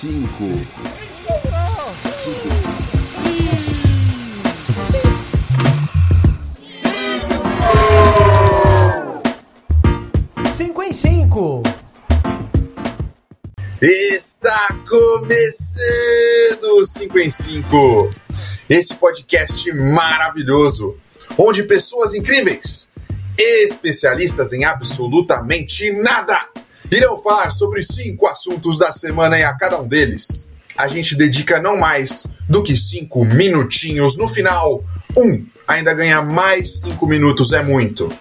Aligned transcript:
cinco, 0.00 0.44
Cinco 10.56 10.82
em 10.82 10.92
cinco. 10.92 11.62
Está 13.80 14.68
começando 14.88 16.64
o 16.80 16.84
5 16.84 17.18
em 17.18 17.30
5, 17.30 18.10
esse 18.68 18.94
podcast 18.94 19.72
maravilhoso, 19.72 20.96
onde 21.38 21.62
pessoas 21.64 22.14
incríveis, 22.14 22.90
especialistas 23.38 24.52
em 24.52 24.64
absolutamente 24.64 25.92
nada, 26.00 26.48
irão 26.94 27.22
falar 27.22 27.50
sobre 27.50 27.82
cinco 27.82 28.26
assuntos 28.26 28.78
da 28.78 28.92
semana 28.92 29.38
e 29.38 29.44
a 29.44 29.52
cada 29.54 29.80
um 29.80 29.86
deles 29.86 30.48
a 30.76 30.88
gente 30.88 31.14
dedica 31.14 31.60
não 31.60 31.76
mais 31.76 32.26
do 32.48 32.62
que 32.62 32.76
cinco 32.76 33.24
minutinhos. 33.24 34.16
No 34.16 34.28
final, 34.28 34.84
um 35.16 35.46
ainda 35.66 35.94
ganha 35.94 36.20
mais 36.20 36.80
cinco 36.80 37.06
minutos, 37.06 37.52
é 37.52 37.62
muito. 37.62 38.12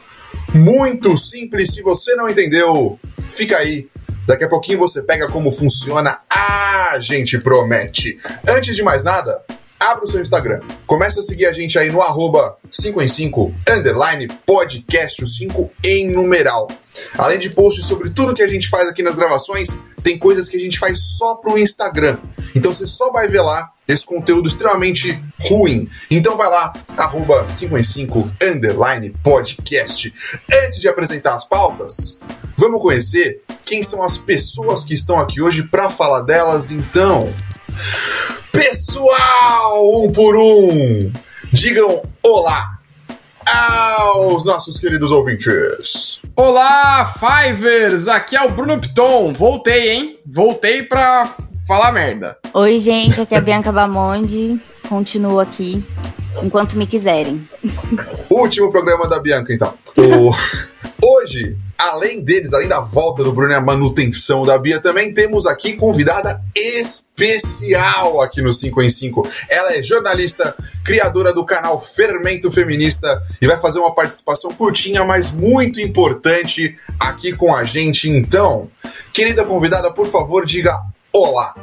Muito 0.54 1.18
simples, 1.18 1.74
se 1.74 1.82
você 1.82 2.16
não 2.16 2.30
entendeu, 2.30 3.00
fica 3.30 3.58
aí. 3.58 3.90
Daqui 4.26 4.46
a 4.46 4.50
pouquinho 4.50 4.80
você 4.80 5.02
pega 5.02 5.28
como 5.28 5.52
funciona, 5.52 6.20
a 6.30 6.98
gente 7.00 7.38
promete. 7.40 8.18
Antes 8.48 8.76
de 8.76 8.84
mais 8.84 9.04
nada, 9.04 9.44
abra 9.80 10.06
o 10.06 10.08
seu 10.08 10.22
Instagram. 10.22 10.62
Começa 10.86 11.20
a 11.20 11.24
seguir 11.24 11.48
a 11.48 11.52
gente 11.52 11.78
aí 11.78 11.90
no 11.92 12.02
arroba 12.02 12.56
5 12.72 13.02
em 13.02 13.08
5, 13.10 13.54
underline 13.70 14.28
podcast, 14.46 15.24
o 15.24 15.28
5 15.28 15.72
em 15.84 16.10
numeral. 16.12 16.70
Além 17.18 17.40
de 17.40 17.50
posts 17.50 17.86
sobre 17.86 18.10
tudo 18.10 18.34
que 18.34 18.44
a 18.44 18.48
gente 18.48 18.70
faz 18.70 18.88
aqui 18.88 19.02
nas 19.02 19.16
gravações, 19.16 19.78
tem 20.04 20.18
coisas 20.18 20.48
que 20.48 20.58
a 20.58 20.60
gente 20.60 20.78
faz 20.78 21.00
só 21.18 21.36
pro 21.36 21.58
Instagram. 21.58 22.18
Então 22.56 22.74
você 22.74 22.86
só 22.86 23.12
vai 23.12 23.28
ver 23.28 23.42
lá 23.42 23.72
esse 23.88 24.06
conteúdo 24.06 24.48
extremamente 24.48 25.22
ruim. 25.40 25.90
Então 26.10 26.38
vai 26.38 26.50
lá, 26.50 26.74
arroba 26.98 27.50
5 27.50 27.78
em 27.78 27.84
5, 27.84 28.32
underline 28.42 29.10
podcast. 29.24 30.14
Antes 30.66 30.80
de 30.80 30.88
apresentar 30.88 31.36
as 31.36 31.46
pautas, 31.46 32.20
vamos 32.58 32.82
conhecer 32.82 33.42
quem 33.66 33.82
são 33.84 34.04
as 34.04 34.18
pessoas 34.18 34.84
que 34.84 34.94
estão 34.94 35.20
aqui 35.20 35.42
hoje 35.42 35.64
para 35.64 35.90
falar 35.90 36.22
delas, 36.22 36.72
então. 36.72 37.34
Pessoal, 38.52 40.04
um 40.04 40.12
por 40.12 40.36
um, 40.36 41.12
digam 41.52 42.04
olá 42.22 42.73
aos 43.46 44.46
nossos 44.46 44.80
queridos 44.80 45.12
ouvintes. 45.12 46.20
Olá, 46.36 47.14
Fivers! 47.20 48.08
Aqui 48.08 48.36
é 48.36 48.42
o 48.44 48.50
Bruno 48.52 48.80
Piton. 48.80 49.34
Voltei, 49.34 49.92
hein? 49.92 50.20
Voltei 50.26 50.84
pra 50.84 51.36
falar 51.68 51.92
merda. 51.92 52.38
Oi, 52.54 52.80
gente, 52.80 53.20
aqui 53.22 53.36
é 53.36 53.38
a 53.38 53.42
Bianca 53.42 53.72
Bamonde. 53.72 54.60
Continuo 54.90 55.40
aqui 55.40 55.84
enquanto 56.42 56.76
me 56.78 56.86
quiserem. 56.88 57.48
Último 58.30 58.72
programa 58.72 59.08
da 59.08 59.20
Bianca, 59.20 59.54
então. 59.54 59.74
O- 59.98 60.34
Hoje, 61.06 61.58
além 61.78 62.22
deles, 62.22 62.54
além 62.54 62.68
da 62.68 62.80
volta 62.80 63.24
do 63.24 63.34
Bruno 63.34 63.52
e 63.52 63.56
a 63.56 63.62
manutenção 63.62 64.46
da 64.46 64.58
Bia, 64.58 64.80
também 64.80 65.14
temos 65.14 65.46
aqui 65.46 65.74
convidada 65.74 66.44
especial 66.56 68.22
aqui 68.22 68.42
no 68.42 68.54
5 68.54 68.82
em 68.82 68.90
5. 68.90 69.28
Ela 69.50 69.76
é 69.76 69.84
jornalista, 69.84 70.56
criadora 70.84 71.34
do 71.34 71.46
canal 71.46 71.80
Fermento 71.80 72.52
Feminista 72.52 73.22
e 73.42 73.48
vai 73.48 73.58
fazer 73.58 73.80
uma 73.80 73.94
participação 73.94 74.54
curtinha, 74.54 75.04
mas 75.04 75.32
muito 75.32 75.82
importante 75.82 76.78
aqui 77.00 77.34
com 77.34 77.56
a 77.56 77.64
gente. 77.64 78.10
Então, 78.10 78.70
querida 79.12 79.46
convidada, 79.46 79.92
por 79.92 80.08
favor, 80.08 80.46
diga 80.46 80.74
olá 81.12 81.56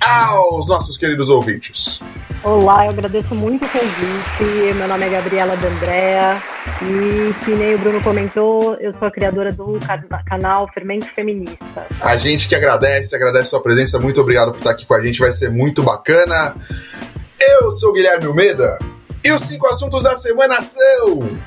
aos 0.00 0.66
nossos 0.66 0.96
queridos 0.96 1.28
ouvintes. 1.28 2.00
Olá, 2.42 2.86
eu 2.86 2.90
agradeço 2.92 3.34
muito 3.34 3.66
o 3.66 3.68
convite. 3.68 4.74
Meu 4.74 4.88
nome 4.88 5.04
é 5.04 5.10
Gabriela 5.10 5.54
D'Andrea 5.56 6.40
e, 6.82 7.34
que 7.44 7.50
nem 7.50 7.74
o 7.74 7.78
Bruno 7.78 8.02
comentou, 8.02 8.74
eu 8.76 8.94
sou 8.98 9.08
a 9.08 9.10
criadora 9.10 9.52
do 9.52 9.78
ca- 9.86 10.22
canal 10.24 10.66
Fermento 10.72 11.06
Feminista. 11.14 11.86
A 12.00 12.16
gente 12.16 12.48
que 12.48 12.54
agradece, 12.54 13.14
agradece 13.14 13.50
sua 13.50 13.62
presença. 13.62 13.98
Muito 13.98 14.20
obrigado 14.22 14.52
por 14.52 14.58
estar 14.58 14.70
aqui 14.70 14.86
com 14.86 14.94
a 14.94 15.02
gente, 15.02 15.18
vai 15.20 15.30
ser 15.32 15.50
muito 15.50 15.82
bacana. 15.82 16.54
Eu 17.38 17.70
sou 17.72 17.90
o 17.90 17.92
Guilherme 17.92 18.24
Almeida 18.26 18.78
e 19.22 19.30
os 19.32 19.42
cinco 19.42 19.66
assuntos 19.66 20.02
da 20.02 20.16
semana 20.16 20.58
são. 20.62 21.38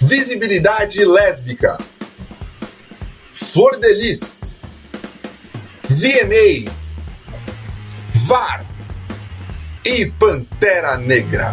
Visibilidade 0.00 1.04
lésbica. 1.04 1.78
Flor 3.42 3.80
de 3.80 3.92
Lis. 3.94 4.58
VMA. 5.88 6.70
VAR. 8.26 8.66
E 9.84 10.06
Pantera 10.06 10.98
Negra. 10.98 11.50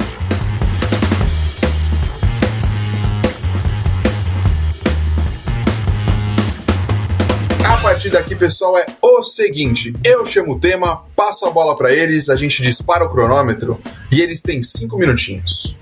A 7.66 7.78
partir 7.78 8.10
daqui, 8.10 8.36
pessoal, 8.36 8.78
é 8.78 8.86
o 9.02 9.24
seguinte: 9.24 9.96
eu 10.04 10.26
chamo 10.26 10.56
o 10.56 10.60
tema, 10.60 11.06
passo 11.16 11.46
a 11.46 11.50
bola 11.50 11.76
pra 11.76 11.92
eles, 11.92 12.30
a 12.30 12.36
gente 12.36 12.62
dispara 12.62 13.06
o 13.06 13.10
cronômetro 13.10 13.82
e 14.12 14.22
eles 14.22 14.42
têm 14.42 14.62
cinco 14.62 14.98
minutinhos. 14.98 15.76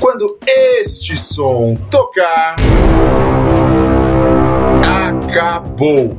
Quando 0.00 0.38
este 0.46 1.16
som 1.16 1.74
tocar, 1.90 2.56
acabou. 4.82 6.18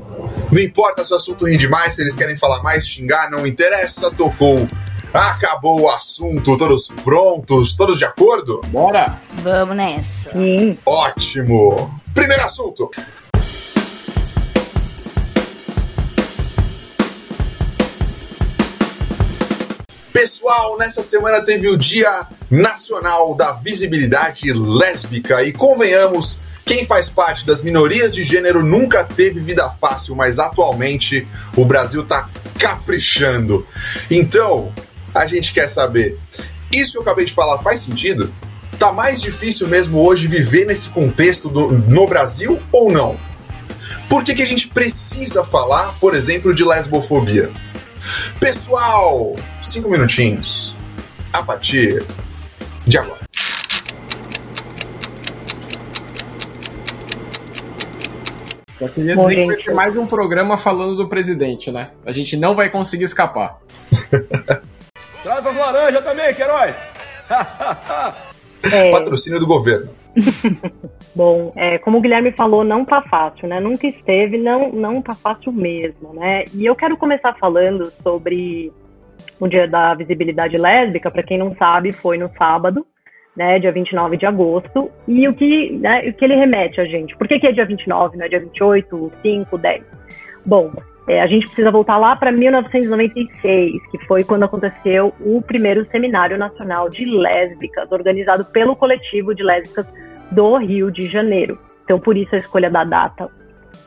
Não 0.52 0.62
importa 0.62 1.06
se 1.06 1.14
o 1.14 1.18
assunto 1.18 1.46
rende 1.46 1.68
mais, 1.68 1.94
se 1.94 2.02
eles 2.02 2.16
querem 2.16 2.38
falar 2.38 2.64
mais, 2.64 2.88
xingar, 2.88 3.30
não 3.30 3.46
interessa, 3.46 4.12
tocou. 4.12 4.68
Acabou 5.14 5.82
o 5.82 5.90
assunto, 5.90 6.56
todos 6.56 6.90
prontos, 7.04 7.76
todos 7.76 7.98
de 7.98 8.06
acordo? 8.06 8.62
Bora! 8.68 9.20
Vamos 9.42 9.76
nessa. 9.76 10.32
Sim, 10.32 10.78
Ótimo! 10.86 12.00
Primeiro 12.14 12.44
assunto. 12.44 12.92
Pessoal, 20.12 20.78
nessa 20.78 21.02
semana 21.02 21.42
teve 21.42 21.70
o 21.70 21.78
Dia 21.78 22.28
Nacional 22.50 23.34
da 23.36 23.54
Visibilidade 23.54 24.52
Lésbica 24.52 25.44
e 25.44 25.54
convenhamos, 25.54 26.38
quem 26.70 26.86
faz 26.86 27.10
parte 27.10 27.48
das 27.48 27.64
minorias 27.64 28.14
de 28.14 28.24
gênero 28.24 28.64
nunca 28.64 29.04
teve 29.04 29.40
vida 29.40 29.68
fácil, 29.72 30.16
mas 30.16 30.38
atualmente 30.38 31.28
o 31.58 31.66
Brasil 31.66 32.06
tá 32.06 32.30
caprichando. 32.60 33.66
Então, 34.08 34.72
a 35.12 35.26
gente 35.26 35.52
quer 35.52 35.68
saber, 35.68 36.20
isso 36.72 36.92
que 36.92 36.98
eu 37.00 37.02
acabei 37.02 37.26
de 37.26 37.34
falar 37.34 37.58
faz 37.64 37.82
sentido? 37.82 38.32
Tá 38.78 38.92
mais 38.94 39.20
difícil 39.20 39.68
mesmo 39.68 40.00
hoje 40.00 40.28
viver 40.28 40.68
nesse 40.68 40.90
contexto 40.90 41.50
do- 41.50 41.72
no 41.72 42.06
Brasil 42.06 42.62
ou 42.72 42.92
não? 42.92 43.20
Por 44.08 44.24
que, 44.24 44.36
que 44.36 44.44
a 44.44 44.48
gente 44.48 44.68
precisa 44.68 45.44
falar, 45.44 45.96
por 46.00 46.16
exemplo, 46.16 46.54
de 46.54 46.64
lesbofobia? 46.64 47.52
Pessoal, 48.40 49.36
cinco 49.60 49.90
minutinhos. 49.90 50.76
A 51.34 51.42
partir 51.42 52.04
de 52.86 52.96
agora. 53.00 53.29
Só 58.80 58.88
queria 58.88 59.14
Bom, 59.14 59.28
dizer 59.28 59.42
que 59.42 59.46
vai 59.46 59.56
gente, 59.58 59.66
ter 59.66 59.74
mais 59.74 59.96
um 59.98 60.08
programa 60.08 60.58
falando 60.58 60.96
do 60.96 61.10
presidente, 61.10 61.70
né? 61.70 61.92
A 62.06 62.14
gente 62.14 62.38
não 62.38 62.56
vai 62.56 62.70
conseguir 62.70 63.04
escapar. 63.04 63.60
Traz 65.22 65.46
as 65.46 65.56
laranjas 65.58 66.02
também, 66.02 66.34
Queiroz! 66.34 66.74
é, 68.72 68.90
Patrocínio 68.90 69.38
do 69.38 69.46
governo. 69.46 69.90
bom, 71.14 71.52
é, 71.58 71.78
como 71.80 71.98
o 71.98 72.02
Guilherme 72.02 72.32
falou, 72.32 72.64
não 72.64 72.86
tá 72.86 73.02
fácil, 73.02 73.50
né? 73.50 73.60
Nunca 73.60 73.86
esteve, 73.86 74.38
não, 74.38 74.72
não 74.72 75.02
tá 75.02 75.14
fácil 75.14 75.52
mesmo, 75.52 76.14
né? 76.14 76.46
E 76.54 76.66
eu 76.66 76.74
quero 76.74 76.96
começar 76.96 77.34
falando 77.34 77.92
sobre 78.02 78.72
o 79.38 79.48
Dia 79.50 79.68
da 79.68 79.94
Visibilidade 79.94 80.58
Lésbica, 80.58 81.12
para 81.12 81.24
quem 81.24 81.38
não 81.38 81.54
sabe, 81.56 81.92
foi 81.92 82.18
no 82.18 82.32
sábado, 82.38 82.86
né, 83.40 83.58
dia 83.58 83.72
29 83.72 84.18
de 84.18 84.26
agosto, 84.26 84.92
e 85.08 85.26
o 85.26 85.34
que, 85.34 85.72
né, 85.78 86.10
o 86.10 86.14
que 86.14 86.26
ele 86.26 86.36
remete 86.36 86.82
a 86.82 86.86
gente. 86.86 87.16
Por 87.16 87.26
que, 87.26 87.40
que 87.40 87.48
é 87.48 87.54
dia 87.54 87.64
29, 87.64 88.18
não 88.18 88.26
é 88.26 88.28
dia 88.28 88.42
28, 88.42 89.12
5, 89.22 89.58
10? 89.58 89.82
Bom, 90.46 90.74
é, 91.08 91.22
a 91.22 91.26
gente 91.26 91.46
precisa 91.46 91.72
voltar 91.72 91.96
lá 91.96 92.18
para 92.18 92.34
1996, 92.34 93.82
que 93.90 93.98
foi 94.06 94.26
quando 94.26 94.44
aconteceu 94.44 95.14
o 95.22 95.42
primeiro 95.42 95.90
Seminário 95.90 96.38
Nacional 96.38 96.90
de 96.90 97.06
Lésbicas, 97.06 97.90
organizado 97.94 98.44
pelo 98.44 98.76
coletivo 98.76 99.34
de 99.34 99.42
lésbicas 99.42 99.86
do 100.30 100.58
Rio 100.58 100.92
de 100.92 101.08
Janeiro. 101.08 101.58
Então, 101.86 101.98
por 101.98 102.18
isso 102.18 102.36
a 102.36 102.40
escolha 102.40 102.70
da 102.70 102.84
data. 102.84 103.32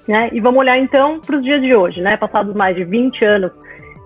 Né? 0.09 0.31
E 0.33 0.41
vamos 0.41 0.61
olhar 0.61 0.79
então 0.79 1.21
para 1.21 1.37
os 1.37 1.43
dias 1.43 1.61
de 1.61 1.77
hoje, 1.77 2.01
né? 2.01 2.17
Passados 2.17 2.55
mais 2.55 2.75
de 2.75 2.85
20 2.85 3.23
anos 3.23 3.53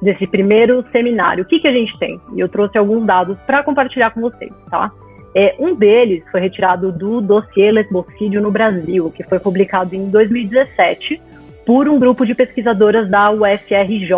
desse 0.03 0.27
primeiro 0.27 0.85
seminário, 0.91 1.45
o 1.45 1.47
que, 1.47 1.61
que 1.61 1.69
a 1.69 1.73
gente 1.73 1.97
tem? 1.99 2.21
E 2.35 2.41
eu 2.41 2.49
trouxe 2.49 2.77
alguns 2.77 3.07
dados 3.07 3.39
para 3.47 3.63
compartilhar 3.63 4.11
com 4.11 4.21
vocês, 4.21 4.53
tá? 4.69 4.93
É, 5.35 5.55
um 5.59 5.75
deles 5.75 6.23
foi 6.31 6.41
retirado 6.41 6.91
do 6.91 7.21
dossiê 7.21 7.71
lesbocídio 7.71 8.41
no 8.41 8.51
Brasil, 8.51 9.13
que 9.15 9.23
foi 9.23 9.39
publicado 9.39 9.95
em 9.95 10.09
2017 10.09 11.21
por 11.65 11.89
um 11.89 11.99
grupo 11.99 12.25
de 12.25 12.35
pesquisadoras 12.35 13.11
da 13.11 13.31
UFRJ, 13.31 14.11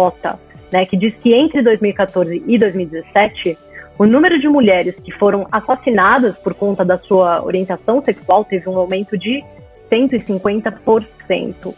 né, 0.71 0.85
que 0.85 0.97
diz 0.97 1.15
que 1.17 1.33
entre 1.33 1.63
2014 1.63 2.45
e 2.47 2.59
2017 2.59 3.59
o 3.99 4.07
número 4.07 4.39
de 4.39 4.49
mulheres 4.49 4.95
que 4.95 5.11
foram 5.11 5.47
assassinadas 5.51 6.37
por 6.39 6.55
conta 6.55 6.85
da 6.85 6.99
sua 6.99 7.45
orientação 7.45 8.01
sexual 8.05 8.45
teve 8.45 8.69
um 8.69 8.79
aumento 8.79 9.19
de 9.19 9.43
150%. 9.91 11.75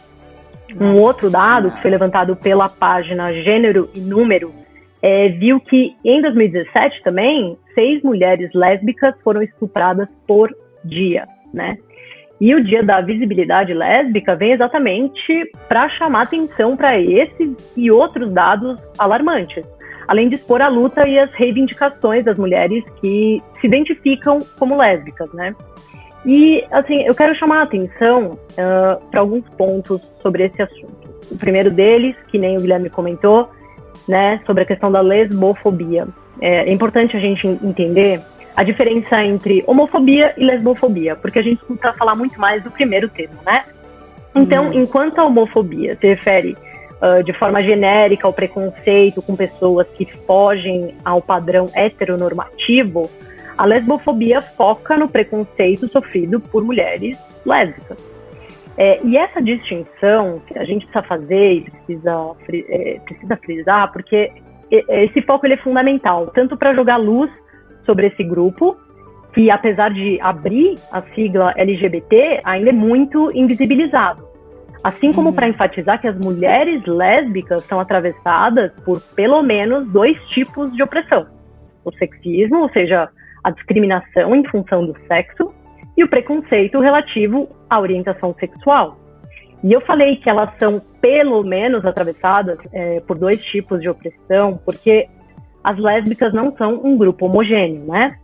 Um 0.79 1.01
outro 1.01 1.31
dado 1.31 1.71
que 1.71 1.81
foi 1.81 1.89
levantado 1.89 2.35
pela 2.35 2.69
página 2.69 3.33
Gênero 3.33 3.89
e 3.95 3.99
Número 3.99 4.53
é, 5.01 5.29
viu 5.29 5.59
que 5.59 5.95
em 6.05 6.21
2017 6.21 7.01
também 7.03 7.57
seis 7.73 8.01
mulheres 8.03 8.49
lésbicas 8.53 9.15
foram 9.23 9.41
estupradas 9.41 10.07
por 10.27 10.53
dia, 10.83 11.25
né? 11.53 11.77
E 12.39 12.55
o 12.55 12.63
Dia 12.63 12.81
da 12.81 13.01
Visibilidade 13.01 13.71
Lésbica 13.71 14.35
vem 14.35 14.53
exatamente 14.53 15.51
para 15.67 15.87
chamar 15.89 16.23
atenção 16.23 16.75
para 16.75 16.99
esses 16.99 17.71
e 17.77 17.91
outros 17.91 18.31
dados 18.31 18.81
alarmantes 18.97 19.63
além 20.11 20.27
de 20.27 20.35
expor 20.35 20.61
a 20.61 20.67
luta 20.67 21.07
e 21.07 21.17
as 21.17 21.31
reivindicações 21.35 22.25
das 22.25 22.37
mulheres 22.37 22.83
que 22.99 23.41
se 23.61 23.67
identificam 23.67 24.39
como 24.59 24.77
lésbicas, 24.77 25.31
né? 25.33 25.53
E, 26.25 26.65
assim, 26.69 27.03
eu 27.03 27.15
quero 27.15 27.33
chamar 27.33 27.59
a 27.59 27.63
atenção 27.63 28.31
uh, 28.31 29.05
para 29.09 29.21
alguns 29.21 29.47
pontos 29.57 30.01
sobre 30.21 30.43
esse 30.43 30.61
assunto. 30.61 31.09
O 31.31 31.37
primeiro 31.37 31.71
deles, 31.71 32.15
que 32.27 32.37
nem 32.37 32.57
o 32.57 32.59
Guilherme 32.59 32.89
comentou, 32.89 33.49
né, 34.07 34.39
sobre 34.45 34.63
a 34.63 34.65
questão 34.65 34.91
da 34.91 35.01
lesbofobia. 35.01 36.07
É, 36.39 36.69
é 36.69 36.71
importante 36.71 37.15
a 37.15 37.19
gente 37.19 37.45
entender 37.47 38.21
a 38.55 38.63
diferença 38.63 39.23
entre 39.23 39.63
homofobia 39.65 40.33
e 40.37 40.43
lesbofobia, 40.43 41.15
porque 41.15 41.39
a 41.39 41.41
gente 41.41 41.59
escuta 41.59 41.93
falar 41.93 42.15
muito 42.15 42.39
mais 42.39 42.63
do 42.63 42.71
primeiro 42.71 43.07
termo, 43.09 43.35
né? 43.45 43.63
Então, 44.35 44.67
hum. 44.67 44.73
enquanto 44.73 45.19
a 45.19 45.25
homofobia 45.25 45.97
se 45.99 46.07
refere 46.07 46.57
uh, 47.01 47.23
de 47.23 47.33
forma 47.33 47.61
genérica 47.61 48.27
ao 48.27 48.33
preconceito 48.33 49.21
com 49.21 49.35
pessoas 49.35 49.87
que 49.95 50.05
fogem 50.25 50.95
ao 51.03 51.21
padrão 51.21 51.67
heteronormativo, 51.73 53.09
a 53.57 53.65
lesbofobia 53.65 54.41
foca 54.41 54.97
no 54.97 55.07
preconceito 55.07 55.87
sofrido 55.87 56.39
por 56.39 56.63
mulheres 56.63 57.17
lésbicas. 57.45 58.10
É, 58.77 59.03
e 59.03 59.17
essa 59.17 59.41
distinção 59.41 60.41
que 60.47 60.57
a 60.57 60.63
gente 60.63 60.85
precisa 60.85 61.03
fazer 61.03 61.53
e 61.53 61.61
precisa, 61.61 62.35
é, 62.69 62.99
precisa 63.05 63.37
frisar, 63.37 63.91
porque 63.91 64.31
esse 64.71 65.21
foco 65.23 65.45
ele 65.45 65.55
é 65.55 65.57
fundamental, 65.57 66.27
tanto 66.27 66.55
para 66.55 66.73
jogar 66.73 66.95
luz 66.95 67.29
sobre 67.85 68.07
esse 68.07 68.23
grupo, 68.23 68.77
que 69.33 69.51
apesar 69.51 69.91
de 69.91 70.19
abrir 70.21 70.75
a 70.91 71.01
sigla 71.13 71.53
LGBT, 71.57 72.41
ainda 72.43 72.69
é 72.69 72.73
muito 72.73 73.31
invisibilizado. 73.35 74.31
Assim 74.83 75.13
como 75.13 75.29
uhum. 75.29 75.35
para 75.35 75.47
enfatizar 75.47 76.01
que 76.01 76.07
as 76.07 76.17
mulheres 76.25 76.83
lésbicas 76.85 77.63
são 77.63 77.79
atravessadas 77.79 78.71
por 78.83 78.99
pelo 79.15 79.43
menos 79.43 79.87
dois 79.89 80.19
tipos 80.29 80.73
de 80.73 80.81
opressão: 80.81 81.27
o 81.85 81.91
sexismo, 81.91 82.61
ou 82.63 82.69
seja, 82.69 83.09
a 83.43 83.51
discriminação 83.51 84.35
em 84.35 84.43
função 84.47 84.85
do 84.85 84.97
sexo, 85.07 85.53
e 85.97 86.03
o 86.03 86.09
preconceito 86.09 86.79
relativo 86.79 87.49
à 87.69 87.79
orientação 87.79 88.33
sexual. 88.39 88.97
E 89.63 89.73
eu 89.73 89.81
falei 89.81 90.15
que 90.15 90.29
elas 90.29 90.49
são 90.57 90.81
pelo 90.99 91.43
menos 91.43 91.85
atravessadas 91.85 92.57
é, 92.73 92.99
por 93.01 93.17
dois 93.17 93.43
tipos 93.43 93.79
de 93.79 93.89
opressão, 93.89 94.59
porque 94.65 95.07
as 95.63 95.77
lésbicas 95.77 96.33
não 96.33 96.55
são 96.55 96.81
um 96.83 96.97
grupo 96.97 97.25
homogêneo, 97.25 97.85
né? 97.85 98.17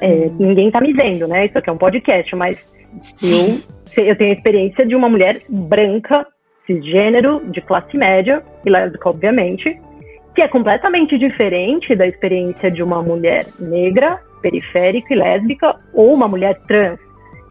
É, 0.00 0.08
uhum. 0.08 0.36
Ninguém 0.38 0.66
está 0.66 0.80
me 0.80 0.92
vendo, 0.92 1.26
né? 1.26 1.46
Isso 1.46 1.56
aqui 1.56 1.70
é 1.70 1.72
um 1.72 1.78
podcast, 1.78 2.36
mas 2.36 2.58
Sim. 3.00 3.62
eu 3.64 3.80
eu 3.96 4.16
tenho 4.16 4.30
a 4.30 4.34
experiência 4.34 4.86
de 4.86 4.94
uma 4.94 5.08
mulher 5.08 5.42
branca, 5.48 6.26
cisgênero, 6.66 7.42
de 7.50 7.60
classe 7.60 7.96
média, 7.96 8.42
e 8.64 8.70
lésbica, 8.70 9.08
obviamente, 9.08 9.80
que 10.34 10.42
é 10.42 10.48
completamente 10.48 11.18
diferente 11.18 11.94
da 11.96 12.06
experiência 12.06 12.70
de 12.70 12.82
uma 12.82 13.02
mulher 13.02 13.46
negra, 13.58 14.20
periférica 14.40 15.12
e 15.12 15.16
lésbica, 15.16 15.76
ou 15.92 16.14
uma 16.14 16.28
mulher 16.28 16.58
trans. 16.66 16.98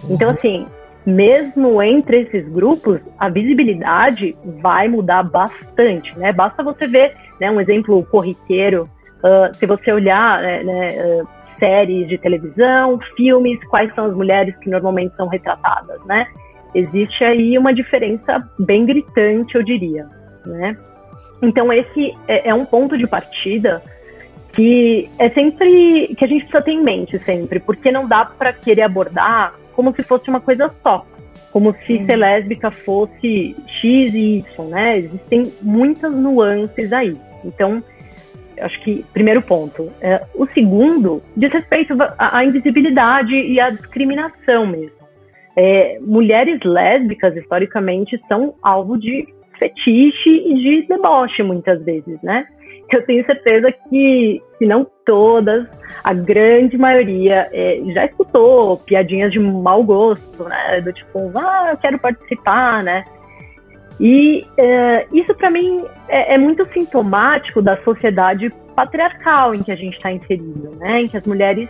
Então, 0.09 0.30
uhum. 0.30 0.36
assim, 0.36 0.65
mesmo 1.06 1.81
entre 1.81 2.21
esses 2.21 2.47
grupos, 2.50 3.00
a 3.18 3.30
visibilidade 3.30 4.36
vai 4.62 4.88
mudar 4.88 5.24
bastante, 5.24 6.18
né? 6.18 6.31
Basta 6.31 6.63
você 6.63 6.88
ver, 6.88 7.13
né, 7.39 7.50
um 7.50 7.59
exemplo 7.59 8.03
corriqueiro, 8.06 8.83
uh, 9.24 9.53
se 9.56 9.65
você 9.65 9.91
olhar, 9.91 10.41
né, 10.41 10.63
né 10.63 10.88
uh, 11.03 11.27
séries 11.57 12.07
de 12.07 12.18
televisão, 12.18 13.00
filmes, 13.15 13.59
quais 13.65 13.94
são 13.94 14.06
as 14.06 14.15
mulheres 14.15 14.56
que 14.57 14.69
normalmente 14.69 15.15
são 15.15 15.27
retratadas, 15.27 16.03
né? 16.06 16.27
Existe 16.74 17.24
aí 17.24 17.57
uma 17.57 17.74
diferença 17.74 18.47
bem 18.59 18.85
gritante, 18.85 19.56
eu 19.56 19.63
diria, 19.63 20.07
né? 20.45 20.77
Então 21.42 21.71
esse 21.71 22.13
é, 22.27 22.50
é 22.50 22.53
um 22.53 22.65
ponto 22.65 22.97
de 22.97 23.07
partida 23.07 23.81
que 24.53 25.09
é 25.17 25.29
sempre 25.29 26.15
que 26.17 26.25
a 26.25 26.27
gente 26.27 26.41
precisa 26.41 26.61
ter 26.61 26.71
em 26.71 26.83
mente 26.83 27.19
sempre, 27.19 27.59
porque 27.59 27.91
não 27.91 28.07
dá 28.07 28.25
para 28.25 28.53
querer 28.53 28.81
abordar 28.83 29.53
como 29.75 29.93
se 29.95 30.03
fosse 30.03 30.29
uma 30.29 30.41
coisa 30.41 30.73
só, 30.83 31.05
como 31.51 31.73
se 31.85 31.93
hum. 31.93 32.05
ser 32.05 32.15
lésbica 32.15 32.71
fosse 32.71 33.55
X 33.67 34.13
e 34.13 34.39
Y, 34.39 34.69
né? 34.69 34.97
Existem 34.99 35.43
muitas 35.61 36.13
nuances 36.13 36.91
aí. 36.91 37.15
Então, 37.45 37.81
acho 38.59 38.79
que 38.81 39.05
primeiro 39.13 39.41
ponto. 39.41 39.91
É, 40.01 40.23
o 40.35 40.45
segundo 40.47 41.21
diz 41.35 41.51
respeito 41.51 41.95
à, 42.17 42.43
invisibilidade 42.43 43.33
e 43.33 43.59
à 43.59 43.69
discriminação 43.69 44.65
mesmo. 44.65 44.99
É, 45.55 45.97
mulheres 46.01 46.59
lésbicas, 46.63 47.35
historicamente, 47.35 48.19
são 48.27 48.53
alvo 48.61 48.97
de 48.97 49.27
fetiche 49.57 50.29
e 50.29 50.53
de 50.55 50.87
deboche, 50.87 51.43
muitas 51.43 51.83
vezes, 51.83 52.21
né? 52.21 52.45
Eu 52.91 53.06
tenho 53.06 53.24
certeza 53.25 53.71
que, 53.71 54.41
se 54.57 54.65
não 54.65 54.86
todas, 55.06 55.68
a 56.03 56.13
grande 56.13 56.77
maioria 56.77 57.47
é, 57.53 57.80
já 57.94 58.06
escutou 58.06 58.77
piadinhas 58.77 59.31
de 59.31 59.39
mau 59.39 59.83
gosto, 59.83 60.44
né? 60.44 60.81
Do 60.81 60.91
tipo, 60.91 61.31
ah, 61.36 61.69
eu 61.71 61.77
quero 61.77 62.00
participar, 62.00 62.83
né? 62.83 63.03
E 64.00 64.45
é, 64.57 65.07
isso, 65.12 65.36
para 65.36 65.51
mim, 65.51 65.83
é, 66.07 66.36
é, 66.36 66.38
muito 66.38 66.65
sintomático 66.74 67.62
da 67.62 67.77
sociedade 67.83 68.50
patriarcal 68.75 69.53
em 69.53 69.62
que 69.62 69.71
a 69.71 69.75
gente 69.75 69.97
está 69.97 70.12
inserido, 70.12 70.71
né? 70.80 71.01
Em 71.01 71.07
que 71.07 71.18
as 71.18 71.24
mulheres 71.25 71.69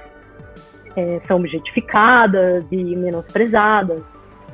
é, 0.95 1.19
são 1.27 1.38
objetificadas 1.38 2.63
e 2.72 2.95
menosprezadas. 2.95 4.01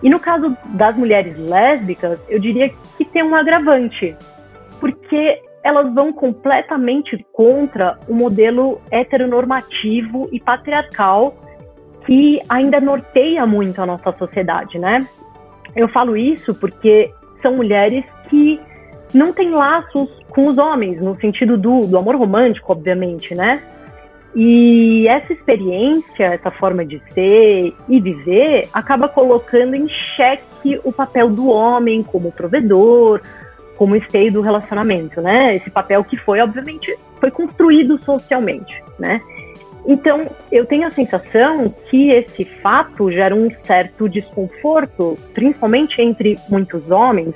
E 0.02 0.10
no 0.10 0.20
caso 0.20 0.56
das 0.74 0.96
mulheres 0.96 1.38
lésbicas, 1.38 2.20
eu 2.30 2.39
diria 2.39 2.72
que 2.98 3.06
tem 3.06 3.24
um 3.24 3.36
agravante, 3.36 4.16
porque 4.80 5.42
elas 5.65 5.91
vão 5.95 6.13
completamente 6.13 7.25
contra 7.34 7.98
o 8.07 8.13
modelo 8.13 8.79
heteronormativo 8.91 10.29
e 10.31 10.39
patriarcal 10.39 11.36
que 12.05 12.39
ainda 12.48 12.79
norteia 12.79 13.48
muito 13.48 13.81
a 13.81 13.86
nossa 13.88 14.12
sociedade, 14.12 14.77
né? 14.77 15.00
Eu 15.75 15.89
falo 15.89 16.15
isso 16.15 16.53
porque 16.53 17.12
são 17.41 17.55
mulheres 17.55 18.05
que 18.29 18.62
não 19.12 19.34
têm 19.34 19.50
laços 19.50 20.07
com 20.29 20.43
os 20.43 20.60
homens, 20.60 21.01
no 21.01 21.15
sentido 21.15 21.57
do, 21.57 21.81
do 21.81 21.98
amor 21.98 22.15
romântico, 22.15 22.72
obviamente, 22.72 23.34
né? 23.34 23.63
E 24.36 25.07
essa 25.07 25.34
experiência, 25.34 26.25
essa 26.25 26.51
forma 26.51 26.86
de 26.86 27.01
ser 27.12 27.74
e 27.89 28.00
viver, 28.00 28.67
acaba 28.72 29.07
colocando 29.07 29.74
em 29.74 29.89
xeque 29.89 30.79
o 30.84 30.91
papel 30.91 31.29
do 31.29 31.50
homem 31.50 32.03
como 32.03 32.31
provedor, 32.31 33.22
como 33.75 33.96
esteio 33.96 34.32
do 34.32 34.41
relacionamento, 34.41 35.22
né? 35.22 35.55
Esse 35.55 35.70
papel 35.70 36.03
que 36.03 36.17
foi, 36.17 36.39
obviamente, 36.41 36.96
foi 37.20 37.32
construído 37.32 38.01
socialmente, 38.03 38.84
né? 38.98 39.22
Então, 39.88 40.27
eu 40.51 40.65
tenho 40.65 40.88
a 40.88 40.91
sensação 40.91 41.74
que 41.89 42.10
esse 42.10 42.44
fato 42.46 43.12
gera 43.12 43.36
um 43.36 43.50
certo 43.63 44.10
desconforto, 44.10 45.17
principalmente 45.34 46.01
entre 46.01 46.38
muitos 46.50 46.89
homens, 46.89 47.36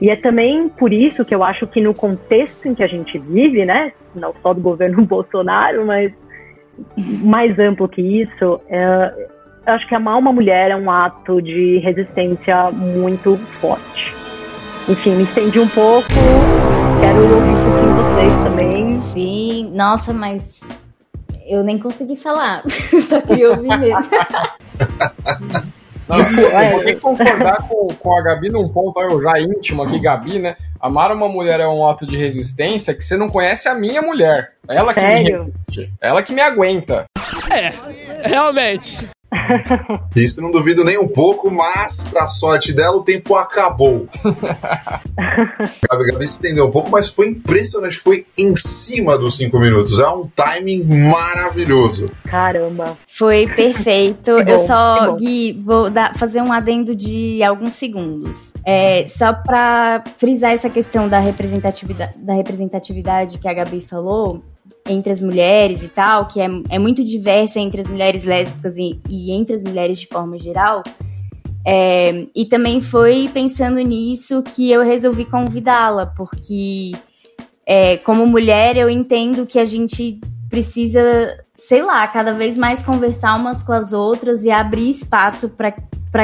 e 0.00 0.10
é 0.10 0.16
também 0.16 0.68
por 0.68 0.92
isso 0.92 1.24
que 1.24 1.34
eu 1.34 1.44
acho 1.44 1.66
que 1.66 1.80
no 1.80 1.94
contexto 1.94 2.66
em 2.66 2.74
que 2.74 2.82
a 2.82 2.88
gente 2.88 3.18
vive, 3.18 3.64
né, 3.64 3.92
não 4.14 4.34
só 4.42 4.52
do 4.52 4.60
governo 4.60 5.02
Bolsonaro, 5.06 5.86
mas 5.86 6.12
mais 7.22 7.58
amplo 7.58 7.88
que 7.88 8.02
isso, 8.02 8.60
é, 8.68 9.28
eu 9.66 9.74
acho 9.74 9.88
que 9.88 9.94
amar 9.94 10.18
uma 10.18 10.32
mulher 10.32 10.70
é 10.70 10.76
um 10.76 10.90
ato 10.90 11.40
de 11.40 11.78
resistência 11.78 12.70
muito 12.70 13.36
forte. 13.60 14.15
Enfim, 14.88 15.16
me 15.16 15.24
estendi 15.24 15.58
um 15.58 15.68
pouco, 15.68 16.08
quero 17.00 17.20
ouvir 17.20 17.50
um 17.50 17.64
pouquinho 17.64 17.94
vocês 17.96 18.44
também. 18.44 19.02
Sim, 19.02 19.70
nossa, 19.74 20.12
mas 20.12 20.60
eu 21.44 21.64
nem 21.64 21.76
consegui 21.76 22.14
falar, 22.14 22.62
só 23.08 23.20
queria 23.20 23.50
ouvir 23.50 23.76
mesmo. 23.78 24.10
Não, 26.08 26.16
eu 26.18 26.70
vou 26.70 26.84
ter 26.84 26.94
que 26.94 27.00
concordar 27.00 27.66
com, 27.68 27.88
com 27.88 28.16
a 28.16 28.22
Gabi 28.22 28.48
num 28.48 28.68
ponto 28.68 29.00
eu 29.00 29.20
já 29.20 29.40
íntimo 29.40 29.82
aqui, 29.82 29.98
Gabi, 29.98 30.38
né? 30.38 30.56
Amar 30.80 31.10
uma 31.10 31.28
mulher 31.28 31.58
é 31.58 31.66
um 31.66 31.84
ato 31.84 32.06
de 32.06 32.16
resistência 32.16 32.94
que 32.94 33.02
você 33.02 33.16
não 33.16 33.28
conhece 33.28 33.68
a 33.68 33.74
minha 33.74 34.00
mulher. 34.00 34.52
Ela 34.68 34.94
que 34.94 35.00
Sério? 35.00 35.44
me 35.46 35.50
resiste. 35.50 35.92
Ela 36.00 36.22
que 36.22 36.32
me 36.32 36.40
aguenta. 36.40 37.06
É, 37.50 37.72
Realmente. 38.28 39.08
Isso 40.16 40.40
não 40.40 40.50
duvido 40.50 40.84
nem 40.84 40.98
um 40.98 41.08
pouco, 41.08 41.50
mas 41.50 42.04
pra 42.04 42.28
sorte 42.28 42.72
dela 42.72 42.96
o 42.96 43.02
tempo 43.02 43.34
acabou. 43.36 44.08
Gabi, 45.90 46.06
Gabi 46.12 46.26
se 46.26 46.34
estendeu 46.34 46.66
um 46.66 46.70
pouco, 46.70 46.90
mas 46.90 47.08
foi 47.08 47.28
impressionante. 47.28 47.96
Foi 47.96 48.26
em 48.38 48.54
cima 48.56 49.16
dos 49.18 49.36
cinco 49.36 49.58
minutos. 49.58 49.98
É 50.00 50.08
um 50.08 50.28
timing 50.28 50.84
maravilhoso. 51.10 52.06
Caramba. 52.24 52.96
Foi 53.08 53.46
perfeito. 53.46 54.32
Bom, 54.36 54.40
eu 54.50 54.58
só. 54.60 55.16
Gui, 55.16 55.60
vou 55.64 55.90
dar- 55.90 56.16
fazer 56.16 56.40
um 56.42 56.52
adendo 56.52 56.94
de 56.94 57.42
alguns 57.42 57.74
segundos. 57.74 58.52
É, 58.64 59.06
só 59.08 59.32
para 59.32 60.02
frisar 60.16 60.52
essa 60.52 60.68
questão 60.70 61.08
da 61.08 61.18
representatividade, 61.18 62.14
da 62.18 62.34
representatividade 62.34 63.38
que 63.38 63.48
a 63.48 63.54
Gabi 63.54 63.80
falou 63.80 64.42
entre 64.88 65.12
as 65.12 65.22
mulheres 65.22 65.82
e 65.82 65.88
tal, 65.88 66.28
que 66.28 66.40
é, 66.40 66.48
é 66.70 66.78
muito 66.78 67.04
diversa 67.04 67.60
entre 67.60 67.80
as 67.80 67.88
mulheres 67.88 68.24
lésbicas 68.24 68.76
e, 68.76 69.00
e 69.08 69.32
entre 69.32 69.54
as 69.54 69.62
mulheres 69.62 69.98
de 69.98 70.06
forma 70.06 70.38
geral. 70.38 70.82
É, 71.66 72.26
e 72.34 72.44
também 72.44 72.80
foi 72.80 73.28
pensando 73.34 73.80
nisso 73.80 74.42
que 74.42 74.70
eu 74.70 74.84
resolvi 74.84 75.24
convidá-la, 75.24 76.06
porque 76.06 76.92
é, 77.66 77.96
como 77.98 78.24
mulher 78.24 78.76
eu 78.76 78.88
entendo 78.88 79.46
que 79.46 79.58
a 79.58 79.64
gente 79.64 80.20
precisa, 80.48 81.02
sei 81.54 81.82
lá, 81.82 82.06
cada 82.06 82.32
vez 82.32 82.56
mais 82.56 82.82
conversar 82.82 83.34
umas 83.34 83.64
com 83.64 83.72
as 83.72 83.92
outras 83.92 84.44
e 84.44 84.50
abrir 84.50 84.90
espaço 84.90 85.48
para 85.48 85.74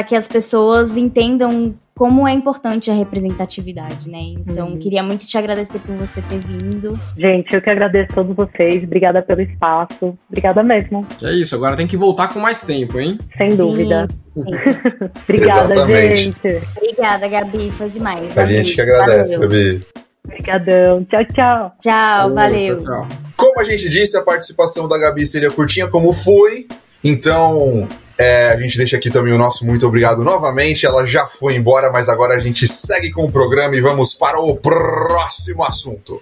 que 0.01 0.15
as 0.15 0.29
pessoas 0.29 0.95
entendam 0.95 1.75
como 1.93 2.25
é 2.27 2.31
importante 2.33 2.89
a 2.89 2.93
representatividade, 2.93 4.09
né? 4.09 4.19
Então, 4.47 4.69
Uhum. 4.69 4.79
queria 4.79 5.03
muito 5.03 5.27
te 5.27 5.37
agradecer 5.37 5.77
por 5.79 5.93
você 5.95 6.21
ter 6.23 6.39
vindo. 6.39 6.97
Gente, 7.17 7.53
eu 7.53 7.61
que 7.61 7.69
agradeço 7.69 8.13
a 8.13 8.15
todos 8.15 8.35
vocês. 8.35 8.83
Obrigada 8.83 9.21
pelo 9.21 9.41
espaço. 9.41 10.17
Obrigada 10.27 10.63
mesmo, 10.63 11.05
Que 11.19 11.25
é 11.27 11.33
isso, 11.33 11.53
agora 11.53 11.75
tem 11.75 11.85
que 11.85 11.95
voltar 11.97 12.29
com 12.33 12.39
mais 12.39 12.61
tempo, 12.61 12.99
hein? 12.99 13.19
sem 13.37 13.51
Sim, 13.51 13.57
dúvida. 13.57 14.07
sim. 14.33 14.41
Obrigada, 15.27 15.73
Exatamente. 15.73 16.15
gente. 16.15 16.61
Obrigada, 16.77 17.27
Gabi, 17.27 17.69
foi 17.69 17.89
demais. 17.89 18.35
A 18.37 18.45
gente 18.47 18.73
que 18.73 18.81
agradece, 18.81 19.33
Valeu. 19.37 19.49
Gabi. 19.49 19.85
Obrigadão. 20.25 21.03
Tchau, 21.05 21.25
tchau. 21.33 21.71
Tchau, 21.79 22.33
valeu. 22.33 22.81
Tchau. 22.83 23.07
Como 23.35 23.59
a 23.59 23.63
gente 23.65 23.89
disse, 23.89 24.17
a 24.17 24.21
participação 24.23 24.87
da 24.87 24.97
Gabi 24.97 25.25
seria 25.25 25.51
curtinha, 25.51 25.87
como 25.87 26.11
foi. 26.13 26.65
Então, 27.03 27.87
é, 28.23 28.53
a 28.53 28.57
gente 28.57 28.77
deixa 28.77 28.95
aqui 28.95 29.11
também 29.11 29.33
o 29.33 29.37
nosso 29.37 29.65
muito 29.65 29.85
obrigado 29.85 30.23
novamente. 30.23 30.85
Ela 30.85 31.05
já 31.05 31.27
foi 31.27 31.55
embora, 31.55 31.91
mas 31.91 32.07
agora 32.07 32.35
a 32.35 32.39
gente 32.39 32.65
segue 32.65 33.11
com 33.11 33.25
o 33.25 33.31
programa 33.31 33.75
e 33.75 33.81
vamos 33.81 34.13
para 34.13 34.39
o 34.39 34.55
próximo 34.55 35.61
assunto. 35.61 36.21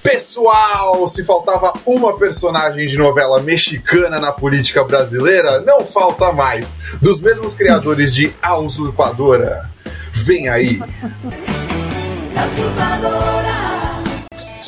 Pessoal, 0.00 1.08
se 1.08 1.24
faltava 1.24 1.72
uma 1.84 2.16
personagem 2.16 2.86
de 2.86 2.96
novela 2.96 3.40
mexicana 3.40 4.20
na 4.20 4.30
política 4.30 4.84
brasileira, 4.84 5.60
não 5.60 5.84
falta 5.84 6.32
mais. 6.32 6.76
Dos 7.02 7.20
mesmos 7.20 7.56
criadores 7.56 8.14
de 8.14 8.32
A 8.40 8.56
Usurpadora. 8.58 9.68
Vem 10.12 10.48
aí. 10.48 10.78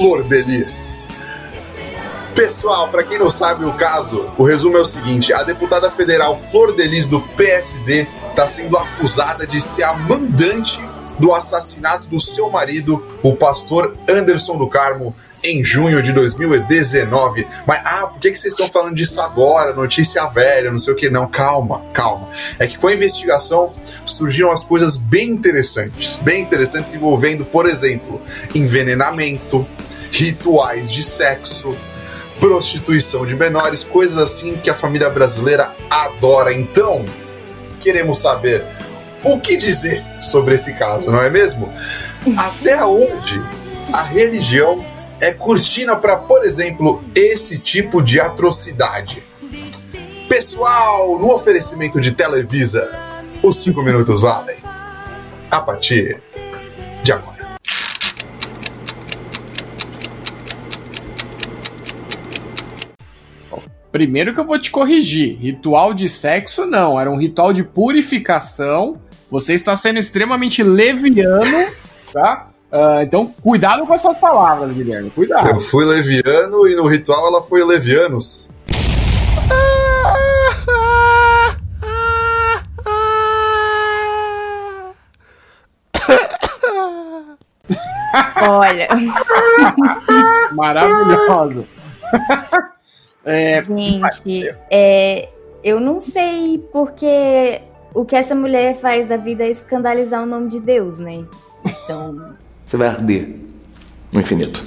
Flor 0.02 0.24
de 0.24 0.42
Lis. 0.42 1.06
Pessoal, 2.34 2.88
para 2.88 3.04
quem 3.04 3.20
não 3.20 3.30
sabe 3.30 3.64
o 3.64 3.72
caso, 3.74 4.32
o 4.36 4.42
resumo 4.42 4.76
é 4.76 4.80
o 4.80 4.84
seguinte: 4.84 5.32
a 5.32 5.44
deputada 5.44 5.92
federal 5.92 6.36
Flor 6.36 6.74
de 6.74 6.82
Lis 6.88 7.06
do 7.06 7.20
PSD 7.20 8.08
está 8.28 8.44
sendo 8.48 8.76
acusada 8.76 9.46
de 9.46 9.60
ser 9.60 9.84
a 9.84 9.92
mandante 9.92 10.80
do 11.20 11.32
assassinato 11.32 12.08
do 12.08 12.18
seu 12.18 12.50
marido, 12.50 13.00
o 13.22 13.36
pastor 13.36 13.96
Anderson 14.08 14.58
do 14.58 14.68
Carmo, 14.68 15.14
em 15.44 15.64
junho 15.64 16.02
de 16.02 16.12
2019. 16.12 17.46
Mas, 17.64 17.80
ah, 17.84 18.08
por 18.08 18.20
que, 18.20 18.30
que 18.30 18.38
vocês 18.38 18.52
estão 18.52 18.68
falando 18.70 18.96
disso 18.96 19.20
agora? 19.20 19.72
Notícia 19.72 20.26
velha, 20.26 20.70
não 20.70 20.78
sei 20.78 20.94
o 20.94 20.96
que. 20.96 21.10
Não, 21.10 21.28
calma, 21.28 21.80
calma. 21.92 22.28
É 22.58 22.66
que 22.66 22.76
com 22.76 22.88
a 22.88 22.92
investigação 22.92 23.72
surgiram 24.04 24.50
as 24.50 24.64
coisas 24.64 24.96
bem 24.96 25.30
interessantes. 25.30 26.18
Bem 26.18 26.42
interessantes 26.42 26.92
envolvendo, 26.94 27.44
por 27.44 27.66
exemplo, 27.66 28.20
envenenamento, 28.54 29.66
rituais 30.12 30.90
de 30.90 31.02
sexo, 31.02 31.76
prostituição 32.38 33.24
de 33.24 33.34
menores, 33.34 33.82
coisas 33.82 34.18
assim 34.18 34.56
que 34.56 34.68
a 34.68 34.74
família 34.74 35.08
brasileira 35.08 35.74
adora. 35.88 36.52
Então, 36.52 37.04
queremos 37.80 38.18
saber 38.18 38.64
o 39.24 39.40
que 39.40 39.56
dizer 39.56 40.04
sobre 40.20 40.54
esse 40.54 40.74
caso, 40.74 41.10
não 41.10 41.22
é 41.22 41.30
mesmo? 41.30 41.72
Até 42.36 42.84
onde 42.84 43.42
a 43.92 44.02
religião 44.02 44.84
é 45.20 45.32
cortina 45.32 45.96
para, 45.96 46.16
por 46.16 46.44
exemplo, 46.44 47.02
esse 47.14 47.58
tipo 47.58 48.02
de 48.02 48.20
atrocidade? 48.20 49.22
Pessoal, 50.28 51.18
no 51.18 51.32
oferecimento 51.32 52.00
de 52.00 52.12
Televisa, 52.12 52.90
os 53.42 53.62
5 53.62 53.82
minutos 53.82 54.20
valem. 54.20 54.56
A 55.50 55.60
partir 55.60 56.20
de 57.02 57.12
agora. 57.12 57.41
Primeiro 63.92 64.32
que 64.32 64.40
eu 64.40 64.46
vou 64.46 64.58
te 64.58 64.70
corrigir. 64.70 65.36
Ritual 65.38 65.92
de 65.92 66.08
sexo, 66.08 66.64
não. 66.64 66.98
Era 66.98 67.10
um 67.10 67.18
ritual 67.18 67.52
de 67.52 67.62
purificação. 67.62 68.96
Você 69.30 69.52
está 69.52 69.76
sendo 69.76 69.98
extremamente 69.98 70.62
leviano, 70.62 71.66
tá? 72.10 72.48
Ah, 72.72 73.00
então, 73.02 73.26
cuidado 73.42 73.86
com 73.86 73.92
as 73.92 74.00
suas 74.00 74.16
palavras, 74.16 74.72
Guilherme. 74.72 75.08
Eu 75.08 75.12
Cuidado. 75.12 75.60
fui 75.60 75.84
leviano 75.84 76.66
e 76.66 76.74
no 76.74 76.86
ritual 76.86 77.26
ela 77.28 77.42
foi 77.42 77.62
levianos. 77.62 78.48
Olha, 88.42 88.88
Maravilhoso. 90.52 91.66
É, 93.24 93.62
gente, 93.62 94.54
é, 94.70 95.28
eu 95.62 95.78
não 95.78 96.00
sei 96.00 96.58
porque 96.72 97.60
o 97.94 98.04
que 98.04 98.16
essa 98.16 98.34
mulher 98.34 98.76
faz 98.80 99.06
da 99.06 99.16
vida 99.16 99.44
é 99.44 99.50
escandalizar 99.50 100.22
o 100.22 100.26
nome 100.26 100.48
de 100.48 100.58
Deus, 100.60 100.98
né? 100.98 101.24
Então, 101.64 102.34
Você 102.64 102.76
vai 102.76 102.88
arder 102.88 103.36
no 104.12 104.20
infinito. 104.20 104.62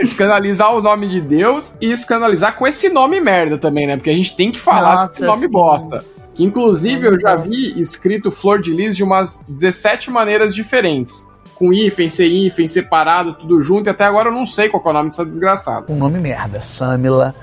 escandalizar 0.00 0.74
o 0.74 0.82
nome 0.82 1.08
de 1.08 1.20
Deus 1.20 1.72
e 1.80 1.90
escandalizar 1.90 2.56
com 2.56 2.66
esse 2.66 2.88
nome 2.88 3.20
merda 3.20 3.58
também, 3.58 3.86
né? 3.86 3.96
Porque 3.96 4.10
a 4.10 4.14
gente 4.14 4.36
tem 4.36 4.52
que 4.52 4.60
falar 4.60 4.94
Nossa, 4.94 5.12
desse 5.14 5.24
nome 5.24 5.46
sim. 5.46 5.50
bosta. 5.50 6.04
Que 6.34 6.44
inclusive 6.44 7.06
eu 7.06 7.18
já 7.18 7.34
vi 7.34 7.80
escrito 7.80 8.30
Flor 8.30 8.60
de 8.60 8.72
Lis 8.72 8.96
de 8.96 9.02
umas 9.02 9.42
17 9.48 10.10
maneiras 10.10 10.54
diferentes. 10.54 11.26
Com 11.58 11.72
hífen, 11.72 12.08
sem 12.08 12.46
hífen, 12.46 12.68
separado, 12.68 13.34
tudo 13.34 13.60
junto, 13.60 13.88
e 13.88 13.90
até 13.90 14.04
agora 14.04 14.28
eu 14.28 14.32
não 14.32 14.46
sei 14.46 14.68
qual 14.68 14.82
é 14.86 14.88
o 14.88 14.92
nome 14.92 15.10
dessa 15.10 15.26
desgraçada. 15.26 15.86
um 15.88 15.96
nome 15.96 16.18
merda. 16.20 16.60
Samila, 16.60 17.34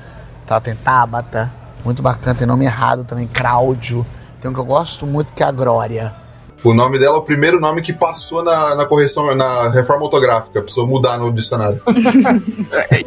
tá, 0.48 0.60
tem 0.62 0.76
Tabata, 0.76 1.52
muito 1.84 2.02
bacana, 2.02 2.34
tem 2.34 2.48
nome 2.48 2.64
errado 2.66 3.04
também, 3.04 3.28
Cláudio. 3.28 4.06
Tem 4.42 4.50
um 4.50 4.54
que 4.54 4.60
eu 4.60 4.66
gosto 4.66 5.06
muito 5.06 5.34
que 5.34 5.44
é 5.44 5.46
a 5.46 5.52
Glória. 5.52 6.16
O 6.64 6.74
nome 6.74 6.98
dela 6.98 7.18
é 7.18 7.20
o 7.20 7.22
primeiro 7.22 7.60
nome 7.60 7.80
que 7.82 7.94
passou 7.94 8.44
na, 8.44 8.74
na 8.74 8.86
correção, 8.88 9.36
na 9.36 9.70
reforma 9.70 10.06
ortográfica. 10.06 10.64
Precisou 10.64 10.88
mudar 10.88 11.18
no 11.20 11.32
dicionário. 11.32 11.82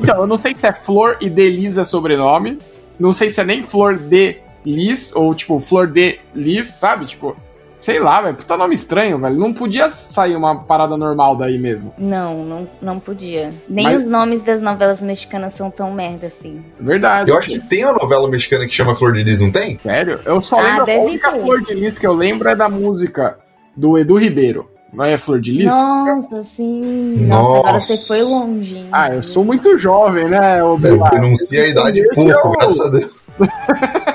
Então, 0.00 0.20
eu 0.20 0.26
não 0.26 0.38
sei 0.38 0.56
se 0.56 0.64
é 0.64 0.72
Flor 0.72 1.16
e 1.20 1.28
Delisa 1.28 1.84
sobrenome. 1.84 2.58
Não 3.00 3.12
sei 3.12 3.30
se 3.30 3.40
é 3.40 3.44
nem 3.44 3.64
Flor 3.64 3.98
de 3.98 4.36
Lis, 4.64 5.12
ou 5.14 5.34
tipo, 5.34 5.58
Flor 5.58 5.88
de 5.88 6.20
Lis, 6.34 6.68
sabe? 6.68 7.06
Tipo, 7.06 7.36
sei 7.78 7.98
lá, 8.00 8.20
velho. 8.20 8.34
Puta 8.34 8.56
nome 8.56 8.74
estranho, 8.74 9.18
velho. 9.18 9.36
Não 9.38 9.54
podia 9.54 9.88
sair 9.90 10.36
uma 10.36 10.56
parada 10.56 10.96
normal 10.96 11.36
daí 11.36 11.58
mesmo. 11.58 11.94
não, 11.96 12.44
não, 12.44 12.68
não 12.82 12.98
podia. 13.00 13.50
Nem 13.68 13.84
Mas- 13.84 14.04
os 14.04 14.10
nomes 14.10 14.42
das 14.42 14.60
novelas 14.60 15.00
mexicanas 15.00 15.54
são 15.54 15.70
tão 15.70 15.92
merda 15.92 16.26
assim. 16.26 16.62
Verdade. 16.78 17.30
Eu 17.30 17.38
acho 17.38 17.48
que 17.48 17.60
tem 17.60 17.84
uma 17.84 17.94
novela 17.94 18.28
mexicana 18.28 18.66
que 18.66 18.74
chama 18.74 18.94
Flor 18.94 19.12
de 19.14 19.22
Lis, 19.22 19.40
não 19.40 19.50
tem? 19.50 19.78
Sério? 19.78 20.20
Eu 20.26 20.42
só 20.42 20.58
Ah, 20.58 20.62
lembro. 20.62 20.90
A 20.92 20.94
única 21.04 21.32
ter. 21.32 21.40
Flor 21.40 21.62
de 21.62 21.72
Lis 21.74 21.98
que 21.98 22.06
eu 22.06 22.12
lembro 22.12 22.48
é 22.48 22.54
da 22.56 22.68
música 22.68 23.38
do 23.76 23.96
Edu 23.96 24.16
Ribeiro. 24.16 24.68
Não 24.92 25.04
é 25.04 25.18
Flor 25.18 25.38
de 25.38 25.52
Lis? 25.52 25.66
Nossa, 25.66 26.42
sim. 26.42 27.26
Nossa, 27.26 27.58
agora 27.58 27.72
Nossa. 27.74 27.94
você 27.94 28.06
foi 28.08 28.22
longe. 28.22 28.76
hein? 28.78 28.88
Ah, 28.90 29.12
eu 29.14 29.22
sou 29.22 29.44
muito 29.44 29.78
jovem, 29.78 30.28
né, 30.28 30.64
ô 30.64 30.78
Bilar? 30.78 31.10
denuncia 31.10 31.62
a 31.62 31.66
idade 31.68 32.02
pouco, 32.14 32.30
eu- 32.30 32.50
graças 32.52 32.80
a 32.80 32.88
Deus. 32.88 33.26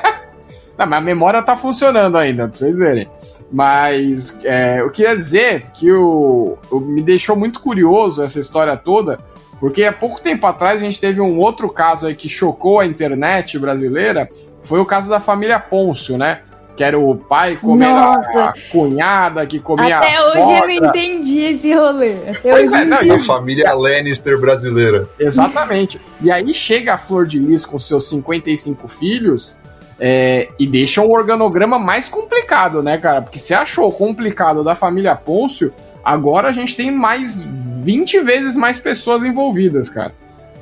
Não, 0.77 0.87
mas 0.87 0.97
a 0.97 1.01
memória 1.01 1.41
tá 1.43 1.55
funcionando 1.55 2.17
ainda, 2.17 2.47
pra 2.47 2.57
vocês 2.57 2.77
verem. 2.79 3.07
Mas 3.53 4.35
é, 4.43 4.81
eu 4.81 4.89
queria 4.89 5.15
dizer 5.15 5.67
que 5.75 5.91
o, 5.91 6.57
o- 6.71 6.79
me 6.79 7.03
deixou 7.03 7.35
muito 7.35 7.59
curioso 7.59 8.23
essa 8.23 8.39
história 8.39 8.75
toda, 8.75 9.19
porque 9.59 9.83
há 9.83 9.93
pouco 9.93 10.19
tempo 10.19 10.47
atrás 10.47 10.81
a 10.81 10.85
gente 10.85 10.99
teve 10.99 11.21
um 11.21 11.37
outro 11.37 11.69
caso 11.69 12.07
aí 12.07 12.15
que 12.15 12.27
chocou 12.27 12.79
a 12.79 12.85
internet 12.87 13.59
brasileira, 13.59 14.27
foi 14.63 14.79
o 14.79 14.85
caso 14.85 15.07
da 15.07 15.19
família 15.19 15.59
Pôncio, 15.59 16.17
né? 16.17 16.41
Que 16.75 16.83
era 16.83 16.97
o 16.97 17.15
pai 17.15 17.55
comendo 17.55 17.93
a, 17.93 18.15
a 18.49 18.53
cunhada 18.71 19.45
que 19.45 19.59
comia 19.59 19.99
Até 19.99 20.15
a 20.15 20.25
hoje 20.29 20.39
eu 20.53 20.67
não 20.81 20.89
entendi 20.89 21.41
esse 21.41 21.71
rolê. 21.75 22.15
Pois 22.41 22.73
é, 22.73 22.85
não, 22.85 23.15
A 23.15 23.19
família 23.19 23.71
Lannister 23.75 24.41
brasileira. 24.41 25.07
Exatamente. 25.19 26.01
E 26.19 26.31
aí 26.31 26.51
chega 26.55 26.95
a 26.95 26.97
Flor 26.97 27.27
de 27.27 27.37
Lis 27.37 27.63
com 27.63 27.77
seus 27.77 28.09
55 28.09 28.87
filhos 28.87 29.55
é, 29.99 30.49
e 30.59 30.65
deixa 30.65 31.01
o 31.01 31.11
organograma 31.11 31.77
mais 31.77 32.09
complicado, 32.09 32.81
né, 32.81 32.97
cara? 32.97 33.21
Porque 33.21 33.39
você 33.39 33.53
achou 33.53 33.91
complicado 33.91 34.63
da 34.63 34.75
família 34.75 35.15
Pôncio, 35.15 35.73
agora 36.03 36.49
a 36.49 36.53
gente 36.53 36.75
tem 36.75 36.91
mais 36.91 37.41
20 37.41 38.19
vezes 38.21 38.55
mais 38.55 38.77
pessoas 38.79 39.23
envolvidas, 39.23 39.89
cara. 39.89 40.13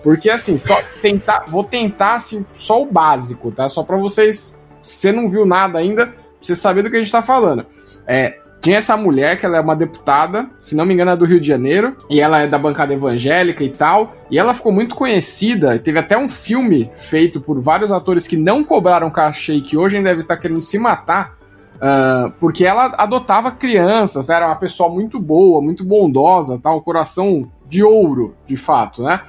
Porque 0.04 0.30
assim, 0.30 0.60
tentar, 1.02 1.46
vou 1.48 1.64
tentar 1.64 2.16
assim, 2.16 2.46
só 2.56 2.82
o 2.82 2.86
básico, 2.86 3.52
tá? 3.52 3.70
Só 3.70 3.84
pra 3.84 3.98
vocês, 3.98 4.58
se 4.82 4.96
você 4.96 5.12
não 5.12 5.30
viu 5.30 5.46
nada 5.46 5.78
ainda, 5.78 6.08
pra 6.08 6.16
você 6.42 6.56
saber 6.56 6.82
do 6.82 6.90
que 6.90 6.96
a 6.96 7.00
gente 7.00 7.12
tá 7.12 7.22
falando. 7.22 7.66
É, 8.08 8.40
tinha 8.62 8.78
essa 8.78 8.96
mulher 8.96 9.40
que 9.40 9.46
ela 9.46 9.58
é 9.58 9.60
uma 9.60 9.76
deputada, 9.76 10.48
se 10.60 10.76
não 10.76 10.86
me 10.86 10.94
engano 10.94 11.12
é 11.12 11.16
do 11.16 11.26
Rio 11.26 11.42
de 11.42 11.48
Janeiro, 11.48 11.98
e 12.10 12.22
ela 12.22 12.42
é 12.42 12.48
da 12.48 12.60
bancada 12.60 12.94
evangélica 12.94 13.64
e 13.64 13.70
tal, 13.70 14.16
e 14.30 14.38
ela 14.38 14.54
ficou 14.54 14.72
muito 14.72 14.96
conhecida, 14.96 15.80
teve 15.80 15.98
até 15.98 16.16
um 16.18 16.30
filme 16.30 16.92
feito 16.94 17.42
por 17.42 17.60
vários 17.60 17.92
atores 17.92 18.28
que 18.28 18.38
não 18.38 18.64
cobraram 18.64 19.10
cachê 19.10 19.54
e 19.54 19.62
que 19.62 19.76
hoje 19.76 19.98
ainda 19.98 20.10
deve 20.10 20.22
estar 20.22 20.38
querendo 20.38 20.62
se 20.62 20.78
matar, 20.78 21.36
ah, 21.82 22.32
porque 22.40 22.64
ela 22.64 22.94
adotava 22.98 23.52
crianças, 23.52 24.28
né? 24.28 24.36
era 24.36 24.46
uma 24.46 24.56
pessoa 24.56 24.88
muito 24.88 25.20
boa, 25.20 25.60
muito 25.60 25.84
bondosa, 25.84 26.60
tal, 26.62 26.78
um 26.78 26.82
coração 26.82 27.52
de 27.68 27.84
ouro, 27.84 28.36
de 28.48 28.56
fato, 28.56 29.02
né? 29.02 29.22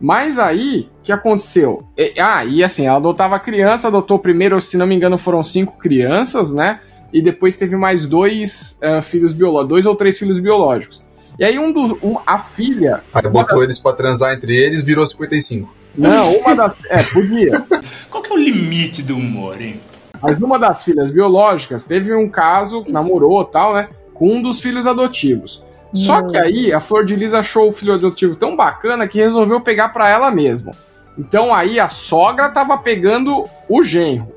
Mas 0.00 0.38
aí, 0.38 0.88
o 1.00 1.02
que 1.02 1.12
aconteceu? 1.12 1.82
E- 1.96 2.14
ah, 2.18 2.44
e 2.44 2.62
assim, 2.62 2.86
ela 2.86 2.96
adotava 2.96 3.38
criança, 3.38 3.88
adotou 3.88 4.18
primeiro, 4.18 4.60
se 4.60 4.76
não 4.76 4.86
me 4.86 4.94
engano, 4.94 5.18
foram 5.18 5.42
cinco 5.42 5.76
crianças, 5.76 6.52
né? 6.52 6.80
E 7.12 7.22
depois 7.22 7.56
teve 7.56 7.76
mais 7.76 8.06
dois 8.06 8.78
ah, 8.82 9.00
filhos 9.00 9.32
biológicos, 9.32 9.68
dois 9.68 9.86
ou 9.86 9.94
três 9.94 10.18
filhos 10.18 10.38
biológicos. 10.38 11.02
E 11.38 11.44
aí 11.44 11.58
um 11.58 11.72
dos. 11.72 11.92
um- 12.02 12.18
a 12.26 12.38
filha. 12.38 13.02
Aí 13.14 13.22
botou 13.30 13.62
eles 13.62 13.78
pra 13.78 13.92
transar 13.92 14.34
entre 14.34 14.54
eles, 14.54 14.82
virou 14.82 15.06
55. 15.06 15.72
Não, 15.96 16.32
uma 16.38 16.54
das. 16.54 16.72
É, 16.88 17.02
podia. 17.02 17.64
Qual 18.10 18.22
que 18.22 18.32
é 18.32 18.34
o 18.34 18.38
limite 18.38 19.02
do 19.02 19.16
humor, 19.16 19.60
hein? 19.60 19.80
Mas 20.20 20.38
uma 20.38 20.58
das 20.58 20.82
filhas 20.82 21.10
biológicas 21.12 21.84
teve 21.84 22.12
um 22.14 22.28
caso, 22.28 22.84
namorou 22.88 23.44
tal, 23.44 23.74
né? 23.74 23.88
Com 24.12 24.34
um 24.34 24.42
dos 24.42 24.60
filhos 24.60 24.86
adotivos. 24.86 25.62
Só 25.94 26.20
que 26.22 26.36
aí 26.36 26.72
a 26.72 26.80
Flor 26.80 27.04
de 27.04 27.16
Lis 27.16 27.32
achou 27.32 27.68
o 27.68 27.72
filho 27.72 27.94
adotivo 27.94 28.36
tão 28.36 28.54
bacana 28.54 29.08
que 29.08 29.18
resolveu 29.18 29.60
pegar 29.60 29.88
pra 29.88 30.08
ela 30.08 30.30
mesma. 30.30 30.72
Então 31.16 31.54
aí 31.54 31.80
a 31.80 31.88
sogra 31.88 32.48
tava 32.48 32.76
pegando 32.76 33.44
o 33.68 33.82
genro. 33.82 34.28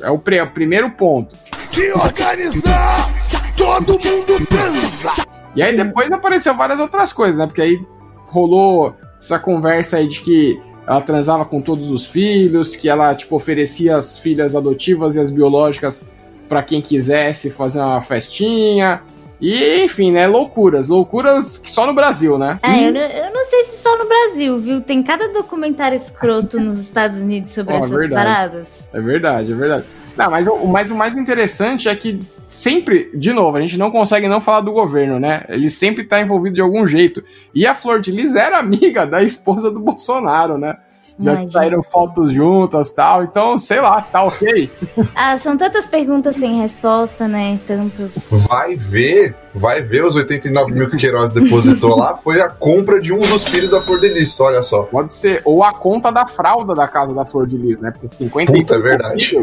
É 0.00 0.10
o 0.10 0.18
primeiro 0.18 0.90
ponto. 0.90 1.36
Se 1.74 1.90
organizar, 1.92 3.10
todo 3.56 3.92
mundo 3.92 4.46
transa. 4.46 5.10
E 5.56 5.62
aí 5.62 5.76
depois 5.76 6.10
apareceu 6.12 6.54
várias 6.54 6.78
outras 6.78 7.12
coisas, 7.12 7.36
né? 7.38 7.46
Porque 7.46 7.62
aí 7.62 7.84
rolou 8.26 8.94
essa 9.20 9.38
conversa 9.38 9.96
aí 9.96 10.08
de 10.08 10.20
que 10.20 10.60
ela 10.86 11.00
transava 11.00 11.44
com 11.44 11.60
todos 11.60 11.90
os 11.90 12.06
filhos, 12.06 12.76
que 12.76 12.88
ela, 12.88 13.14
tipo, 13.14 13.34
oferecia 13.34 13.96
as 13.96 14.18
filhas 14.18 14.54
adotivas 14.54 15.16
e 15.16 15.20
as 15.20 15.30
biológicas 15.30 16.04
pra 16.48 16.62
quem 16.62 16.80
quisesse 16.80 17.50
fazer 17.50 17.80
uma 17.80 18.00
festinha. 18.02 19.02
E, 19.40 19.82
enfim, 19.84 20.12
né? 20.12 20.26
Loucuras. 20.26 20.88
Loucuras 20.88 21.58
que 21.58 21.70
só 21.70 21.86
no 21.86 21.92
Brasil, 21.94 22.38
né? 22.38 22.58
É, 22.62 22.86
eu, 22.88 22.92
não- 22.92 23.00
eu 23.00 23.32
não 23.32 23.44
sei 23.44 23.64
se 23.64 23.82
só 23.82 23.98
no 23.98 24.06
Brasil, 24.06 24.60
viu? 24.60 24.80
Tem 24.80 25.02
cada 25.02 25.28
documentário 25.28 25.96
escroto 25.96 26.60
nos 26.60 26.78
Estados 26.78 27.20
Unidos 27.20 27.50
sobre 27.50 27.74
Ó, 27.74 27.78
essas 27.78 27.90
verdade. 27.90 28.14
paradas. 28.14 28.88
É 28.92 29.00
verdade, 29.00 29.52
é 29.52 29.56
verdade. 29.56 29.84
Não, 30.16 30.30
mas 30.30 30.46
o, 30.46 30.66
mas 30.66 30.90
o 30.90 30.94
mais 30.94 31.16
interessante 31.16 31.88
é 31.88 31.96
que 31.96 32.20
sempre, 32.46 33.10
de 33.14 33.32
novo, 33.32 33.56
a 33.56 33.60
gente 33.60 33.76
não 33.76 33.90
consegue 33.90 34.28
não 34.28 34.40
falar 34.40 34.60
do 34.60 34.72
governo, 34.72 35.18
né? 35.18 35.44
Ele 35.48 35.68
sempre 35.68 36.04
tá 36.04 36.20
envolvido 36.20 36.54
de 36.54 36.60
algum 36.60 36.86
jeito. 36.86 37.22
E 37.54 37.66
a 37.66 37.74
Flor 37.74 38.00
de 38.00 38.12
Lis 38.12 38.34
era 38.34 38.58
amiga 38.58 39.06
da 39.06 39.22
esposa 39.22 39.70
do 39.70 39.80
Bolsonaro, 39.80 40.56
né? 40.56 40.76
Já 41.18 41.46
saíram 41.46 41.82
fotos 41.82 42.32
juntas 42.32 42.90
tal. 42.90 43.22
Então, 43.22 43.56
sei 43.56 43.80
lá, 43.80 44.02
tá 44.02 44.22
ok. 44.24 44.70
Ah, 45.14 45.36
são 45.38 45.56
tantas 45.56 45.86
perguntas 45.86 46.36
sem 46.36 46.60
resposta, 46.60 47.28
né? 47.28 47.58
Tantos. 47.66 48.30
Vai 48.48 48.74
ver, 48.74 49.34
vai 49.54 49.80
ver 49.80 50.04
os 50.04 50.14
89 50.14 50.72
mil 50.72 50.88
que 50.88 50.96
o 50.96 50.98
Queiroz 50.98 51.30
depositou 51.30 51.96
lá, 51.96 52.16
foi 52.16 52.40
a 52.40 52.48
compra 52.48 53.00
de 53.00 53.12
um 53.12 53.20
dos 53.26 53.46
filhos 53.46 53.70
da 53.70 53.80
Flor 53.80 54.00
de 54.00 54.08
Lis, 54.08 54.38
olha 54.40 54.62
só. 54.62 54.82
Pode 54.84 55.14
ser. 55.14 55.40
Ou 55.44 55.62
a 55.62 55.72
conta 55.72 56.10
da 56.10 56.26
fralda 56.26 56.74
da 56.74 56.88
casa 56.88 57.14
da 57.14 57.24
Flor 57.24 57.46
de 57.46 57.56
Lis, 57.56 57.78
né? 57.78 57.90
Porque 57.92 58.08
50 58.14 58.52
Puta, 58.52 58.74
é 58.74 58.78
verdade. 58.78 59.36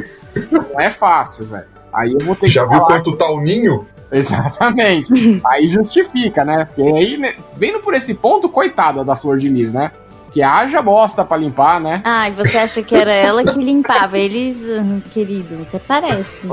Não 0.52 0.80
é 0.80 0.92
fácil, 0.92 1.46
velho. 1.46 1.66
Aí 1.94 2.14
eu 2.14 2.20
vou 2.20 2.36
ter 2.36 2.50
Já 2.50 2.64
que 2.64 2.70
viu 2.70 2.80
falar 2.80 2.92
quanto 2.92 3.16
tá 3.16 3.30
o 3.30 3.40
ninho? 3.40 3.88
Exatamente. 4.12 5.42
Aí 5.46 5.70
justifica, 5.70 6.44
né? 6.44 6.66
Porque 6.66 6.82
aí, 6.82 7.18
né, 7.18 7.34
vendo 7.56 7.80
por 7.80 7.94
esse 7.94 8.14
ponto, 8.14 8.50
coitada 8.50 9.04
da 9.04 9.16
Flor 9.16 9.38
de 9.38 9.48
Lis, 9.48 9.72
né? 9.72 9.92
Que 10.32 10.42
haja 10.42 10.82
bosta 10.82 11.26
pra 11.26 11.36
limpar, 11.36 11.80
né? 11.82 12.02
Ah, 12.06 12.30
e 12.30 12.32
você 12.32 12.58
acha 12.58 12.82
que 12.82 12.96
era 12.96 13.12
ela 13.12 13.44
que 13.44 13.60
limpava? 13.60 14.18
Eles, 14.18 14.62
ah, 14.70 15.10
querido, 15.12 15.62
até 15.64 15.78
parece. 15.78 16.48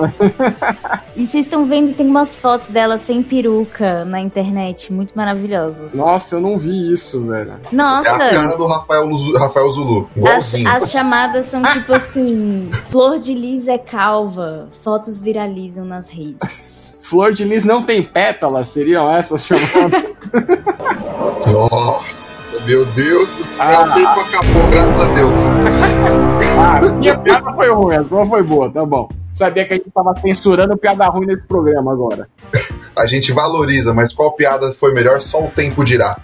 E 1.17 1.27
vocês 1.27 1.47
estão 1.47 1.65
vendo, 1.65 1.95
tem 1.95 2.07
umas 2.07 2.35
fotos 2.37 2.67
dela 2.67 2.99
sem 2.99 3.23
peruca 3.23 4.05
na 4.05 4.21
internet, 4.21 4.93
muito 4.93 5.13
maravilhosas. 5.15 5.95
Nossa, 5.95 6.37
eu 6.37 6.41
não 6.41 6.59
vi 6.59 6.93
isso, 6.93 7.25
velho. 7.27 7.53
É 7.53 7.75
Nossa, 7.75 8.15
a 8.15 8.19
cara 8.19 8.57
do 8.57 8.67
Rafael, 8.67 9.09
Rafael 9.39 9.71
Zulu, 9.71 10.11
as, 10.11 10.17
igualzinho. 10.17 10.71
as 10.71 10.91
chamadas 10.91 11.47
são 11.47 11.63
tipo 11.63 11.93
assim: 11.93 12.71
Flor 12.91 13.19
de 13.19 13.35
Lis 13.35 13.69
é 13.69 13.79
calva, 13.79 14.69
fotos 14.83 15.21
viralizam 15.21 15.85
nas 15.85 16.09
redes. 16.09 16.98
Flor 17.09 17.33
de 17.33 17.45
Lis 17.45 17.65
não 17.65 17.83
tem 17.83 18.03
pétalas, 18.03 18.69
seriam 18.69 19.11
essas 19.11 19.47
chamadas? 19.47 20.05
Nossa, 21.51 22.61
meu 22.61 22.85
Deus 22.87 23.33
do 23.33 23.45
céu, 23.45 23.67
Ah. 23.67 23.91
o 23.91 23.95
tempo 23.95 24.21
acabou, 24.21 24.69
graças 24.71 25.01
a 25.01 25.07
Deus. 25.13 25.41
ah, 26.59 26.93
minha 26.93 27.17
piada 27.19 27.55
foi 27.55 27.71
ruim, 27.71 27.97
a 27.97 28.05
sua 28.05 28.27
foi 28.27 28.43
boa, 28.43 28.71
tá 28.71 28.85
bom. 28.85 29.09
Sabia 29.33 29.65
que 29.65 29.75
a 29.75 29.77
gente 29.77 29.91
tava 29.91 30.15
censurando 30.21 30.77
piada 30.77 31.07
ruim 31.09 31.27
nesse 31.27 31.47
programa 31.47 31.93
agora. 31.93 32.29
A 32.99 33.07
gente 33.07 33.31
valoriza, 33.31 33.95
mas 33.95 34.13
qual 34.13 34.33
piada 34.33 34.73
foi 34.73 34.93
melhor, 34.93 35.21
só 35.21 35.45
o 35.45 35.49
tempo 35.49 35.85
dirá. 35.85 36.17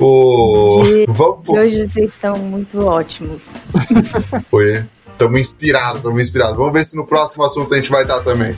O... 0.00 0.82
De- 0.82 1.06
Vamos 1.08 1.48
hoje 1.48 1.88
vocês 1.88 2.10
estão 2.10 2.34
muito 2.38 2.84
ótimos. 2.84 3.52
Foi. 4.50 4.84
Tamo 5.16 5.38
inspirados, 5.38 6.02
tamo 6.02 6.20
inspirados. 6.20 6.56
Vamos 6.56 6.72
ver 6.72 6.84
se 6.84 6.96
no 6.96 7.06
próximo 7.06 7.44
assunto 7.44 7.72
a 7.72 7.76
gente 7.76 7.88
vai 7.88 8.02
estar 8.02 8.18
também. 8.18 8.56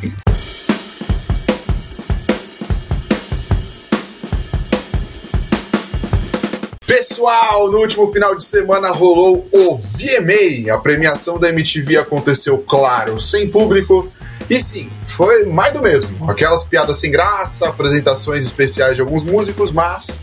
Pessoal, 6.97 7.73
no 7.73 7.79
último 7.79 8.07
final 8.13 8.37
de 8.37 8.45
semana 8.45 8.89
rolou 8.93 9.49
o 9.51 9.77
VMA. 9.77 10.73
A 10.73 10.79
premiação 10.79 11.41
da 11.41 11.49
MTV 11.49 11.97
aconteceu, 11.97 12.57
claro, 12.59 13.21
sem 13.21 13.51
público. 13.51 14.13
E 14.49 14.61
sim, 14.61 14.89
foi 15.05 15.45
mais 15.45 15.73
do 15.73 15.83
mesmo. 15.83 16.31
Aquelas 16.31 16.63
piadas 16.63 16.99
sem 16.99 17.11
graça, 17.11 17.67
apresentações 17.67 18.45
especiais 18.45 18.95
de 18.95 19.01
alguns 19.01 19.25
músicos, 19.25 19.73
mas 19.73 20.23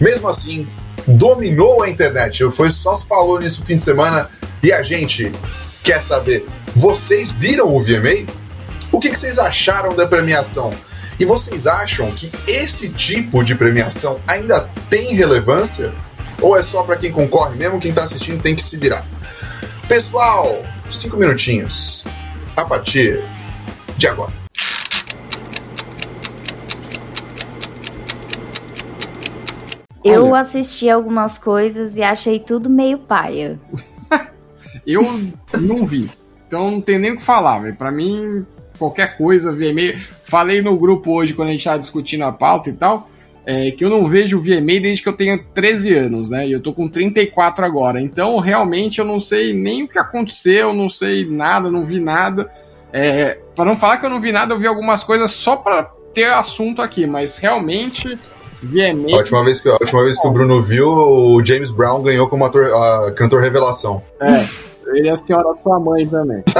mesmo 0.00 0.28
assim, 0.28 0.68
dominou 1.08 1.82
a 1.82 1.90
internet. 1.90 2.48
Foi 2.52 2.70
só 2.70 2.94
se 2.94 3.04
falou 3.04 3.40
nisso 3.40 3.58
no 3.58 3.66
fim 3.66 3.74
de 3.74 3.82
semana 3.82 4.30
e 4.62 4.72
a 4.72 4.80
gente 4.80 5.32
quer 5.82 6.00
saber. 6.00 6.46
Vocês 6.72 7.32
viram 7.32 7.74
o 7.74 7.82
VMA? 7.82 8.32
O 8.92 9.00
que, 9.00 9.10
que 9.10 9.18
vocês 9.18 9.40
acharam 9.40 9.92
da 9.92 10.06
premiação? 10.06 10.72
E 11.18 11.24
vocês 11.24 11.66
acham 11.66 12.12
que 12.12 12.30
esse 12.46 12.90
tipo 12.90 13.42
de 13.42 13.56
premiação 13.56 14.20
ainda 14.24 14.70
tem 14.88 15.16
relevância? 15.16 15.92
Ou 16.42 16.56
é 16.56 16.62
só 16.62 16.82
para 16.82 16.96
quem 16.96 17.12
concorre 17.12 17.56
mesmo? 17.56 17.78
Quem 17.78 17.92
tá 17.92 18.02
assistindo 18.02 18.42
tem 18.42 18.56
que 18.56 18.62
se 18.62 18.76
virar. 18.76 19.06
Pessoal, 19.86 20.64
cinco 20.90 21.16
minutinhos. 21.16 22.04
A 22.56 22.64
partir 22.64 23.22
de 23.96 24.08
agora. 24.08 24.32
Eu 30.04 30.26
Olha. 30.26 30.40
assisti 30.40 30.90
algumas 30.90 31.38
coisas 31.38 31.96
e 31.96 32.02
achei 32.02 32.40
tudo 32.40 32.68
meio 32.68 32.98
paia. 32.98 33.60
Eu 34.84 35.02
não 35.60 35.86
vi. 35.86 36.10
Então 36.48 36.72
não 36.72 36.80
tem 36.80 36.98
nem 36.98 37.12
o 37.12 37.16
que 37.16 37.22
falar, 37.22 37.60
velho. 37.60 37.76
Pra 37.76 37.92
mim, 37.92 38.44
qualquer 38.76 39.16
coisa, 39.16 39.52
VMA. 39.52 40.00
Falei 40.24 40.60
no 40.60 40.76
grupo 40.76 41.12
hoje, 41.12 41.34
quando 41.34 41.50
a 41.50 41.52
gente 41.52 41.64
tava 41.64 41.78
discutindo 41.78 42.24
a 42.24 42.32
pauta 42.32 42.68
e 42.68 42.72
tal, 42.72 43.08
é, 43.44 43.70
que 43.72 43.84
eu 43.84 43.90
não 43.90 44.06
vejo 44.06 44.40
VMA 44.40 44.80
desde 44.80 45.02
que 45.02 45.08
eu 45.08 45.12
tenho 45.12 45.44
13 45.52 45.94
anos, 45.94 46.30
né? 46.30 46.46
E 46.46 46.52
eu 46.52 46.60
tô 46.60 46.72
com 46.72 46.88
34 46.88 47.64
agora. 47.64 48.00
Então, 48.00 48.38
realmente, 48.38 48.98
eu 48.98 49.04
não 49.04 49.18
sei 49.18 49.52
nem 49.52 49.82
o 49.82 49.88
que 49.88 49.98
aconteceu, 49.98 50.72
não 50.72 50.88
sei 50.88 51.28
nada, 51.28 51.70
não 51.70 51.84
vi 51.84 51.98
nada. 51.98 52.50
É, 52.92 53.38
para 53.56 53.64
não 53.64 53.76
falar 53.76 53.96
que 53.96 54.06
eu 54.06 54.10
não 54.10 54.20
vi 54.20 54.30
nada, 54.30 54.54
eu 54.54 54.58
vi 54.58 54.66
algumas 54.66 55.02
coisas 55.02 55.30
só 55.30 55.56
pra 55.56 55.90
ter 56.14 56.32
assunto 56.32 56.82
aqui, 56.82 57.06
mas 57.06 57.38
realmente, 57.38 58.18
VMA. 58.62 59.14
A 59.14 59.18
última 59.18 59.44
vez 59.44 59.60
que, 59.60 59.68
a 59.68 59.78
última 59.80 60.04
vez 60.04 60.20
que 60.20 60.26
o 60.26 60.30
Bruno 60.30 60.62
viu, 60.62 60.86
o 60.86 61.44
James 61.44 61.70
Brown 61.70 62.02
ganhou 62.02 62.28
como 62.28 62.44
ator, 62.44 62.70
cantor 63.14 63.40
revelação. 63.40 64.02
É, 64.20 64.44
ele 64.96 65.08
é 65.08 65.12
a 65.12 65.18
senhora 65.18 65.48
sua 65.62 65.80
mãe 65.80 66.06
também. 66.06 66.42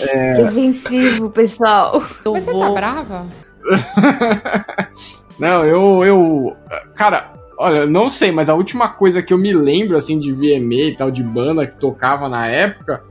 É... 0.00 0.34
Que 0.34 0.42
ofensivo, 0.42 1.30
pessoal. 1.30 2.02
Mas 2.24 2.44
você 2.44 2.52
tá 2.52 2.68
brava? 2.70 3.26
não, 5.38 5.64
eu, 5.64 6.04
eu. 6.04 6.56
Cara, 6.94 7.32
olha, 7.58 7.86
não 7.86 8.08
sei, 8.08 8.32
mas 8.32 8.48
a 8.48 8.54
última 8.54 8.88
coisa 8.88 9.22
que 9.22 9.32
eu 9.32 9.38
me 9.38 9.52
lembro, 9.52 9.96
assim, 9.96 10.18
de 10.18 10.32
VMA 10.32 10.90
e 10.90 10.96
tal, 10.96 11.10
de 11.10 11.22
banda 11.22 11.66
que 11.66 11.76
tocava 11.78 12.28
na 12.28 12.46
época, 12.46 13.02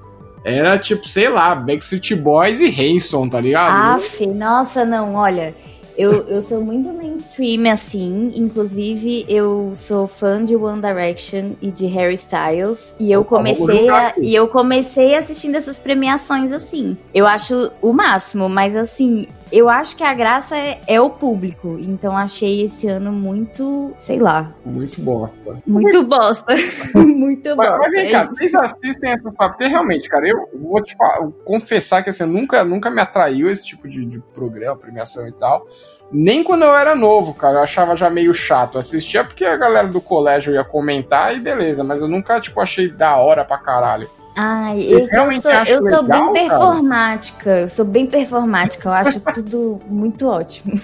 era 0.44 0.78
tipo, 0.78 1.08
sei 1.08 1.28
lá, 1.30 1.56
Backstreet 1.56 2.16
Boys 2.16 2.60
e 2.60 2.68
Hanson, 2.68 3.28
tá 3.28 3.42
ligado? 3.42 3.96
Aff, 3.96 4.26
nossa, 4.28 4.86
não, 4.86 5.16
olha. 5.16 5.56
Eu, 5.98 6.28
eu 6.28 6.42
sou 6.42 6.62
muito 6.62 6.90
mainstream, 6.92 7.72
assim. 7.72 8.34
Inclusive, 8.36 9.26
eu 9.30 9.72
sou 9.76 10.08
fã 10.08 10.44
de 10.44 10.56
One 10.56 10.82
Direction 10.82 11.54
e 11.62 11.72
de 11.72 11.86
Harry 11.86 12.16
Styles. 12.16 12.96
E 13.00 13.12
eu 13.12 13.24
comecei 13.24 13.90
a, 13.90 14.14
e 14.18 14.36
eu 14.36 14.48
comecei 14.50 15.16
assistindo 15.16 15.56
essas 15.56 15.80
premiações 15.80 16.52
assim. 16.52 16.98
Eu 17.14 17.26
acho 17.26 17.72
o 17.82 17.94
máximo, 17.94 18.50
mas 18.50 18.76
assim, 18.76 19.28
eu 19.52 19.70
acho 19.70 19.96
que 19.96 20.04
a 20.04 20.14
graça 20.14 20.58
é, 20.58 20.82
é, 20.88 21.00
o 21.00 21.10
público. 21.10 21.78
Então 21.80 22.18
achei 22.18 22.64
esse 22.64 22.88
ano 22.88 23.12
muito, 23.12 23.94
sei 23.98 24.20
lá. 24.20 24.54
Muito 24.66 25.02
bosta. 25.02 25.58
Muito 25.66 26.04
bosta. 26.04 26.56
muito 26.96 27.56
bosta. 27.56 27.78
Mas 27.78 27.92
vem 27.92 28.12
cá, 28.12 28.22
é 28.22 28.28
vocês 28.28 28.56
assistem 28.56 29.12
essas 29.12 29.34
Porque 29.36 29.68
realmente, 29.68 30.10
cara, 30.10 30.28
eu 30.28 30.50
vou 30.54 30.82
te 30.84 30.96
falar, 30.96 31.30
confessar 31.44 32.04
que 32.04 32.10
assim, 32.10 32.26
nunca, 32.26 32.64
nunca 32.64 32.90
me 32.90 33.02
atraiu 33.02 33.50
esse 33.50 33.66
tipo 33.66 33.88
de, 33.88 34.06
de 34.06 34.20
programa, 34.34 34.76
premiação 34.76 35.28
e 35.28 35.32
tal. 35.32 35.68
Nem 36.12 36.44
quando 36.44 36.64
eu 36.64 36.76
era 36.76 36.96
novo, 36.96 37.34
cara, 37.34 37.58
eu 37.58 37.64
achava 37.64 37.96
já 37.96 38.10
meio 38.10 38.34
chato. 38.34 38.78
assistia 38.78 39.24
porque 39.24 39.44
a 39.44 39.58
galera 39.58 39.88
do 39.88 40.00
colégio 40.00 40.54
ia 40.54 40.64
comentar 40.64 41.36
e 41.36 41.40
beleza, 41.40 41.84
mas 41.84 42.02
eu 42.02 42.08
nunca, 42.08 42.40
tipo, 42.40 42.60
achei 42.62 42.90
da 42.90 43.18
hora 43.18 43.44
pra 43.44 43.58
caralho. 43.58 44.10
Ai, 44.36 44.82
eu, 44.82 45.00
eu, 45.00 45.32
sou, 45.42 45.52
eu 45.52 45.82
legal, 45.82 46.00
sou 46.00 46.04
bem 46.04 46.34
performática, 46.34 47.44
cara? 47.44 47.62
eu 47.62 47.68
sou 47.70 47.86
bem 47.86 48.06
performática, 48.06 48.90
eu 48.90 48.94
acho 48.94 49.22
tudo 49.34 49.80
muito 49.88 50.28
ótimo. 50.28 50.80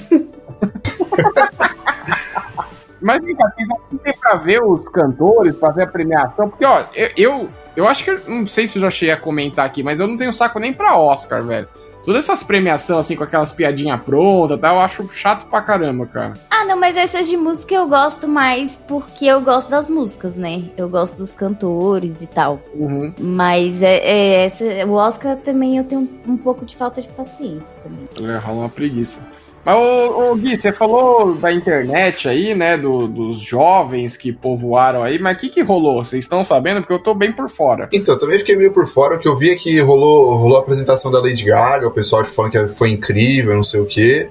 Mas 3.01 3.25
vem 3.25 3.35
cá, 3.35 3.51
vocês 3.91 4.15
pra 4.17 4.35
ver 4.35 4.63
os 4.63 4.87
cantores, 4.87 5.55
pra 5.55 5.69
ver 5.69 5.83
a 5.83 5.87
premiação, 5.87 6.47
porque 6.47 6.63
ó, 6.63 6.83
eu, 6.93 7.09
eu, 7.17 7.49
eu 7.75 7.87
acho 7.87 8.03
que, 8.05 8.29
não 8.29 8.47
sei 8.47 8.67
se 8.67 8.77
eu 8.77 8.83
já 8.83 8.89
cheguei 8.89 9.13
a 9.13 9.17
comentar 9.17 9.65
aqui, 9.65 9.83
mas 9.83 9.99
eu 9.99 10.07
não 10.07 10.15
tenho 10.15 10.31
saco 10.31 10.59
nem 10.59 10.71
pra 10.71 10.97
Oscar, 10.97 11.43
velho. 11.43 11.67
Todas 12.03 12.25
essas 12.25 12.43
premiações, 12.43 12.99
assim, 12.99 13.15
com 13.15 13.23
aquelas 13.23 13.51
piadinhas 13.51 14.01
prontas 14.01 14.57
e 14.57 14.61
tal, 14.61 14.75
eu 14.75 14.81
acho 14.81 15.07
chato 15.13 15.45
pra 15.47 15.61
caramba, 15.61 16.05
cara. 16.05 16.33
Ah, 16.49 16.65
não, 16.65 16.79
mas 16.79 16.97
essas 16.97 17.27
de 17.27 17.37
música 17.37 17.75
eu 17.75 17.87
gosto 17.87 18.27
mais 18.27 18.75
porque 18.75 19.25
eu 19.25 19.41
gosto 19.41 19.69
das 19.69 19.89
músicas, 19.89 20.35
né? 20.35 20.63
Eu 20.75 20.89
gosto 20.89 21.17
dos 21.17 21.35
cantores 21.35 22.21
e 22.21 22.27
tal. 22.27 22.61
Uhum. 22.73 23.13
Mas 23.19 23.81
é, 23.81 23.97
é 23.97 24.45
essa, 24.45 24.65
o 24.85 24.93
Oscar 24.93 25.37
também 25.37 25.77
eu 25.77 25.83
tenho 25.83 26.01
um, 26.01 26.31
um 26.33 26.37
pouco 26.37 26.65
de 26.65 26.75
falta 26.75 27.01
de 27.01 27.07
paciência 27.09 27.67
também. 27.83 28.31
É, 28.31 28.37
rola 28.37 28.61
uma 28.61 28.69
preguiça. 28.69 29.21
Mas, 29.63 29.75
ô, 29.75 30.31
ô, 30.31 30.35
Gui, 30.35 30.55
você 30.55 30.71
falou 30.71 31.35
da 31.35 31.51
internet 31.51 32.27
aí, 32.27 32.55
né? 32.55 32.77
Do, 32.77 33.07
dos 33.07 33.39
jovens 33.39 34.17
que 34.17 34.31
povoaram 34.31 35.03
aí, 35.03 35.19
mas 35.19 35.37
o 35.37 35.39
que, 35.39 35.49
que 35.49 35.61
rolou? 35.61 36.03
Vocês 36.03 36.25
estão 36.25 36.43
sabendo? 36.43 36.81
Porque 36.81 36.93
eu 36.93 36.99
tô 36.99 37.13
bem 37.13 37.31
por 37.31 37.49
fora. 37.49 37.87
Então, 37.93 38.17
também 38.17 38.39
fiquei 38.39 38.55
meio 38.55 38.73
por 38.73 38.87
fora, 38.87 39.15
o 39.15 39.19
que 39.19 39.27
eu 39.27 39.37
vi 39.37 39.51
é 39.51 39.55
que 39.55 39.79
rolou, 39.79 40.35
rolou 40.35 40.57
a 40.57 40.61
apresentação 40.61 41.11
da 41.11 41.19
Lady 41.19 41.45
Gaga, 41.45 41.87
o 41.87 41.91
pessoal 41.91 42.23
tipo, 42.23 42.35
falando 42.35 42.51
que 42.51 42.67
foi 42.69 42.89
incrível, 42.89 43.55
não 43.55 43.63
sei 43.63 43.79
o 43.79 43.85
quê. 43.85 44.27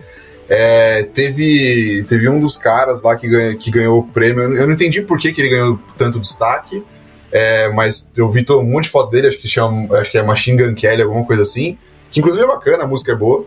É, 0.49 1.05
teve, 1.05 2.05
teve 2.09 2.29
um 2.29 2.41
dos 2.41 2.57
caras 2.57 3.03
lá 3.03 3.15
que, 3.15 3.29
ganha, 3.29 3.55
que 3.55 3.71
ganhou 3.71 4.01
o 4.01 4.03
prêmio. 4.03 4.57
Eu 4.57 4.67
não 4.67 4.75
entendi 4.75 5.01
por 5.01 5.17
que, 5.17 5.33
que 5.33 5.41
ele 5.41 5.51
ganhou 5.51 5.79
tanto 5.97 6.19
destaque. 6.19 6.83
É, 7.31 7.69
mas 7.69 8.11
eu 8.17 8.29
vi 8.33 8.43
todo 8.43 8.59
um 8.59 8.65
monte 8.65 8.85
de 8.85 8.91
foto 8.91 9.11
dele, 9.11 9.29
acho 9.29 9.39
que 9.39 9.47
chama, 9.47 9.97
acho 9.97 10.11
que 10.11 10.19
é 10.19 10.23
Machine 10.25 10.61
Gun 10.61 10.75
Kelly, 10.75 11.03
alguma 11.03 11.25
coisa 11.25 11.43
assim. 11.43 11.79
Que 12.11 12.19
inclusive 12.19 12.43
é 12.43 12.49
bacana, 12.49 12.83
a 12.83 12.87
música 12.89 13.13
é 13.13 13.15
boa. 13.15 13.47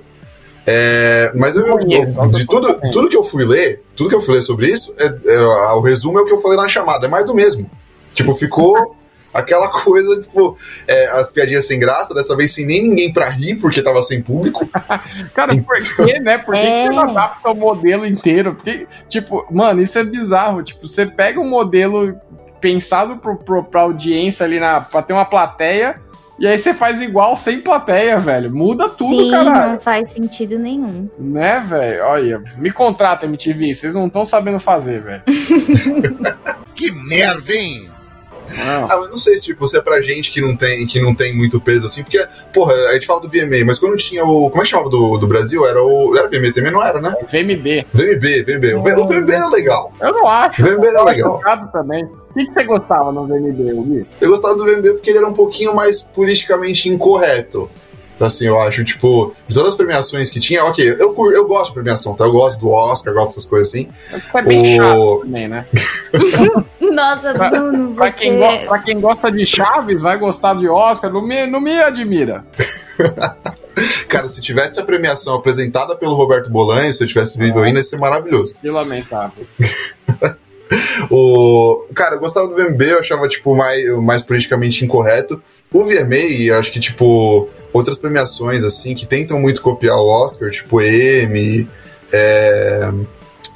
É, 0.65 1.32
mas 1.36 1.56
eu, 1.56 1.65
eu, 1.67 2.28
de 2.30 2.45
tudo, 2.45 2.80
tudo 2.91 3.10
que 3.10 3.17
eu 3.17 3.23
fui 3.23 3.43
ler, 3.43 3.84
tudo 3.95 4.10
que 4.10 4.15
eu 4.15 4.21
fui 4.21 4.36
ler 4.36 4.41
sobre 4.41 4.67
isso, 4.67 4.93
é, 4.97 5.34
é, 5.34 5.39
o 5.73 5.82
resumo 5.82 6.17
é 6.19 6.21
o 6.21 6.26
que 6.26 6.32
eu 6.32 6.41
falei 6.41 6.58
na 6.58 6.69
chamada, 6.69 7.06
é 7.06 7.10
mais 7.10 7.26
do 7.26 7.36
mesmo. 7.36 7.69
Tipo, 8.12 8.34
ficou 8.34 8.95
aquela 9.34 9.67
coisa, 9.67 10.21
tipo, 10.21 10.58
é, 10.88 11.08
as 11.08 11.30
piadinhas 11.32 11.65
sem 11.65 11.78
graça, 11.78 12.13
dessa 12.13 12.36
vez 12.36 12.54
sem 12.54 12.65
nem 12.65 12.84
ninguém 12.84 13.12
pra 13.12 13.28
rir, 13.28 13.56
porque 13.56 13.82
tava 13.82 14.02
sem 14.04 14.21
público. 14.21 14.67
Cara, 15.34 15.54
por 15.62 15.78
então 15.78 16.06
quê, 16.06 16.19
né? 16.19 16.38
Por 16.38 16.54
que, 16.54 16.62
é. 16.62 16.88
que 16.88 16.95
não 16.95 17.10
adapta 17.10 17.52
o 17.52 17.56
modelo 17.56 18.06
inteiro? 18.06 18.56
Porque, 18.56 18.88
tipo, 19.10 19.45
mano, 19.52 19.82
isso 19.82 19.97
é 19.99 20.04
bizarro. 20.04 20.63
Tipo, 20.63 20.88
você 20.88 21.06
pega 21.06 21.41
um 21.41 21.49
modelo 21.49 22.15
pensado 22.62 23.17
pro, 23.17 23.36
pro, 23.36 23.63
pra 23.65 23.82
audiência 23.82 24.45
ali, 24.45 24.62
na, 24.62 24.80
pra 24.80 25.02
ter 25.02 25.12
uma 25.12 25.26
plateia 25.26 26.02
e 26.43 26.47
aí 26.47 26.60
você 26.60 26.73
faz 26.73 26.99
igual 26.99 27.38
sem 27.38 27.62
plateia, 27.62 28.19
velho. 28.19 28.53
Muda 28.53 28.89
tudo, 28.89 29.32
cara. 29.32 29.71
Não 29.71 29.79
faz 29.79 30.12
sentido 30.12 30.60
nenhum. 30.60 31.08
Né, 31.17 31.62
velho? 31.62 32.03
Olha, 32.03 32.43
me 32.58 32.69
contrata, 32.69 33.25
MTV. 33.25 33.73
Vocês 33.73 33.95
não 33.95 34.08
estão 34.08 34.25
sabendo 34.25 34.60
fazer, 34.60 35.01
velho. 35.01 35.23
que 36.75 36.91
merda, 36.91 37.53
hein? 37.53 37.89
Não. 38.49 38.86
Ah, 38.91 38.97
mas 38.99 39.10
não 39.10 39.17
sei 39.17 39.38
se 39.38 39.45
tipo, 39.45 39.67
se 39.67 39.77
é 39.77 39.82
pra 39.82 40.01
gente 40.01 40.32
que 40.32 40.41
não 40.41 40.56
tem, 40.56 40.86
que 40.86 41.01
não 41.01 41.13
tem 41.13 41.36
muito 41.36 41.60
peso 41.60 41.86
assim, 41.86 42.03
porque, 42.03 42.25
porra, 42.53 42.73
a 42.73 42.93
gente 42.93 43.06
fala 43.06 43.21
do 43.21 43.29
VMA, 43.29 43.65
mas 43.65 43.79
quando 43.79 43.97
tinha 43.97 44.23
o. 44.23 44.49
Como 44.49 44.62
é 44.62 44.65
que 44.65 44.71
chamava 44.71 44.89
do, 44.89 45.17
do 45.17 45.27
Brasil? 45.27 45.65
Era 45.65 45.82
o. 45.82 46.15
Era 46.17 46.27
VMA 46.27 46.53
também, 46.53 46.71
não 46.71 46.84
era, 46.84 46.99
né? 46.99 47.13
VMB. 47.32 47.86
VMB, 47.93 48.43
VMB. 48.43 48.73
O, 48.75 49.01
o 49.01 49.08
VMB 49.08 49.32
era 49.32 49.47
legal. 49.47 49.93
Eu 50.01 50.13
não 50.13 50.27
acho. 50.27 50.62
O 50.62 50.65
VMB 50.65 50.86
era 50.88 51.03
legal. 51.03 51.39
também. 51.71 52.03
O 52.06 52.34
que, 52.34 52.45
que 52.45 52.53
você 52.53 52.63
gostava 52.63 53.12
no 53.12 53.27
VMB, 53.27 53.84
Gui? 53.84 54.08
Eu 54.19 54.29
gostava 54.29 54.56
do 54.56 54.65
VMB 54.65 54.93
porque 54.93 55.12
ele 55.12 55.19
era 55.19 55.27
um 55.27 55.34
pouquinho 55.34 55.75
mais 55.75 56.01
politicamente 56.01 56.89
incorreto. 56.89 57.69
Assim, 58.27 58.45
eu 58.45 58.59
acho, 58.62 58.83
tipo, 58.83 59.36
de 59.47 59.53
todas 59.55 59.71
as 59.71 59.77
premiações 59.77 60.29
que 60.29 60.39
tinha, 60.39 60.63
ok, 60.65 60.95
eu, 60.99 61.15
eu 61.31 61.47
gosto 61.47 61.67
de 61.67 61.73
premiação, 61.73 62.13
tá? 62.13 62.25
Eu 62.25 62.31
gosto 62.31 62.59
do 62.59 62.69
Oscar, 62.69 63.13
gosto 63.13 63.29
dessas 63.29 63.45
coisas 63.45 63.67
assim. 63.69 63.89
É 64.33 64.41
bem 64.41 64.79
o... 64.79 64.83
chato 64.83 65.19
também, 65.21 65.47
né? 65.47 65.65
Nossa, 66.79 67.33
pra, 67.33 67.49
Bruno, 67.49 67.95
pra, 67.95 68.12
quem 68.12 68.38
pra 68.67 68.79
quem 68.79 68.99
gosta 68.99 69.31
de 69.31 69.45
Chaves, 69.45 70.01
vai 70.01 70.17
gostar 70.17 70.55
de 70.55 70.67
Oscar, 70.67 71.12
não 71.12 71.25
me, 71.25 71.45
não 71.47 71.59
me 71.59 71.81
admira. 71.81 72.45
Cara, 74.07 74.27
se 74.29 74.39
tivesse 74.41 74.79
a 74.79 74.83
premiação 74.83 75.36
apresentada 75.36 75.95
pelo 75.95 76.15
Roberto 76.15 76.49
Bolanho, 76.49 76.93
se 76.93 77.03
eu 77.03 77.07
tivesse 77.07 77.38
vivo 77.38 77.59
ainda, 77.59 77.79
ia 77.79 77.83
ser 77.83 77.97
maravilhoso. 77.97 78.55
Que 78.62 78.69
lamentável. 78.69 79.45
o... 81.09 81.86
Cara, 81.95 82.15
eu 82.15 82.19
gostava 82.19 82.47
do 82.47 82.55
VMB, 82.55 82.81
eu 82.83 82.99
achava, 82.99 83.27
tipo, 83.27 83.55
mais, 83.55 83.89
mais 83.97 84.21
politicamente 84.21 84.86
incorreto. 84.86 85.41
O 85.71 85.86
VMA, 85.86 86.55
acho 86.59 86.71
que, 86.71 86.79
tipo, 86.79 87.49
outras 87.73 87.97
premiações, 87.97 88.63
assim, 88.63 88.93
que 88.93 89.05
tentam 89.05 89.39
muito 89.39 89.62
copiar 89.62 89.97
o 89.97 90.07
Oscar, 90.07 90.49
tipo 90.51 90.79
M, 90.79 91.67
é... 92.13 92.89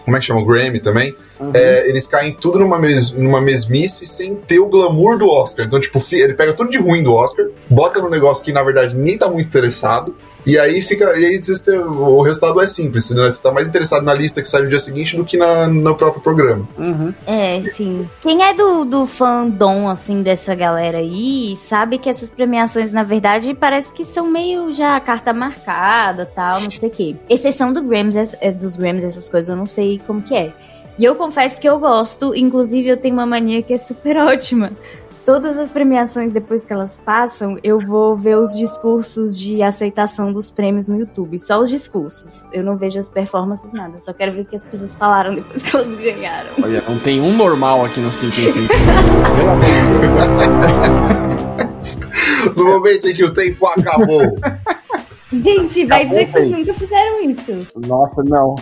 como 0.04 0.18
é 0.18 0.20
que 0.20 0.26
chama? 0.26 0.42
O 0.42 0.46
Grammy 0.46 0.80
também. 0.80 1.16
Uhum. 1.40 1.52
É, 1.54 1.88
eles 1.88 2.08
caem 2.08 2.34
tudo 2.34 2.58
numa, 2.58 2.80
mes 2.80 3.12
numa 3.12 3.40
mesmice 3.40 4.08
sem 4.08 4.36
ter 4.36 4.60
o 4.60 4.68
glamour 4.68 5.20
do 5.20 5.30
Oscar. 5.30 5.66
Então, 5.66 5.80
tipo, 5.80 6.04
ele 6.12 6.34
pega 6.34 6.54
tudo 6.54 6.70
de 6.70 6.80
ruim 6.80 7.04
do 7.04 7.14
Oscar, 7.14 7.46
bota 7.70 8.02
no 8.02 8.10
negócio 8.10 8.44
que, 8.44 8.52
na 8.52 8.64
verdade, 8.64 8.96
nem 8.96 9.18
tá 9.18 9.30
muito 9.30 9.46
interessado, 9.46 10.16
e 10.48 10.58
aí 10.58 10.82
fica. 10.82 11.04
E 11.20 11.26
aí 11.26 11.38
você, 11.40 11.78
o 11.78 12.22
resultado 12.22 12.62
é 12.62 12.68
simples. 12.68 13.10
Né? 13.10 13.30
Você 13.30 13.44
tá 13.44 13.52
mais 13.52 13.68
interessado 13.68 14.04
na 14.06 14.14
lista 14.14 14.42
que 14.42 14.48
sai 14.48 14.62
no 14.62 14.70
dia 14.70 14.80
seguinte 14.80 15.18
do 15.18 15.26
que 15.26 15.36
na, 15.36 15.68
no 15.68 15.94
próprio 15.94 16.22
programa. 16.22 16.66
Uhum. 16.78 17.14
É, 17.26 17.62
sim. 17.64 18.10
Quem 18.22 18.42
é 18.42 18.54
do, 18.54 18.86
do 18.86 19.06
fandom, 19.06 19.90
assim, 19.90 20.24
dessa 20.24 20.56
galera 20.56 21.00
aí, 21.00 21.54
sabe 21.58 21.98
que 21.98 22.10
essas 22.10 22.30
premiações, 22.30 22.94
na 22.94 23.04
verdade, 23.04 23.54
parece 23.54 23.92
que 23.92 24.06
são 24.06 24.32
meio 24.32 24.72
já 24.72 24.98
carta 25.02 25.34
marcada 25.34 26.26
tal, 26.26 26.62
não 26.62 26.72
sei 26.72 26.88
o 26.88 26.92
quê. 26.94 27.16
Exceção 27.30 27.74
do 27.74 27.84
Grammys, 27.84 28.16
é, 28.40 28.50
dos 28.50 28.78
Grammys, 28.78 29.04
essas 29.04 29.28
coisas, 29.28 29.50
eu 29.50 29.58
não 29.58 29.66
sei 29.66 30.00
como 30.08 30.22
que 30.22 30.34
é. 30.34 30.54
E 30.98 31.04
eu 31.04 31.16
confesso 31.16 31.60
que 31.60 31.68
eu 31.68 31.78
gosto, 31.78 32.34
inclusive 32.34 32.88
eu 32.88 32.98
tenho 32.98 33.16
uma 33.16 33.26
mania 33.26 33.62
que 33.62 33.74
é 33.74 33.78
super 33.78 34.16
ótima 34.24 34.72
todas 35.28 35.58
as 35.58 35.74
premiações, 35.74 36.32
depois 36.32 36.64
que 36.64 36.72
elas 36.72 36.98
passam, 37.04 37.60
eu 37.62 37.82
vou 37.82 38.16
ver 38.16 38.38
os 38.38 38.56
discursos 38.58 39.38
de 39.38 39.62
aceitação 39.62 40.32
dos 40.32 40.50
prêmios 40.50 40.88
no 40.88 40.98
YouTube. 40.98 41.38
Só 41.38 41.60
os 41.60 41.70
discursos. 41.70 42.48
Eu 42.54 42.64
não 42.64 42.78
vejo 42.78 42.98
as 42.98 43.10
performances, 43.10 43.74
nada. 43.74 43.96
Eu 43.96 44.00
só 44.00 44.14
quero 44.14 44.32
ver 44.32 44.44
o 44.44 44.46
que 44.46 44.56
as 44.56 44.64
pessoas 44.64 44.96
falaram 44.96 45.36
depois 45.36 45.62
que 45.62 45.76
elas 45.76 45.94
ganharam. 46.00 46.52
Olha, 46.64 46.82
não 46.88 46.98
tem 47.00 47.20
um 47.20 47.36
normal 47.36 47.84
aqui 47.84 48.00
no 48.00 48.10
Simples. 48.14 48.54
no 52.56 52.64
momento 52.64 53.10
em 53.10 53.14
que 53.14 53.26
o 53.26 53.34
tempo 53.34 53.68
acabou. 53.68 54.34
Gente, 55.34 55.84
vai 55.88 56.06
dizer 56.06 56.28
que 56.28 56.32
vocês 56.32 56.52
nunca 56.52 56.74
fizeram 56.74 57.22
isso. 57.30 57.68
Nossa, 57.86 58.24
não. 58.24 58.56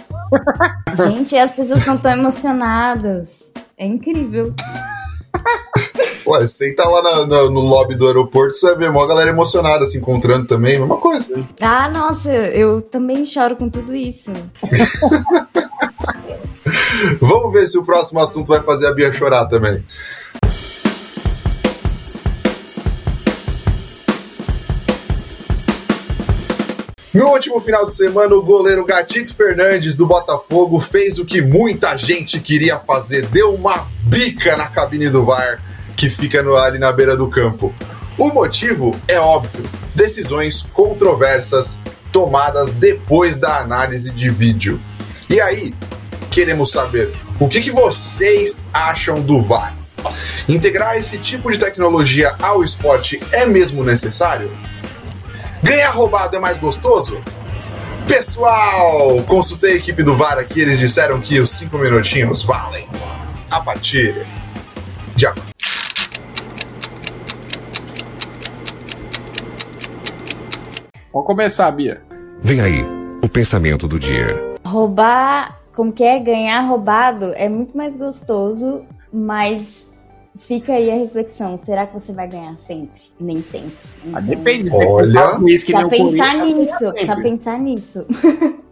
Gente, 0.95 1.37
as 1.37 1.51
pessoas 1.51 1.85
não 1.85 1.93
estão 1.93 2.11
emocionadas. 2.11 3.53
É 3.77 3.85
incrível. 3.85 4.51
Ué, 6.27 6.47
senta 6.47 6.89
lá 6.89 7.03
na, 7.03 7.27
na, 7.27 7.43
no 7.43 7.59
lobby 7.59 7.93
do 7.93 8.07
aeroporto, 8.07 8.57
você 8.57 8.65
vai 8.67 8.77
ver 8.77 8.89
uma 8.89 9.05
galera 9.07 9.29
emocionada 9.29 9.85
se 9.85 9.99
encontrando 9.99 10.47
também, 10.47 10.79
mesma 10.79 10.97
coisa. 10.97 11.45
Ah, 11.61 11.87
nossa, 11.87 12.33
eu 12.33 12.81
também 12.81 13.23
choro 13.27 13.55
com 13.55 13.69
tudo 13.69 13.95
isso. 13.95 14.33
Vamos 17.21 17.53
ver 17.53 17.67
se 17.67 17.77
o 17.77 17.85
próximo 17.85 18.19
assunto 18.19 18.47
vai 18.47 18.63
fazer 18.63 18.87
a 18.87 18.91
Bia 18.91 19.13
chorar 19.13 19.45
também. 19.45 19.83
No 27.13 27.27
último 27.27 27.61
final 27.61 27.85
de 27.85 27.93
semana, 27.93 28.33
o 28.33 28.41
goleiro 28.41 28.83
Gatito 28.83 29.33
Fernandes 29.33 29.93
do 29.95 30.07
Botafogo 30.07 30.79
fez 30.79 31.19
o 31.19 31.23
que 31.23 31.39
muita 31.39 31.95
gente 31.95 32.41
queria 32.41 32.79
fazer, 32.79 33.27
deu 33.27 33.53
uma 33.53 33.87
bica 34.01 34.57
na 34.57 34.67
cabine 34.67 35.07
do 35.09 35.23
VAR 35.23 35.74
que 35.95 36.09
fica 36.09 36.43
no, 36.43 36.55
ali 36.55 36.79
na 36.79 36.91
beira 36.91 37.15
do 37.15 37.29
campo. 37.29 37.73
O 38.17 38.29
motivo 38.29 38.95
é 39.07 39.19
óbvio: 39.19 39.63
decisões 39.93 40.61
controversas 40.73 41.79
tomadas 42.11 42.73
depois 42.73 43.37
da 43.37 43.59
análise 43.59 44.11
de 44.11 44.29
vídeo. 44.29 44.79
E 45.29 45.41
aí, 45.41 45.73
queremos 46.31 46.71
saber 46.71 47.13
o 47.39 47.49
que, 47.49 47.59
que 47.61 47.71
vocês 47.71 48.65
acham 48.73 49.21
do 49.21 49.41
VAR? 49.41 49.75
Integrar 50.47 50.95
esse 50.95 51.17
tipo 51.17 51.51
de 51.51 51.57
tecnologia 51.57 52.35
ao 52.39 52.63
esporte 52.63 53.21
é 53.31 53.45
mesmo 53.45 53.83
necessário? 53.83 54.55
Ganhar 55.61 55.89
roubado 55.89 56.35
é 56.35 56.39
mais 56.39 56.57
gostoso? 56.57 57.21
Pessoal, 58.07 59.21
consultei 59.27 59.73
a 59.73 59.75
equipe 59.75 60.03
do 60.03 60.15
VAR 60.15 60.37
aqui, 60.37 60.61
eles 60.61 60.77
disseram 60.77 61.19
que 61.19 61.39
os 61.39 61.49
5 61.49 61.77
minutinhos 61.77 62.43
valem 62.43 62.87
a 63.51 63.59
partir 63.59 64.25
de 65.15 65.25
agora. 65.25 65.54
Pode 71.15 71.27
começar, 71.27 71.71
Bia. 71.71 72.01
Vem 72.41 72.59
aí, 72.59 72.85
o 73.23 73.29
pensamento 73.29 73.87
do 73.87 73.97
dia. 73.97 74.35
Roubar, 74.65 75.57
como 75.73 75.93
que 75.93 76.03
é? 76.03 76.19
Ganhar 76.19 76.59
roubado 76.59 77.31
é 77.35 77.47
muito 77.47 77.77
mais 77.77 77.95
gostoso, 77.95 78.83
mas 79.13 79.93
fica 80.37 80.73
aí 80.73 80.91
a 80.91 80.95
reflexão. 80.95 81.55
Será 81.55 81.87
que 81.87 81.93
você 81.93 82.11
vai 82.11 82.27
ganhar 82.27 82.57
sempre? 82.57 83.01
Nem 83.17 83.37
sempre. 83.37 83.71
Ah, 84.11 84.19
Então, 84.19 84.23
depende. 84.23 84.69
Olha. 84.69 85.37
Olha. 85.37 85.57
Que 85.57 85.73
o 85.73 85.89
pensar 85.89 86.35
nisso, 86.45 86.77
sempre. 87.05 87.23
pensar 87.23 87.59
nisso. 87.59 88.05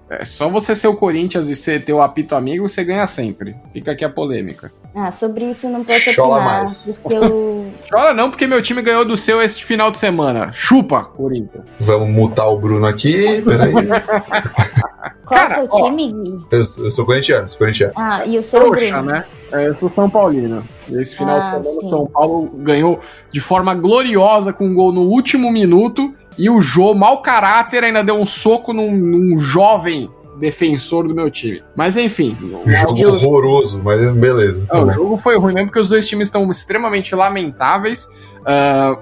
É 0.10 0.26
só 0.26 0.50
você 0.50 0.76
ser 0.76 0.88
o 0.90 0.98
Corinthians 0.98 1.48
e 1.48 1.56
ser 1.56 1.86
teu 1.86 2.02
apito 2.02 2.36
amigo, 2.36 2.68
você 2.68 2.84
ganha 2.84 3.08
sempre. 3.08 3.56
Fica 3.72 3.94
aqui 3.94 4.04
a 4.04 4.10
polêmica. 4.10 4.70
Ah, 4.96 5.12
sobre 5.12 5.46
isso 5.46 5.66
eu 5.66 5.72
não 5.72 5.84
posso 5.84 6.14
Chola 6.14 6.36
opinar, 6.38 6.58
mais. 6.60 7.00
porque 7.02 7.18
eu... 7.18 7.66
Chora 7.90 8.14
não, 8.14 8.30
porque 8.30 8.46
meu 8.46 8.62
time 8.62 8.82
ganhou 8.82 9.04
do 9.04 9.18
seu 9.18 9.42
este 9.42 9.66
final 9.66 9.90
de 9.90 9.98
semana. 9.98 10.52
Chupa, 10.54 11.04
Corinthians. 11.06 11.64
Vamos 11.80 12.10
mutar 12.10 12.48
o 12.48 12.58
Bruno 12.60 12.86
aqui, 12.86 13.42
peraí. 13.42 13.74
Qual 15.26 15.40
Cara, 15.40 15.56
é 15.56 15.64
o 15.64 15.68
seu 15.68 15.70
ó. 15.72 15.86
time, 15.86 16.12
Gui? 16.12 16.46
Eu, 16.52 16.66
sou- 16.66 16.84
eu 16.86 16.92
sou 16.92 17.06
corintiano, 17.06 17.50
sou 17.50 17.58
corintiano. 17.58 17.94
Ah, 17.96 18.26
e 18.26 18.38
o 18.38 18.44
seu, 18.44 18.62
Poxa, 18.66 18.88
Bruno? 18.92 19.04
né? 19.04 19.26
É, 19.52 19.68
eu 19.70 19.76
sou 19.78 19.90
São 19.90 20.10
Paulino. 20.10 20.64
Esse 20.92 21.16
final 21.16 21.40
Ah, 21.40 21.58
de 21.58 21.64
semana, 21.64 21.80
sim. 21.82 21.86
o 21.88 21.90
São 21.90 22.06
Paulo 22.08 22.52
ganhou 22.58 23.00
de 23.32 23.40
forma 23.40 23.74
gloriosa 23.74 24.52
com 24.54 24.66
um 24.68 24.74
gol 24.74 24.92
no 24.92 25.02
último 25.04 25.52
minuto. 25.52 26.14
E 26.38 26.50
o 26.50 26.62
Jô, 26.62 26.94
mau 26.94 27.22
caráter, 27.22 27.84
ainda 27.84 28.04
deu 28.04 28.16
um 28.16 28.26
soco 28.26 28.74
num, 28.74 28.92
num 28.92 29.38
jovem 29.38 30.10
defensor 30.40 31.08
do 31.08 31.14
meu 31.16 31.30
time. 31.32 31.62
Mas 31.76 31.96
enfim. 31.98 32.36
o- 32.66 32.70
Jogo 32.72 33.04
os- 33.12 33.24
horroroso, 33.24 33.82
mas 33.84 34.12
beleza. 34.14 34.66
Não, 34.72 34.88
o 34.88 34.92
jogo 34.92 35.18
foi 35.18 35.38
ruim 35.38 35.54
mesmo 35.54 35.68
porque 35.70 35.80
os 35.80 35.90
dois 35.90 36.08
times 36.08 36.28
estão 36.28 36.50
extremamente 36.52 37.14
lamentáveis. 37.16 38.08
Ah, 38.46 38.98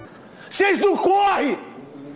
Vocês 0.50 0.80
não 0.80 0.96
correm! 0.98 1.58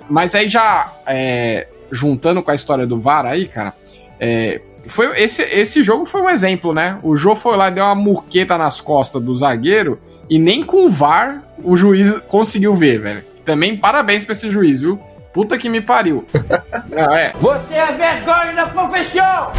mas 0.10 0.36
aí 0.36 0.48
já 0.48 0.94
é, 1.08 1.68
juntando 1.92 2.44
com 2.44 2.52
a 2.52 2.56
história 2.56 2.86
do 2.86 3.00
VAR 3.00 3.26
aí, 3.26 3.48
cara, 3.48 3.74
é, 4.20 4.62
foi 4.86 5.08
esse, 5.20 5.42
esse 5.42 5.82
jogo 5.82 6.06
foi 6.06 6.22
um 6.22 6.30
exemplo, 6.30 6.72
né? 6.76 7.00
O 7.02 7.16
Jô 7.18 7.36
foi 7.36 7.58
lá 7.58 7.70
e 7.70 7.72
deu 7.72 7.84
uma 7.86 7.96
murqueta 7.96 8.56
nas 8.56 8.80
costas 8.80 9.20
do 9.24 9.36
zagueiro 9.36 10.00
e 10.30 10.38
nem 10.38 10.62
com 10.64 10.86
o 10.86 10.90
VAR 10.92 11.42
o 11.64 11.76
juiz 11.76 12.20
conseguiu 12.28 12.76
ver, 12.76 13.00
velho. 13.02 13.24
Também 13.44 13.76
parabéns 13.76 14.24
pra 14.24 14.34
esse 14.34 14.52
juiz, 14.52 14.80
viu? 14.80 15.00
Puta 15.36 15.58
que 15.58 15.68
me 15.68 15.82
pariu. 15.82 16.26
Não, 16.96 17.14
é. 17.14 17.34
Você 17.42 17.74
é 17.74 17.92
vergonha 17.92 18.54
da 18.54 18.68
profissão! 18.68 19.52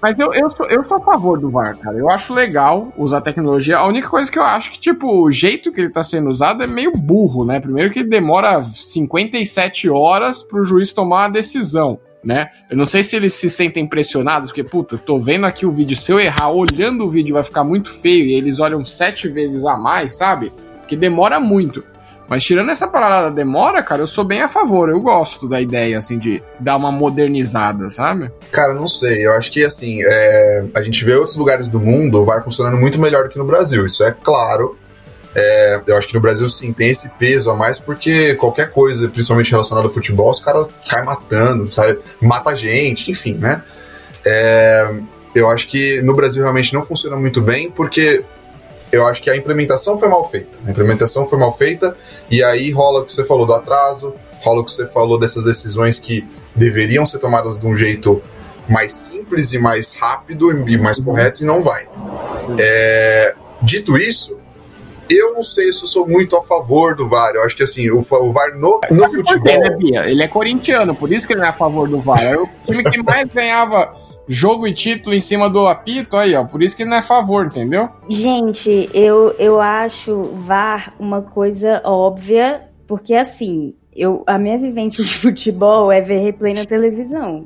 Mas 0.00 0.18
eu, 0.18 0.32
eu, 0.32 0.48
sou, 0.48 0.66
eu 0.68 0.82
sou 0.82 0.96
a 0.96 1.00
favor 1.00 1.38
do 1.38 1.50
VAR, 1.50 1.76
cara. 1.76 1.98
Eu 1.98 2.08
acho 2.08 2.32
legal 2.32 2.90
usar 2.96 3.20
tecnologia. 3.20 3.76
A 3.76 3.86
única 3.86 4.08
coisa 4.08 4.32
que 4.32 4.38
eu 4.38 4.42
acho 4.42 4.70
que, 4.70 4.80
tipo, 4.80 5.06
o 5.06 5.30
jeito 5.30 5.70
que 5.70 5.82
ele 5.82 5.90
tá 5.90 6.02
sendo 6.02 6.30
usado 6.30 6.62
é 6.62 6.66
meio 6.66 6.92
burro, 6.92 7.44
né? 7.44 7.60
Primeiro 7.60 7.90
que 7.90 7.98
ele 7.98 8.08
demora 8.08 8.62
57 8.62 9.90
horas 9.90 10.42
pro 10.42 10.64
juiz 10.64 10.94
tomar 10.94 11.24
uma 11.24 11.28
decisão, 11.28 12.00
né? 12.24 12.48
Eu 12.70 12.78
não 12.78 12.86
sei 12.86 13.02
se 13.02 13.14
eles 13.14 13.34
se 13.34 13.50
sentem 13.50 13.86
pressionados, 13.86 14.48
porque, 14.48 14.64
puta, 14.64 14.96
tô 14.96 15.18
vendo 15.18 15.44
aqui 15.44 15.66
o 15.66 15.70
vídeo. 15.70 15.94
Se 15.94 16.10
eu 16.10 16.18
errar 16.18 16.52
olhando 16.52 17.04
o 17.04 17.10
vídeo 17.10 17.34
vai 17.34 17.44
ficar 17.44 17.64
muito 17.64 17.90
feio 17.90 18.24
e 18.24 18.32
eles 18.32 18.60
olham 18.60 18.82
sete 18.82 19.28
vezes 19.28 19.62
a 19.66 19.76
mais, 19.76 20.16
sabe? 20.16 20.50
Que 20.86 20.96
demora 20.96 21.38
muito. 21.38 21.84
Mas 22.28 22.44
tirando 22.44 22.70
essa 22.70 22.86
parada 22.86 23.30
da 23.30 23.36
demora, 23.36 23.82
cara, 23.82 24.02
eu 24.02 24.06
sou 24.06 24.22
bem 24.22 24.42
a 24.42 24.48
favor. 24.48 24.90
Eu 24.90 25.00
gosto 25.00 25.48
da 25.48 25.60
ideia, 25.60 25.96
assim, 25.96 26.18
de 26.18 26.42
dar 26.60 26.76
uma 26.76 26.92
modernizada, 26.92 27.88
sabe? 27.88 28.30
Cara, 28.52 28.74
não 28.74 28.86
sei. 28.86 29.26
Eu 29.26 29.32
acho 29.32 29.50
que, 29.50 29.64
assim, 29.64 30.00
é, 30.04 30.64
a 30.74 30.82
gente 30.82 31.04
vê 31.04 31.14
outros 31.14 31.36
lugares 31.36 31.68
do 31.68 31.80
mundo 31.80 32.20
o 32.20 32.24
VAR 32.24 32.44
funcionando 32.44 32.76
muito 32.76 33.00
melhor 33.00 33.24
do 33.24 33.30
que 33.30 33.38
no 33.38 33.46
Brasil. 33.46 33.86
Isso 33.86 34.04
é 34.04 34.12
claro. 34.12 34.76
É, 35.34 35.80
eu 35.86 35.96
acho 35.96 36.08
que 36.08 36.14
no 36.14 36.20
Brasil, 36.20 36.48
sim, 36.48 36.72
tem 36.72 36.90
esse 36.90 37.08
peso 37.10 37.50
a 37.50 37.54
mais, 37.54 37.78
porque 37.78 38.34
qualquer 38.34 38.70
coisa, 38.72 39.08
principalmente 39.08 39.50
relacionada 39.50 39.86
ao 39.86 39.94
futebol, 39.94 40.30
os 40.30 40.40
caras 40.40 40.68
caem 40.88 41.04
matando, 41.04 41.72
sabe? 41.72 41.98
Mata 42.20 42.54
gente, 42.56 43.10
enfim, 43.10 43.38
né? 43.38 43.62
É, 44.26 44.90
eu 45.34 45.48
acho 45.48 45.68
que 45.68 46.02
no 46.02 46.14
Brasil 46.14 46.42
realmente 46.42 46.74
não 46.74 46.82
funciona 46.82 47.16
muito 47.16 47.40
bem, 47.40 47.70
porque 47.70 48.24
eu 48.90 49.06
acho 49.06 49.22
que 49.22 49.30
a 49.30 49.36
implementação 49.36 49.98
foi 49.98 50.08
mal 50.08 50.28
feita. 50.28 50.58
A 50.66 50.70
implementação 50.70 51.28
foi 51.28 51.38
mal 51.38 51.52
feita, 51.52 51.96
e 52.30 52.42
aí 52.42 52.70
rola 52.70 53.00
o 53.00 53.04
que 53.04 53.12
você 53.12 53.24
falou 53.24 53.46
do 53.46 53.54
atraso, 53.54 54.14
rola 54.40 54.60
o 54.60 54.64
que 54.64 54.70
você 54.70 54.86
falou 54.86 55.18
dessas 55.18 55.44
decisões 55.44 55.98
que 55.98 56.26
deveriam 56.54 57.06
ser 57.06 57.18
tomadas 57.18 57.58
de 57.58 57.66
um 57.66 57.74
jeito 57.74 58.22
mais 58.68 58.92
simples 58.92 59.52
e 59.52 59.58
mais 59.58 59.92
rápido 59.92 60.50
e 60.68 60.76
mais 60.76 61.00
correto, 61.00 61.42
e 61.42 61.46
não 61.46 61.62
vai. 61.62 61.88
É, 62.58 63.34
dito 63.62 63.96
isso, 63.96 64.36
eu 65.10 65.32
não 65.32 65.42
sei 65.42 65.72
se 65.72 65.82
eu 65.82 65.88
sou 65.88 66.06
muito 66.06 66.36
a 66.36 66.42
favor 66.42 66.94
do 66.94 67.08
VAR. 67.08 67.34
Eu 67.34 67.42
acho 67.42 67.56
que 67.56 67.62
assim, 67.62 67.90
o, 67.90 68.00
o 68.00 68.32
VAR 68.32 68.54
no, 68.54 68.58
no 68.58 68.78
por 68.78 68.86
quê, 68.86 68.92
né, 68.92 69.08
futebol. 69.08 69.78
Bia? 69.78 70.10
Ele 70.10 70.22
é 70.22 70.28
corintiano, 70.28 70.94
por 70.94 71.10
isso 71.10 71.26
que 71.26 71.32
ele 71.32 71.40
não 71.40 71.46
é 71.46 71.50
a 71.50 71.54
favor 71.54 71.88
do 71.88 72.00
VAR. 72.00 72.22
É 72.22 72.36
o 72.36 72.48
time 72.66 72.84
que 72.84 73.02
mais 73.02 73.28
ganhava 73.28 74.07
jogo 74.28 74.66
e 74.66 74.74
título 74.74 75.14
em 75.14 75.20
cima 75.20 75.48
do 75.48 75.66
apito, 75.66 76.16
aí, 76.16 76.34
ó. 76.34 76.44
Por 76.44 76.62
isso 76.62 76.76
que 76.76 76.84
não 76.84 76.96
é 76.96 77.02
favor, 77.02 77.46
entendeu? 77.46 77.88
Gente, 78.08 78.88
eu, 78.92 79.34
eu 79.38 79.60
acho 79.60 80.22
VAR 80.22 80.94
uma 80.98 81.22
coisa 81.22 81.80
óbvia, 81.84 82.68
porque 82.86 83.14
assim, 83.14 83.74
eu, 83.94 84.22
a 84.26 84.38
minha 84.38 84.58
vivência 84.58 85.02
de 85.02 85.14
futebol 85.14 85.90
é 85.90 86.00
ver 86.00 86.18
replay 86.18 86.54
na 86.54 86.64
televisão. 86.64 87.44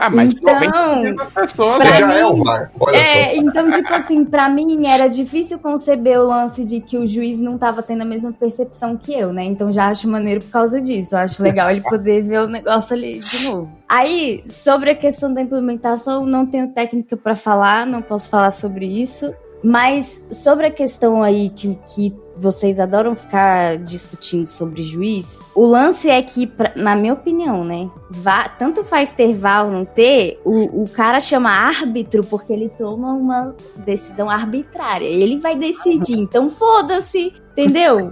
Ah, 0.00 0.08
mas 0.10 0.32
Então, 0.32 0.54
90% 0.54 1.14
das 1.16 1.32
pessoas. 1.32 1.76
Você 1.76 1.88
já 1.88 2.06
mim- 2.06 2.14
é 2.14 2.26
o 2.26 2.42
VAR. 2.42 2.70
Olha 2.80 2.96
É, 2.96 3.34
só. 3.34 3.40
então, 3.42 3.70
tipo 3.70 3.92
assim, 3.92 4.24
pra 4.24 4.48
mim 4.48 4.86
era 4.86 5.08
difícil 5.08 5.58
conceber 5.58 6.18
o 6.20 6.26
lance 6.26 6.64
de 6.64 6.80
que 6.80 6.96
o 6.96 7.06
juiz 7.06 7.38
não 7.38 7.58
tava 7.58 7.82
tendo 7.82 8.02
a 8.02 8.04
mesma 8.06 8.32
percepção 8.32 8.96
que 8.96 9.12
eu, 9.12 9.32
né? 9.32 9.44
Então 9.44 9.70
já 9.72 9.88
acho 9.88 10.08
maneiro 10.08 10.40
por 10.42 10.50
causa 10.50 10.80
disso. 10.80 11.14
Eu 11.14 11.18
acho 11.20 11.42
legal 11.42 11.70
ele 11.70 11.82
poder 11.82 12.22
ver 12.22 12.40
o 12.40 12.46
negócio 12.46 12.94
ali 12.96 13.18
de 13.20 13.46
novo. 13.46 13.70
Aí, 13.88 14.42
sobre 14.46 14.90
a 14.90 14.94
questão 14.94 15.32
da 15.32 15.40
implementação, 15.42 16.24
não 16.24 16.46
tenho 16.46 16.68
técnica 16.68 17.16
pra 17.16 17.34
falar, 17.34 17.86
não 17.86 18.00
posso 18.02 18.30
falar 18.30 18.52
sobre 18.52 18.86
isso. 18.86 19.34
Mas 19.62 20.24
sobre 20.30 20.66
a 20.66 20.70
questão 20.70 21.22
aí 21.22 21.50
que, 21.50 21.76
que 21.94 22.14
vocês 22.38 22.78
adoram 22.80 23.14
ficar 23.16 23.78
discutindo 23.78 24.46
sobre 24.46 24.82
juiz, 24.82 25.40
o 25.54 25.66
lance 25.66 26.08
é 26.08 26.22
que, 26.22 26.46
pra- 26.46 26.72
na 26.76 26.94
minha 26.94 27.12
opinião, 27.14 27.64
né? 27.64 27.88
vá- 28.10 28.48
tanto 28.48 28.82
faz 28.84 29.12
ter 29.12 29.34
VAR 29.34 29.66
ou 29.66 29.72
não 29.72 29.84
ter, 29.84 30.40
o, 30.44 30.82
o 30.84 30.88
cara 30.88 31.20
chama 31.20 31.50
árbitro 31.50 32.24
porque 32.24 32.52
ele 32.52 32.68
toma 32.70 33.12
uma 33.12 33.54
decisão 33.76 34.30
arbitrária. 34.30 35.04
Ele 35.06 35.38
vai 35.38 35.56
decidir, 35.56 36.18
então 36.18 36.48
foda-se, 36.50 37.32
entendeu? 37.52 38.10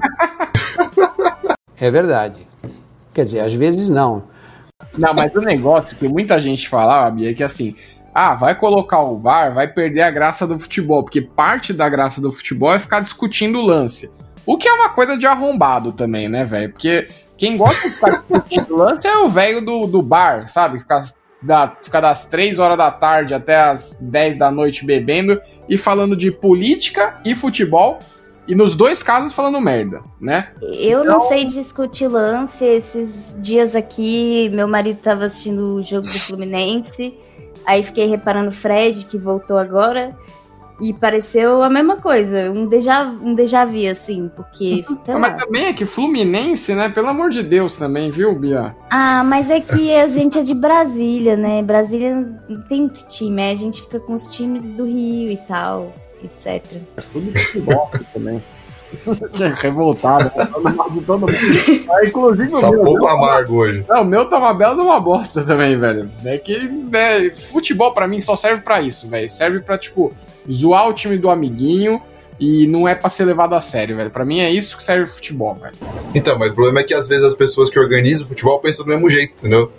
É 1.80 1.90
verdade. 1.90 2.46
Quer 3.14 3.24
dizer, 3.24 3.40
às 3.40 3.52
vezes 3.54 3.88
não. 3.88 4.24
Não, 4.96 5.14
mas 5.14 5.34
o 5.34 5.40
negócio 5.40 5.96
que 5.96 6.08
muita 6.08 6.38
gente 6.40 6.68
falava, 6.68 7.10
Bia, 7.10 7.30
é 7.30 7.34
que 7.34 7.42
assim, 7.42 7.74
ah, 8.14 8.34
vai 8.34 8.54
colocar 8.54 9.00
o 9.02 9.18
VAR, 9.18 9.54
vai 9.54 9.68
perder 9.68 10.02
a 10.02 10.10
graça 10.10 10.46
do 10.46 10.58
futebol, 10.58 11.02
porque 11.02 11.20
parte 11.20 11.72
da 11.72 11.88
graça 11.88 12.20
do 12.20 12.30
futebol 12.32 12.72
é 12.74 12.78
ficar 12.78 13.00
discutindo 13.00 13.58
o 13.58 13.62
lance. 13.62 14.10
O 14.46 14.56
que 14.56 14.68
é 14.68 14.72
uma 14.72 14.90
coisa 14.90 15.18
de 15.18 15.26
arrombado 15.26 15.92
também, 15.92 16.28
né, 16.28 16.44
velho? 16.44 16.72
Porque 16.72 17.08
quem 17.36 17.56
gosta 17.56 17.88
de 17.88 17.94
ficar 17.94 18.10
discutindo 18.10 18.76
lance 18.76 19.06
é 19.06 19.18
o 19.18 19.28
velho 19.28 19.60
do, 19.60 19.86
do 19.86 20.00
bar, 20.00 20.48
sabe? 20.48 20.78
Ficar, 20.78 21.04
da, 21.42 21.76
ficar 21.82 22.00
das 22.00 22.26
3 22.26 22.58
horas 22.58 22.78
da 22.78 22.90
tarde 22.90 23.34
até 23.34 23.56
as 23.56 23.98
10 24.00 24.38
da 24.38 24.50
noite 24.50 24.86
bebendo 24.86 25.40
e 25.68 25.76
falando 25.76 26.16
de 26.16 26.30
política 26.30 27.20
e 27.24 27.34
futebol, 27.34 27.98
e 28.48 28.54
nos 28.54 28.76
dois 28.76 29.02
casos 29.02 29.32
falando 29.32 29.60
merda, 29.60 30.02
né? 30.20 30.50
Eu 30.62 31.04
não 31.04 31.18
sei 31.18 31.44
discutir 31.44 32.06
lance. 32.06 32.64
Esses 32.64 33.36
dias 33.40 33.74
aqui, 33.74 34.48
meu 34.50 34.68
marido 34.68 35.00
tava 35.02 35.24
assistindo 35.24 35.74
o 35.74 35.82
jogo 35.82 36.06
do 36.06 36.18
Fluminense. 36.18 37.18
Aí 37.66 37.82
fiquei 37.82 38.06
reparando 38.06 38.50
o 38.50 38.52
Fred, 38.52 39.06
que 39.06 39.18
voltou 39.18 39.58
agora. 39.58 40.16
E 40.80 40.92
pareceu 40.92 41.62
a 41.62 41.70
mesma 41.70 41.96
coisa, 41.96 42.50
um 42.50 42.66
déjà, 42.66 43.02
um 43.02 43.34
déjà 43.34 43.64
vu, 43.64 43.88
assim, 43.90 44.30
porque. 44.34 44.84
sei 45.04 45.14
lá. 45.14 45.20
Mas 45.20 45.42
também 45.42 45.66
é 45.66 45.72
que 45.72 45.86
Fluminense, 45.86 46.74
né? 46.74 46.88
Pelo 46.88 47.08
amor 47.08 47.30
de 47.30 47.42
Deus 47.42 47.76
também, 47.76 48.10
viu, 48.10 48.34
Bia? 48.34 48.74
Ah, 48.90 49.24
mas 49.24 49.48
é 49.48 49.60
que 49.60 49.94
a 49.94 50.06
gente 50.06 50.38
é 50.38 50.42
de 50.42 50.54
Brasília, 50.54 51.36
né? 51.36 51.62
Brasília 51.62 52.14
não 52.48 52.60
tem 52.62 52.80
muito 52.82 53.06
time, 53.08 53.42
aí 53.42 53.52
a 53.52 53.56
gente 53.56 53.82
fica 53.82 53.98
com 54.00 54.14
os 54.14 54.34
times 54.34 54.64
do 54.64 54.84
Rio 54.84 55.30
e 55.30 55.36
tal, 55.48 55.94
etc. 56.22 56.62
É 56.96 57.00
tudo 57.00 57.38
futebol 57.38 57.90
também. 58.12 58.42
Revoltado, 59.60 60.30
de 60.92 61.00
todo 61.02 61.20
mundo. 61.20 61.32
Ah, 61.90 62.02
inclusive 62.06 62.54
o 62.54 62.60
Tá 62.60 62.68
um 62.68 62.72
meu. 62.72 62.84
pouco 62.84 63.00
meu- 63.04 63.08
amargo 63.08 63.54
hoje. 63.56 63.84
Não, 63.88 64.02
o 64.02 64.04
meu 64.04 64.24
tá 64.26 64.38
uma 64.38 64.54
bela 64.54 64.74
de 64.74 64.80
uma 64.80 65.00
bosta 65.00 65.42
também, 65.42 65.78
velho. 65.78 66.10
É 66.24 66.38
que 66.38 66.58
né, 66.68 67.30
futebol 67.30 67.92
pra 67.92 68.06
mim 68.06 68.20
só 68.20 68.36
serve 68.36 68.62
pra 68.62 68.80
isso, 68.80 69.08
velho. 69.08 69.30
Serve 69.30 69.60
pra, 69.60 69.76
tipo, 69.78 70.12
zoar 70.50 70.88
o 70.88 70.92
time 70.94 71.18
do 71.18 71.28
amiguinho 71.30 72.00
e 72.38 72.66
não 72.66 72.86
é 72.86 72.94
pra 72.94 73.08
ser 73.10 73.24
levado 73.24 73.54
a 73.54 73.60
sério, 73.60 73.96
velho. 73.96 74.10
Pra 74.10 74.24
mim 74.24 74.40
é 74.40 74.50
isso 74.50 74.76
que 74.76 74.82
serve 74.84 75.06
futebol, 75.06 75.54
velho. 75.54 75.74
Então, 76.14 76.38
mas 76.38 76.50
o 76.50 76.54
problema 76.54 76.80
é 76.80 76.84
que 76.84 76.94
às 76.94 77.06
vezes 77.08 77.24
as 77.24 77.34
pessoas 77.34 77.70
que 77.70 77.78
organizam 77.78 78.24
o 78.24 78.28
futebol 78.28 78.58
pensam 78.60 78.84
do 78.84 78.88
mesmo 78.90 79.08
jeito, 79.10 79.32
entendeu? 79.38 79.72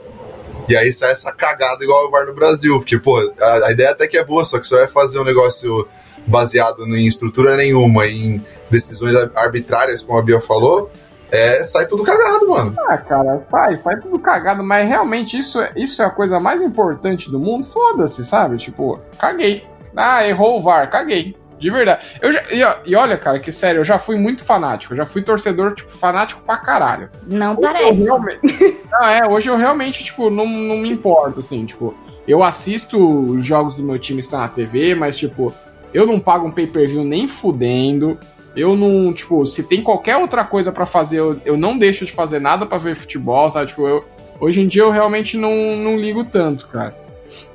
E 0.70 0.76
aí 0.76 0.91
sai 0.91 1.12
essa 1.12 1.32
cagada 1.34 1.82
igual 1.84 2.08
o 2.08 2.12
VAR 2.12 2.26
no 2.26 2.34
Brasil. 2.34 2.78
Porque, 2.80 2.98
pô, 2.98 3.17
a, 3.39 3.67
a 3.67 3.72
ideia 3.72 3.91
até 3.91 4.06
que 4.08 4.17
é 4.17 4.24
boa, 4.26 4.43
só 4.43 4.60
que 4.60 4.67
você 4.67 4.76
vai 4.76 4.88
fazer 4.88 5.17
um 5.20 5.24
negócio 5.24 5.88
baseado 6.26 6.86
em 6.86 7.08
estrutura 7.08 7.56
nenhuma, 7.56 8.06
em 8.06 8.43
decisões 8.69 9.15
arbitrárias, 9.36 10.01
como 10.01 10.19
a 10.19 10.21
Bia 10.21 10.39
falou, 10.41 10.89
é, 11.32 11.63
sai 11.63 11.86
tudo 11.88 12.03
cagado, 12.03 12.47
mano. 12.47 12.75
Ah, 12.88 12.97
cara, 12.97 13.45
faz, 13.49 13.80
faz 13.82 14.01
tudo 14.01 14.17
cagado, 14.19 14.63
mas 14.63 14.88
realmente 14.88 15.38
isso, 15.38 15.60
é- 15.60 15.73
isso 15.75 16.01
é 16.01 16.06
a 16.06 16.10
coisa 16.10 16.39
mais 16.39 16.62
importante 16.62 17.30
do 17.30 17.39
mundo? 17.39 17.65
Foda-se, 17.65 18.23
sabe? 18.23 18.58
Tipo, 18.58 18.99
caguei. 19.17 19.65
Ah, 19.95 20.25
errou 20.27 20.58
o 20.60 20.62
VAR, 20.62 20.89
caguei. 20.89 21.36
De 21.60 21.71
verdade. 21.71 22.01
Eu 22.21 22.32
já, 22.32 22.43
e, 22.51 22.91
e 22.91 22.95
olha, 22.95 23.17
cara, 23.17 23.39
que 23.39 23.51
sério, 23.51 23.80
eu 23.80 23.84
já 23.84 23.97
fui 23.97 24.15
muito 24.15 24.43
fanático. 24.43 24.93
Eu 24.93 24.97
já 24.97 25.06
fui 25.08 25.23
torcedor, 25.23 25.73
tipo, 25.73 25.89
fanático 25.91 26.39
pra 26.45 26.58
caralho. 26.58 27.10
Não 27.25 27.53
Hoje 27.53 27.62
parece. 27.62 27.99
Eu 28.01 28.06
realmente, 28.06 28.77
não, 28.91 29.08
é, 29.08 29.27
hoje 29.27 29.49
eu 29.49 29.58
realmente, 29.58 30.03
tipo, 30.03 30.30
não, 30.30 30.45
não 30.47 30.77
me 30.77 30.89
importo, 30.91 31.39
assim, 31.39 31.65
tipo, 31.65 31.97
eu 32.27 32.43
assisto 32.43 32.97
os 32.99 33.43
jogos 33.43 33.75
do 33.75 33.84
meu 33.84 33.97
time 33.97 34.19
estão 34.19 34.39
na 34.39 34.47
TV, 34.47 34.93
mas, 34.93 35.17
tipo, 35.17 35.51
eu 35.91 36.06
não 36.06 36.19
pago 36.19 36.45
um 36.47 36.51
pay-per-view 36.51 37.03
nem 37.03 37.27
fudendo. 37.27 38.19
Eu 38.58 38.76
não, 38.76 39.13
tipo, 39.13 39.46
se 39.46 39.63
tem 39.63 39.82
qualquer 39.82 40.17
outra 40.17 40.43
coisa 40.43 40.72
pra 40.72 40.86
fazer, 40.86 41.20
eu, 41.20 41.39
eu 41.46 41.56
não 41.58 41.78
deixo 41.78 42.06
de 42.06 42.12
fazer 42.12 42.39
nada 42.39 42.65
pra 42.65 42.78
ver 42.78 42.96
futebol, 42.96 43.50
sabe? 43.52 43.67
Tipo, 43.67 43.88
eu, 43.88 44.04
hoje 44.39 44.62
em 44.62 44.67
dia 44.67 44.82
eu 44.82 44.91
realmente 44.91 45.38
não, 45.38 45.76
não 45.78 45.96
ligo 45.98 46.24
tanto, 46.26 46.67
cara. 46.67 46.96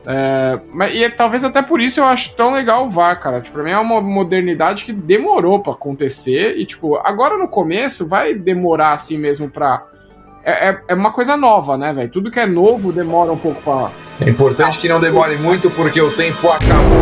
É, 0.06 0.58
mas, 0.72 0.94
e 0.94 1.04
é- 1.04 1.10
talvez 1.10 1.44
até 1.44 1.62
por 1.62 1.80
isso 1.80 2.00
eu 2.00 2.04
acho 2.04 2.34
tão 2.34 2.52
legal 2.54 2.86
o 2.86 2.90
VAR, 2.90 3.18
cara. 3.20 3.40
Tipo, 3.40 3.54
pra 3.54 3.64
mim 3.64 3.70
é 3.70 3.78
uma 3.78 4.00
modernidade 4.00 4.84
que 4.84 4.92
demorou 4.92 5.60
pra 5.60 5.72
acontecer. 5.72 6.56
E, 6.58 6.64
tipo, 6.66 6.96
agora 6.96 7.36
no 7.38 7.48
começo 7.48 8.06
vai 8.08 8.34
demorar 8.34 8.94
assim 8.94 9.16
mesmo 9.16 9.48
pra. 9.48 9.84
É, 10.44 10.70
é, 10.70 10.80
é 10.88 10.94
uma 10.94 11.12
coisa 11.12 11.36
nova, 11.36 11.76
né, 11.78 11.92
velho? 11.92 12.10
Tudo 12.10 12.30
que 12.30 12.40
é 12.40 12.46
novo 12.46 12.92
demora 12.92 13.30
um 13.32 13.36
pouco 13.36 13.62
pra. 13.62 13.90
É 14.24 14.28
importante 14.28 14.78
que 14.78 14.88
não 14.88 14.98
demore 15.00 15.36
muito 15.36 15.70
porque 15.70 16.00
o 16.00 16.12
tempo 16.14 16.48
acabou. 16.48 16.98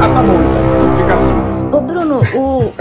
Ah, 0.00 0.08
tá 0.08 0.22
bom, 0.22 0.38
então. 0.40 0.96
Fica 0.96 1.14
assim. 1.14 1.48
Ô, 1.70 1.80
Bruno, 1.82 2.20
o, 2.34 2.72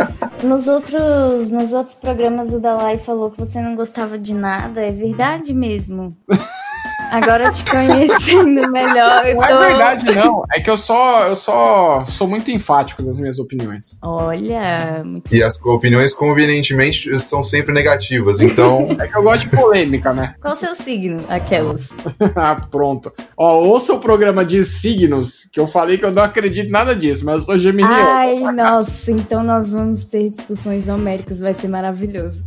nos, 0.43 0.67
outros, 0.67 1.52
nos 1.52 1.73
outros 1.73 1.95
programas 1.95 2.54
o 2.54 2.60
Dalai 2.60 2.97
falou 2.97 3.32
que 3.32 3.39
você 3.39 3.62
não 3.62 3.76
gostava 3.76 4.17
de 4.17 4.34
nada. 4.34 4.82
É 4.82 4.91
verdade 4.91 5.54
mesmo? 5.54 6.15
Agora 7.12 7.50
te 7.52 7.63
conhecendo 7.70 8.70
melhor. 8.72 9.26
eu 9.26 9.36
Não 9.36 9.43
é 9.43 9.48
tô- 9.48 9.60
verdade, 9.60 10.15
não. 10.15 10.43
É 10.54 10.60
que 10.60 10.70
eu 10.70 10.78
só, 10.78 11.28
eu 11.28 11.36
só 11.36 12.04
sou 12.06 12.28
muito 12.28 12.52
enfático 12.52 13.02
nas 13.02 13.20
minhas 13.20 13.39
opiniões. 13.39 13.98
Olha, 14.02 15.02
muito 15.06 15.34
E 15.34 15.41
as 15.41 15.60
opiniões, 15.63 16.13
convenientemente, 16.13 17.17
são 17.20 17.43
sempre 17.43 17.74
negativas. 17.74 18.39
Então, 18.41 18.88
É 19.00 19.08
que 19.08 19.17
eu 19.17 19.24
gosto 19.24 19.50
de 19.50 19.56
polêmica, 19.56 20.13
né? 20.13 20.36
Qual 20.41 20.54
o 20.54 20.58
seu 20.58 20.76
signo? 20.76 21.20
Aquelas. 21.30 21.93
ah, 22.36 22.62
pronto. 22.70 23.12
Ó, 23.38 23.60
ouça 23.62 23.93
o 23.93 24.00
programa 24.00 24.43
de 24.43 24.63
signos, 24.63 25.48
que 25.52 25.60
eu 25.60 25.67
falei 25.67 25.98
que 25.98 26.06
eu 26.06 26.12
não 26.12 26.24
acredito 26.24 26.67
em 26.67 26.72
nada 26.72 26.96
disso, 26.96 27.24
mas 27.26 27.36
eu 27.38 27.41
sou 27.41 27.58
geminiano. 27.58 27.96
Ai, 28.10 28.39
nossa, 28.52 29.12
então 29.12 29.43
nós 29.43 29.70
vamos 29.70 30.06
ter 30.06 30.30
discussões 30.30 30.88
homéricas, 30.88 31.39
vai 31.39 31.54
ser 31.54 31.67
maravilhoso. 31.67 32.43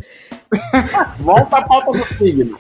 Volta 1.21 1.59
a 1.59 1.67
pauta 1.67 1.93
do 1.93 2.05
signo. 2.17 2.59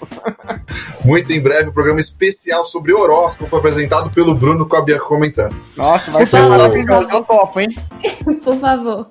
muito 1.04 1.32
em 1.32 1.40
breve, 1.40 1.70
um 1.70 1.72
programa 1.72 1.98
especial 2.00 2.64
sobre 2.64 2.92
horóscopo 2.94 3.56
apresentado 3.56 4.10
pelo 4.10 4.34
Bruno 4.34 4.66
com 4.68 4.76
a 4.76 4.82
Bia 4.82 4.98
comentando. 4.98 5.56
Nossa, 5.76 6.10
vai 6.10 6.26
ser 6.26 6.40
maravilhoso. 6.48 7.08
Eu 7.10 7.22
topo, 7.24 7.60
hein? 7.60 7.68
Por 8.44 8.58
favor. 8.58 9.06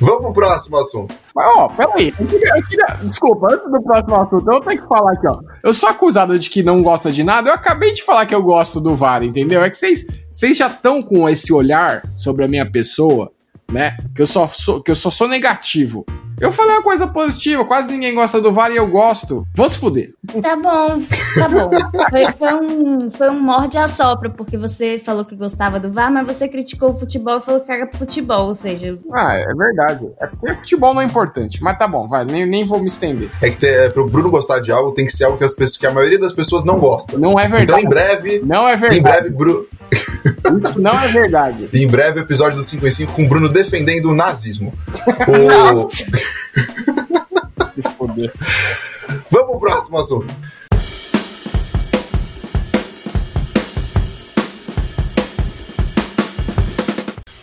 Vamos 0.00 0.20
pro 0.22 0.32
próximo 0.32 0.76
assunto. 0.78 1.14
Mas, 1.34 1.46
ó, 1.56 1.68
peraí. 1.68 2.12
Eu 2.18 2.26
queria, 2.26 2.50
eu 2.56 2.66
queria- 2.66 2.98
desculpa, 3.04 3.48
antes 3.52 3.70
do 3.70 3.82
próximo 3.82 4.16
assunto, 4.16 4.50
eu 4.50 4.60
tenho 4.60 4.82
que 4.82 4.88
falar 4.88 5.12
aqui, 5.12 5.26
ó. 5.28 5.40
Eu 5.62 5.72
sou 5.74 5.88
acusado 5.88 6.38
de 6.38 6.50
que 6.50 6.62
não 6.62 6.82
gosta 6.82 7.10
de 7.10 7.22
nada. 7.22 7.50
Eu 7.50 7.54
acabei 7.54 7.92
de 7.92 8.02
falar 8.02 8.26
que 8.26 8.34
eu 8.34 8.42
gosto 8.42 8.80
do 8.80 8.96
VAR, 8.96 9.22
entendeu? 9.22 9.62
É 9.62 9.70
que 9.70 9.76
vocês 9.76 10.06
vocês 10.30 10.56
já 10.56 10.68
estão 10.68 11.02
com 11.02 11.28
esse 11.28 11.52
olhar 11.52 12.02
sobre 12.16 12.44
a 12.44 12.48
minha 12.48 12.70
pessoa, 12.70 13.30
né? 13.70 13.96
Que 14.14 14.22
eu 14.22 14.26
só 14.26 14.46
sou, 14.48 14.82
que 14.82 14.90
eu 14.90 14.96
só 14.96 15.10
sou 15.10 15.28
negativo. 15.28 16.04
Eu 16.40 16.52
falei 16.52 16.74
uma 16.76 16.82
coisa 16.82 17.06
positiva, 17.06 17.64
quase 17.64 17.90
ninguém 17.90 18.14
gosta 18.14 18.40
do 18.40 18.52
VAR 18.52 18.70
e 18.70 18.76
eu 18.76 18.86
gosto. 18.86 19.44
Vou 19.54 19.68
se 19.68 19.78
fuder. 19.78 20.12
Tá 20.42 20.54
bom, 20.56 20.98
tá 21.34 21.48
bom. 21.48 21.70
Foi, 22.10 22.32
foi 22.32 22.54
um, 22.54 23.10
foi 23.10 23.30
um 23.30 23.40
morde 23.40 23.76
a 23.78 23.88
sopra, 23.88 24.30
porque 24.30 24.56
você 24.56 24.98
falou 24.98 25.24
que 25.24 25.34
gostava 25.36 25.78
do 25.80 25.90
VAR, 25.92 26.12
mas 26.12 26.26
você 26.26 26.48
criticou 26.48 26.90
o 26.92 26.98
futebol 26.98 27.38
e 27.38 27.40
falou 27.40 27.60
que 27.60 27.66
caga 27.66 27.86
pro 27.86 27.98
futebol, 27.98 28.46
ou 28.48 28.54
seja, 28.54 28.98
Ah, 29.12 29.34
é 29.36 29.54
verdade. 29.54 30.08
É 30.20 30.26
porque 30.26 30.54
futebol 30.54 30.94
não 30.94 31.02
é 31.02 31.04
importante. 31.04 31.62
Mas 31.62 31.78
tá 31.78 31.88
bom, 31.88 32.06
vai, 32.08 32.24
nem, 32.24 32.46
nem 32.46 32.66
vou 32.66 32.80
me 32.80 32.86
estender. 32.88 33.30
É 33.42 33.50
que 33.50 33.56
ter, 33.56 33.68
é, 33.86 33.88
pro 33.90 34.08
Bruno 34.08 34.30
gostar 34.30 34.60
de 34.60 34.70
algo, 34.70 34.92
tem 34.92 35.06
que 35.06 35.12
ser 35.12 35.24
algo 35.24 35.38
que, 35.38 35.44
as 35.44 35.52
pessoas, 35.52 35.76
que 35.78 35.86
a 35.86 35.92
maioria 35.92 36.18
das 36.18 36.32
pessoas 36.32 36.64
não 36.64 36.78
gosta. 36.78 37.18
Não 37.18 37.38
é 37.38 37.46
Então, 37.46 37.56
verdade. 37.56 37.82
em 37.84 37.88
breve, 37.88 38.42
Não 38.44 38.68
é 38.68 38.74
em 38.74 38.78
verdade. 38.78 39.00
breve, 39.02 39.30
Bruno. 39.30 39.64
Isso 40.64 40.80
não 40.80 40.98
é 40.98 41.08
verdade. 41.08 41.68
Em 41.72 41.86
breve, 41.86 42.20
episódio 42.20 42.56
do 42.56 42.64
5 42.64 42.86
em 42.86 42.90
5 42.90 43.12
com 43.12 43.24
o 43.24 43.28
Bruno 43.28 43.48
defendendo 43.48 44.06
o 44.06 44.14
nazismo. 44.14 44.72
O-. 45.28 45.88
Vamos 49.30 49.30
pro 49.30 49.60
próximo 49.60 49.98
assunto. 49.98 50.34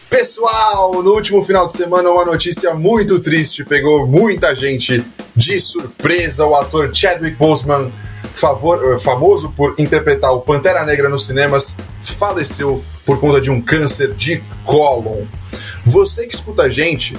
Pessoal, 0.10 1.04
no 1.04 1.14
último 1.14 1.44
final 1.44 1.68
de 1.68 1.76
semana, 1.76 2.10
uma 2.10 2.26
notícia 2.26 2.74
muito 2.74 3.20
triste 3.20 3.64
pegou 3.64 4.08
muita 4.08 4.56
gente 4.56 5.06
de 5.36 5.60
surpresa. 5.60 6.46
O 6.46 6.56
ator 6.56 6.94
Chadwick 6.94 7.38
Boseman, 7.38 7.94
favor- 8.36 8.94
eh, 8.94 9.00
famoso 9.00 9.50
por 9.50 9.76
interpretar 9.78 10.32
o 10.34 10.42
Pantera 10.42 10.86
Negra 10.86 11.10
nos 11.10 11.26
cinemas, 11.28 11.76
faleceu 12.04 12.84
por 13.06 13.20
conta 13.20 13.40
de 13.42 13.50
um 13.50 13.62
câncer 13.62 14.14
de 14.14 14.44
cólon. 14.64 15.26
Você 15.84 16.26
que 16.28 16.36
escuta 16.36 16.64
a 16.64 16.70
gente 16.70 17.18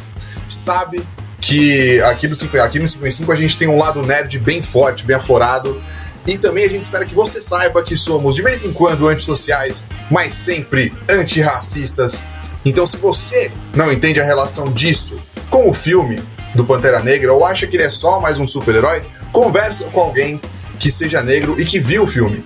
sabe 0.48 1.02
que 1.40 2.00
aqui 2.02 2.26
no 2.28 2.34
5, 2.34 2.58
aqui 2.58 2.78
no 2.78 2.88
5 2.88 3.06
em 3.06 3.10
5 3.10 3.32
a 3.32 3.36
gente 3.36 3.56
tem 3.56 3.68
um 3.68 3.78
lado 3.78 4.02
nerd 4.02 4.38
bem 4.38 4.62
forte, 4.62 5.04
bem 5.04 5.16
aflorado. 5.16 5.80
E 6.26 6.36
também 6.36 6.64
a 6.64 6.68
gente 6.68 6.82
espera 6.82 7.06
que 7.06 7.14
você 7.14 7.40
saiba 7.40 7.84
que 7.84 7.96
somos 7.96 8.34
de 8.34 8.42
vez 8.42 8.64
em 8.64 8.72
quando 8.72 9.06
antissociais, 9.06 9.86
mas 10.10 10.34
sempre 10.34 10.92
antirracistas. 11.08 12.24
Então, 12.64 12.84
se 12.84 12.96
você 12.96 13.52
não 13.74 13.92
entende 13.92 14.20
a 14.20 14.24
relação 14.24 14.72
disso 14.72 15.16
com 15.48 15.70
o 15.70 15.72
filme 15.74 16.20
do 16.52 16.64
Pantera 16.64 16.98
Negra 17.00 17.32
ou 17.32 17.44
acha 17.44 17.64
que 17.66 17.76
ele 17.76 17.84
é 17.84 17.90
só 17.90 18.18
mais 18.18 18.40
um 18.40 18.46
super-herói, 18.46 19.02
conversa 19.32 19.84
com 19.84 20.00
alguém 20.00 20.40
que 20.78 20.90
seja 20.90 21.22
negro 21.22 21.60
e 21.60 21.64
que 21.64 21.78
viu 21.78 22.04
o 22.04 22.06
filme. 22.06 22.44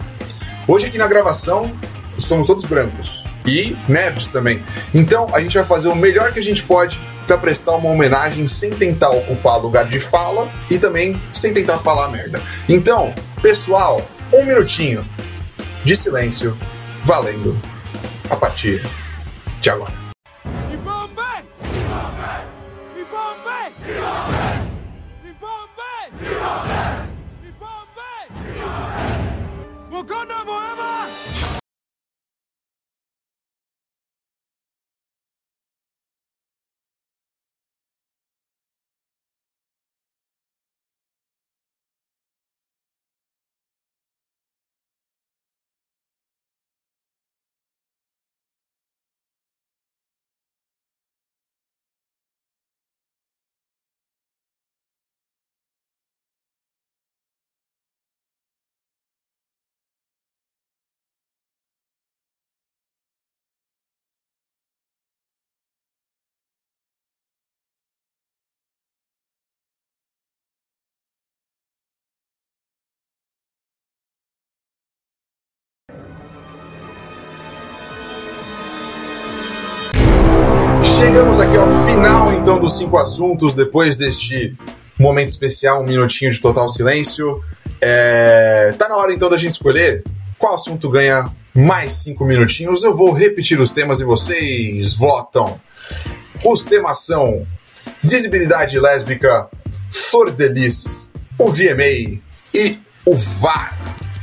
Hoje 0.66 0.86
aqui 0.86 0.98
na 0.98 1.06
gravação 1.06 1.72
somos 2.18 2.46
todos 2.46 2.64
brancos 2.64 3.28
e 3.46 3.76
nerds 3.88 4.28
também. 4.28 4.62
Então 4.94 5.26
a 5.32 5.40
gente 5.40 5.56
vai 5.56 5.66
fazer 5.66 5.88
o 5.88 5.94
melhor 5.94 6.32
que 6.32 6.38
a 6.38 6.42
gente 6.42 6.62
pode 6.62 7.00
para 7.26 7.38
prestar 7.38 7.76
uma 7.76 7.90
homenagem 7.90 8.46
sem 8.46 8.70
tentar 8.70 9.10
ocupar 9.10 9.60
lugar 9.60 9.86
de 9.86 10.00
fala 10.00 10.50
e 10.68 10.78
também 10.78 11.20
sem 11.32 11.52
tentar 11.52 11.78
falar 11.78 12.08
merda. 12.08 12.42
Então, 12.68 13.14
pessoal, 13.40 14.04
um 14.32 14.44
minutinho 14.44 15.06
de 15.84 15.96
silêncio 15.96 16.56
valendo 17.05 17.57
a 18.28 18.36
partir 18.36 18.84
de 19.61 19.70
agora. 19.70 19.99
Gonna 30.11 30.44
win! 30.44 30.69
Chegamos 81.11 81.40
aqui 81.40 81.56
ao 81.56 81.68
final, 81.68 82.32
então, 82.34 82.61
dos 82.61 82.78
cinco 82.78 82.96
assuntos, 82.96 83.52
depois 83.52 83.96
deste 83.96 84.56
momento 84.96 85.30
especial, 85.30 85.82
um 85.82 85.84
minutinho 85.84 86.30
de 86.30 86.40
total 86.40 86.68
silêncio. 86.68 87.42
É... 87.80 88.72
Tá 88.78 88.88
na 88.88 88.96
hora, 88.96 89.12
então, 89.12 89.28
da 89.28 89.36
gente 89.36 89.54
escolher 89.54 90.04
qual 90.38 90.54
assunto 90.54 90.88
ganha 90.88 91.28
mais 91.52 91.94
cinco 91.94 92.24
minutinhos. 92.24 92.84
Eu 92.84 92.96
vou 92.96 93.11
repetir 93.11 93.61
os 93.61 93.72
temas 93.72 93.98
e 93.98 94.04
vocês 94.04 94.94
votam. 94.94 95.61
Os 96.46 96.64
temas 96.64 97.00
são 97.00 97.44
visibilidade 98.00 98.78
lésbica, 98.78 99.48
flor 99.90 100.30
de 100.30 100.46
lis, 100.46 101.11
o 101.36 101.50
VMA 101.50 102.20
e 102.54 102.78
o 103.04 103.16
VAR. 103.16 103.76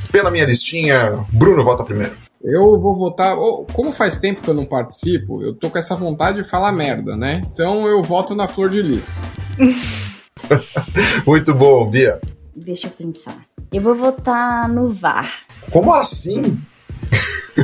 Pela 0.09 0.31
minha 0.31 0.45
listinha, 0.45 1.25
Bruno 1.33 1.65
vota 1.65 1.83
primeiro. 1.83 2.26
Eu 2.43 2.79
vou 2.79 2.95
votar. 2.95 3.37
oh, 3.37 3.65
como 3.73 3.91
faz 3.91 4.17
tempo 4.17 4.41
que 4.41 4.49
eu 4.49 4.53
não 4.53 4.65
participo, 4.65 5.41
eu 5.41 5.53
tô 5.53 5.69
com 5.69 5.77
essa 5.77 5.95
vontade 5.95 6.41
de 6.41 6.47
falar 6.47 6.71
merda, 6.71 7.15
né? 7.15 7.41
Então 7.51 7.87
eu 7.87 8.01
voto 8.03 8.35
na 8.35 8.47
Flor 8.47 8.69
de 8.69 8.81
Lis. 8.81 9.19
Muito 11.25 11.53
bom, 11.53 11.89
Bia. 11.89 12.19
Deixa 12.55 12.87
eu 12.87 12.91
pensar. 12.91 13.37
Eu 13.71 13.81
vou 13.81 13.95
votar 13.95 14.67
no 14.69 14.89
VAR. 14.89 15.29
Como 15.71 15.93
assim? 15.93 16.59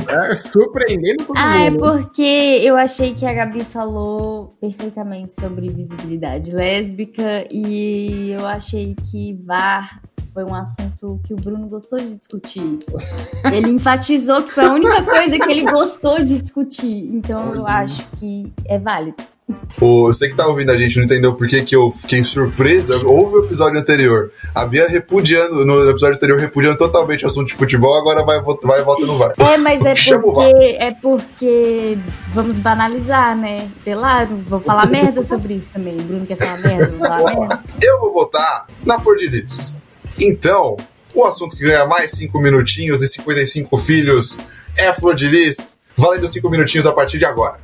É 0.09 0.35
surpreendendo 0.35 1.23
todo 1.25 1.37
Ah, 1.37 1.61
é 1.61 1.69
mundo. 1.69 1.79
porque 1.85 2.59
eu 2.63 2.75
achei 2.75 3.13
que 3.13 3.25
a 3.25 3.33
Gabi 3.33 3.63
falou 3.63 4.55
perfeitamente 4.59 5.35
sobre 5.39 5.69
visibilidade 5.69 6.51
lésbica 6.51 7.47
e 7.51 8.31
eu 8.31 8.45
achei 8.47 8.95
que 9.11 9.33
VAR 9.45 10.01
foi 10.33 10.43
um 10.43 10.55
assunto 10.55 11.19
que 11.23 11.33
o 11.33 11.37
Bruno 11.37 11.67
gostou 11.67 11.99
de 11.99 12.15
discutir. 12.15 12.79
Ele 13.51 13.69
enfatizou 13.69 14.41
que 14.41 14.51
foi 14.51 14.65
a 14.65 14.73
única 14.73 15.03
coisa 15.03 15.37
que 15.37 15.51
ele 15.51 15.63
gostou 15.69 16.17
de 16.23 16.39
discutir. 16.39 17.09
Então 17.13 17.53
eu 17.53 17.67
acho 17.67 18.05
que 18.17 18.51
é 18.65 18.79
válido. 18.79 19.17
Ô, 19.79 20.03
Você 20.07 20.29
que 20.29 20.35
tá 20.35 20.47
ouvindo 20.47 20.71
a 20.71 20.77
gente 20.77 20.97
não 20.97 21.03
entendeu 21.03 21.35
por 21.35 21.47
que, 21.47 21.61
que 21.61 21.75
eu 21.75 21.91
fiquei 21.91 22.23
surpreso. 22.23 23.05
Houve 23.05 23.37
o 23.37 23.45
episódio 23.45 23.79
anterior. 23.79 24.31
A 24.55 24.65
Bia 24.65 24.87
repudiando, 24.87 25.65
no 25.65 25.89
episódio 25.89 26.15
anterior, 26.15 26.39
repudiando 26.39 26.77
totalmente 26.77 27.25
o 27.25 27.27
assunto 27.27 27.47
de 27.47 27.53
futebol, 27.53 27.93
agora 27.95 28.23
vai, 28.23 28.41
vai 28.41 28.79
e 28.79 28.83
volta 28.83 29.05
no 29.05 29.17
VAR. 29.17 29.33
É, 29.37 29.57
mas 29.57 29.85
é 29.85 29.93
porque 30.17 30.77
é 30.79 30.91
porque 30.91 31.97
vamos 32.31 32.57
banalizar, 32.57 33.37
né? 33.37 33.69
Sei 33.79 33.93
lá, 33.93 34.25
vou 34.25 34.61
falar 34.61 34.87
merda 34.87 35.23
sobre 35.23 35.55
isso 35.55 35.69
também. 35.71 35.99
O 35.99 36.03
Bruno 36.03 36.25
quer 36.25 36.37
falar 36.37 36.59
merda, 36.59 36.95
vou 36.97 37.07
falar 37.07 37.35
merda. 37.35 37.63
Eu 37.81 37.99
vou 37.99 38.13
votar 38.13 38.67
na 38.85 38.97
Lis. 39.29 39.82
Então, 40.19 40.77
o 41.13 41.25
assunto 41.25 41.55
que 41.55 41.63
ganha 41.63 41.85
mais 41.85 42.11
5 42.11 42.39
minutinhos 42.39 43.01
e 43.01 43.07
55 43.07 43.77
filhos 43.77 44.39
é 44.77 44.93
Flor 44.93 45.15
de 45.15 45.27
Lis, 45.27 45.79
valendo 45.95 46.27
5 46.27 46.49
minutinhos 46.49 46.85
a 46.85 46.91
partir 46.91 47.17
de 47.17 47.25
agora. 47.25 47.61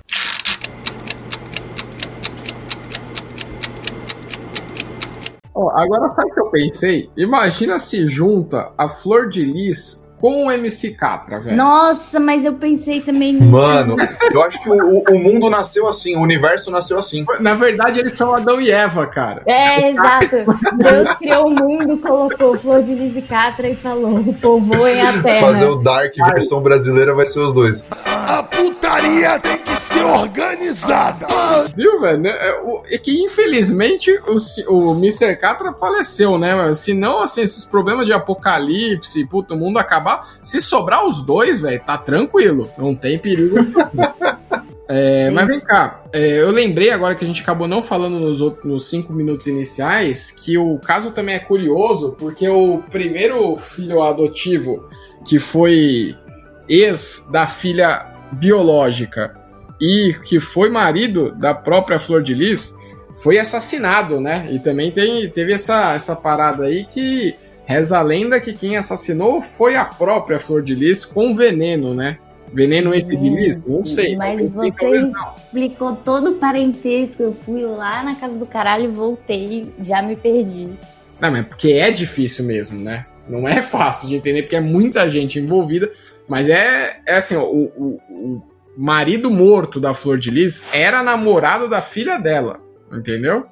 Ó, 5.53 5.69
agora 5.71 6.09
sabe 6.09 6.31
o 6.31 6.33
que 6.33 6.39
eu 6.39 6.49
pensei? 6.49 7.09
Imagina 7.17 7.79
se 7.79 8.07
junta 8.07 8.71
a 8.77 8.87
Flor 8.87 9.27
de 9.27 9.43
Lis 9.43 10.03
com 10.19 10.47
o 10.47 10.51
MC 10.51 10.91
Catra, 10.91 11.39
velho. 11.39 11.55
Nossa, 11.55 12.19
mas 12.19 12.43
eu 12.43 12.53
pensei 12.53 12.99
também 13.01 13.33
nisso. 13.33 13.45
Mano, 13.45 13.95
eu 14.33 14.43
acho 14.43 14.61
que 14.61 14.69
o, 14.69 14.73
o- 14.75 15.03
o 15.11 15.19
mundo 15.19 15.49
nasceu 15.49 15.87
assim, 15.87 16.15
o 16.15 16.21
universo 16.21 16.69
nasceu 16.69 16.99
assim. 16.99 17.25
Na 17.39 17.53
verdade, 17.55 17.99
eles 17.99 18.17
são 18.17 18.33
Adão 18.33 18.59
e 18.59 18.69
Eva, 18.69 19.07
cara. 19.07 19.41
É, 19.45 19.89
exato. 19.91 20.35
Deus 20.77 21.13
criou 21.15 21.47
o 21.47 21.51
mundo, 21.51 21.97
colocou 21.99 22.57
flor 22.59 22.83
de 22.83 22.93
lis 22.93 23.15
e 23.15 23.21
catra 23.21 23.69
e 23.69 23.75
falou: 23.75 24.21
povoem 24.41 25.01
a 25.01 25.21
terra. 25.21 25.39
Fazer 25.39 25.65
o 25.65 25.75
Dark 25.77 26.13
versão 26.15 26.61
brasileira 26.61 27.13
vai 27.13 27.25
ser 27.25 27.39
os 27.39 27.53
dois. 27.53 27.87
A 28.05 28.43
putaria 28.99 29.39
tem 29.39 29.57
que 29.57 29.75
ser 29.81 30.03
organizada. 30.03 31.27
Viu, 31.75 31.99
velho? 32.01 32.27
É, 32.27 32.61
o- 32.61 32.83
É 32.89 32.97
que 32.97 33.23
infelizmente 33.23 34.11
o, 34.27 34.73
o 34.73 34.91
Mr. 34.97 35.35
Catra 35.37 35.73
faleceu, 35.73 36.37
né? 36.37 36.73
Se 36.73 36.93
não, 36.93 37.19
assim, 37.19 37.41
esses 37.41 37.63
problemas 37.65 38.05
de 38.05 38.13
apocalipse, 38.13 39.25
puto, 39.25 39.53
o 39.53 39.57
mundo 39.57 39.77
acabar, 39.79 40.37
se 40.43 40.59
sobrar 40.61 41.05
os 41.07 41.21
dois, 41.21 41.59
velho, 41.59 41.81
tá 41.85 41.97
tranquilo. 41.97 42.69
Não 42.77 42.93
tem 42.95 43.17
perigo. 43.17 43.55
É, 44.91 45.29
mas 45.29 45.45
vem 45.45 45.59
cá, 45.59 46.01
é, 46.11 46.41
eu 46.41 46.49
lembrei 46.49 46.89
agora 46.89 47.13
que 47.13 47.23
a 47.23 47.27
gente 47.27 47.43
acabou 47.43 47.67
não 47.67 47.83
falando 47.83 48.19
nos, 48.19 48.41
outros- 48.41 48.65
nos 48.65 48.89
cinco 48.89 49.13
minutos 49.13 49.45
iniciais 49.45 50.31
que 50.31 50.57
o 50.57 50.79
caso 50.79 51.11
também 51.11 51.35
é 51.35 51.39
curioso, 51.39 52.15
porque 52.17 52.49
o 52.49 52.79
primeiro 52.89 53.55
filho 53.57 54.01
adotivo 54.01 54.89
que 55.23 55.37
foi 55.37 56.15
ex 56.67 57.23
da 57.31 57.45
filha 57.45 58.03
biológica 58.31 59.33
e 59.79 60.15
que 60.23 60.39
foi 60.39 60.69
marido 60.69 61.31
da 61.31 61.53
própria 61.53 61.99
Flor 61.99 62.21
de 62.21 62.33
Lis 62.33 62.75
foi 63.17 63.37
assassinado, 63.37 64.19
né? 64.19 64.47
E 64.49 64.59
também 64.59 64.91
tem, 64.91 65.29
teve 65.29 65.53
essa, 65.53 65.93
essa 65.93 66.15
parada 66.15 66.65
aí 66.65 66.85
que 66.85 67.35
reza 67.65 67.97
a 67.97 68.01
lenda 68.01 68.39
que 68.39 68.53
quem 68.53 68.77
assassinou 68.77 69.41
foi 69.41 69.75
a 69.75 69.85
própria 69.85 70.39
Flor 70.39 70.61
de 70.61 70.73
Lis 70.73 71.05
com 71.05 71.35
veneno, 71.35 71.93
né? 71.93 72.17
Veneno 72.53 72.93
esse 72.93 73.15
de 73.15 73.29
lis? 73.29 73.59
Não 73.65 73.85
sei. 73.85 74.15
Mas 74.15 74.41
sim, 74.41 74.49
você 74.49 74.99
não. 74.99 75.35
explicou 75.35 75.95
todo 75.95 76.31
o 76.31 76.35
parentesco. 76.35 77.21
Eu 77.21 77.33
fui 77.33 77.61
lá 77.61 78.03
na 78.03 78.15
casa 78.15 78.39
do 78.39 78.45
caralho 78.45 78.85
e 78.85 78.87
voltei. 78.87 79.71
Já 79.81 80.01
me 80.01 80.15
perdi. 80.15 80.69
Não, 81.19 81.31
mas 81.31 81.45
porque 81.45 81.73
é 81.73 81.91
difícil 81.91 82.45
mesmo, 82.45 82.79
né? 82.79 83.05
Não 83.27 83.47
é 83.47 83.61
fácil 83.61 84.09
de 84.09 84.15
entender, 84.15 84.43
porque 84.43 84.55
é 84.55 84.61
muita 84.61 85.09
gente 85.09 85.37
envolvida. 85.37 85.91
Mas 86.29 86.47
é, 86.47 87.01
é 87.05 87.17
assim, 87.17 87.35
ó, 87.35 87.43
o, 87.43 87.65
o, 87.75 87.99
o 88.09 88.43
marido 88.77 89.31
morto 89.31 89.79
da 89.79 89.93
Flor 89.93 90.17
de 90.17 90.29
Lis 90.29 90.63
era 90.71 91.03
namorado 91.03 91.67
da 91.67 91.81
filha 91.81 92.17
dela, 92.17 92.59
entendeu? 92.93 93.45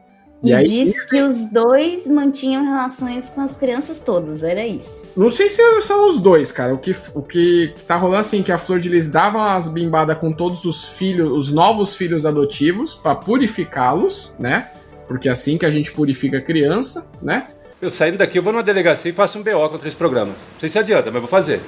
E, 0.43 0.55
diz 0.63 1.03
que 1.05 1.19
os 1.19 1.45
dois 1.45 2.05
mantinham 2.05 2.63
relações 2.63 3.27
com 3.27 3.41
as 3.41 3.55
crianças 3.55 3.99
todas. 3.99 4.43
Era 4.43 4.65
isso. 4.65 5.07
Não 5.17 5.29
sei 5.29 5.49
se 5.49 5.81
são 5.81 6.07
os 6.07 6.19
dois, 6.19 6.51
cara. 6.51 6.75
O 6.75 6.77
que, 6.77 6.95
o 7.15 7.23
que 7.23 7.73
tá 7.87 7.95
rolando 7.95 8.21
assim, 8.21 8.43
que 8.43 8.51
a 8.51 8.57
Flor 8.57 8.79
de 8.79 8.87
Lis 8.87 9.09
dava 9.09 9.39
umas 9.39 9.67
bimbadas 9.67 10.17
com 10.19 10.31
todos 10.31 10.63
os 10.65 10.89
filhos, 10.89 11.31
os 11.31 11.51
novos 11.51 11.95
filhos 11.95 12.25
adotivos, 12.25 12.93
pra 12.93 13.15
purificá-los, 13.15 14.31
né? 14.37 14.69
Porque 15.07 15.27
é 15.27 15.31
assim 15.31 15.57
que 15.57 15.65
a 15.65 15.71
gente 15.71 15.91
purifica 15.91 16.37
a 16.37 16.41
criança, 16.41 17.07
né? 17.21 17.47
Eu 17.81 17.89
saindo 17.89 18.17
daqui, 18.17 18.37
eu 18.37 18.43
vou 18.43 18.53
numa 18.53 18.63
delegacia 18.63 19.09
e 19.09 19.13
faço 19.13 19.39
um 19.39 19.43
BO 19.43 19.69
contra 19.69 19.87
esse 19.87 19.97
programa. 19.97 20.31
Não 20.31 20.59
sei 20.59 20.69
se 20.69 20.77
adianta, 20.77 21.09
mas 21.09 21.21
vou 21.21 21.29
fazer. 21.29 21.61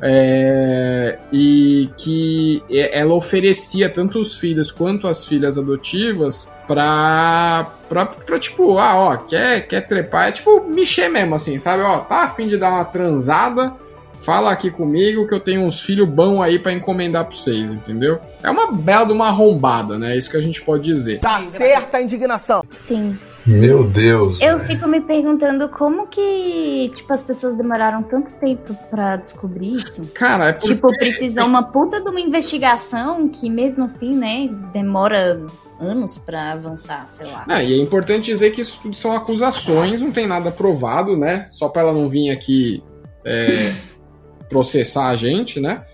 É, 0.00 1.18
e 1.32 1.90
que 1.96 2.62
ela 2.70 3.14
oferecia 3.14 3.88
tanto 3.88 4.20
os 4.20 4.34
filhos 4.34 4.70
quanto 4.70 5.08
as 5.08 5.24
filhas 5.24 5.56
adotivas 5.56 6.50
pra, 6.66 7.66
pra, 7.88 8.04
pra, 8.04 8.38
tipo, 8.38 8.78
ah, 8.78 8.94
ó, 8.94 9.16
quer, 9.16 9.66
quer 9.66 9.86
trepar, 9.86 10.28
é 10.28 10.32
tipo 10.32 10.64
mexer 10.68 11.08
mesmo, 11.08 11.34
assim, 11.34 11.56
sabe? 11.58 11.82
Ó, 11.82 12.00
tá 12.00 12.24
afim 12.24 12.46
de 12.46 12.58
dar 12.58 12.70
uma 12.70 12.84
transada, 12.84 13.72
fala 14.18 14.50
aqui 14.50 14.70
comigo 14.70 15.26
que 15.26 15.34
eu 15.34 15.40
tenho 15.40 15.62
uns 15.62 15.80
filhos 15.80 16.08
bons 16.08 16.42
aí 16.42 16.58
pra 16.58 16.72
encomendar 16.72 17.24
pra 17.24 17.36
vocês, 17.36 17.72
entendeu? 17.72 18.18
É 18.42 18.50
uma 18.50 18.72
bela 18.72 19.06
de 19.06 19.12
uma 19.12 19.28
arrombada, 19.28 19.98
né? 19.98 20.14
É 20.14 20.18
isso 20.18 20.30
que 20.30 20.36
a 20.36 20.42
gente 20.42 20.60
pode 20.60 20.84
dizer. 20.84 21.20
Tá 21.20 21.40
certa 21.40 21.98
a 21.98 22.02
indignação. 22.02 22.62
Sim. 22.70 23.18
Meu 23.46 23.84
Deus. 23.84 24.40
Eu 24.40 24.60
fico 24.60 24.88
me 24.88 25.00
perguntando 25.00 25.68
como 25.68 26.08
que, 26.08 26.90
tipo, 26.94 27.12
as 27.12 27.22
pessoas 27.22 27.54
demoraram 27.54 28.02
tanto 28.02 28.34
tempo 28.34 28.74
pra 28.90 29.16
descobrir 29.16 29.76
isso. 29.76 30.04
Cara, 30.12 30.48
é 30.48 30.52
porque... 30.52 30.74
Tipo, 30.74 30.88
precisou 30.88 31.44
uma 31.44 31.62
puta 31.62 32.00
de 32.00 32.08
uma 32.08 32.20
investigação 32.20 33.28
que 33.28 33.48
mesmo 33.48 33.84
assim, 33.84 34.14
né, 34.14 34.48
demora 34.72 35.40
anos 35.78 36.18
pra 36.18 36.52
avançar, 36.52 37.06
sei 37.08 37.26
lá. 37.26 37.44
Ah, 37.46 37.62
e 37.62 37.72
é 37.72 37.76
importante 37.76 38.26
dizer 38.26 38.50
que 38.50 38.60
isso 38.60 38.80
tudo 38.82 38.96
são 38.96 39.12
acusações, 39.12 40.00
não 40.00 40.10
tem 40.10 40.26
nada 40.26 40.50
provado, 40.50 41.16
né? 41.16 41.48
Só 41.52 41.68
pra 41.68 41.82
ela 41.82 41.92
não 41.92 42.08
vir 42.08 42.30
aqui 42.30 42.82
é, 43.24 43.72
processar 44.48 45.08
a 45.08 45.16
gente, 45.16 45.60
né? 45.60 45.84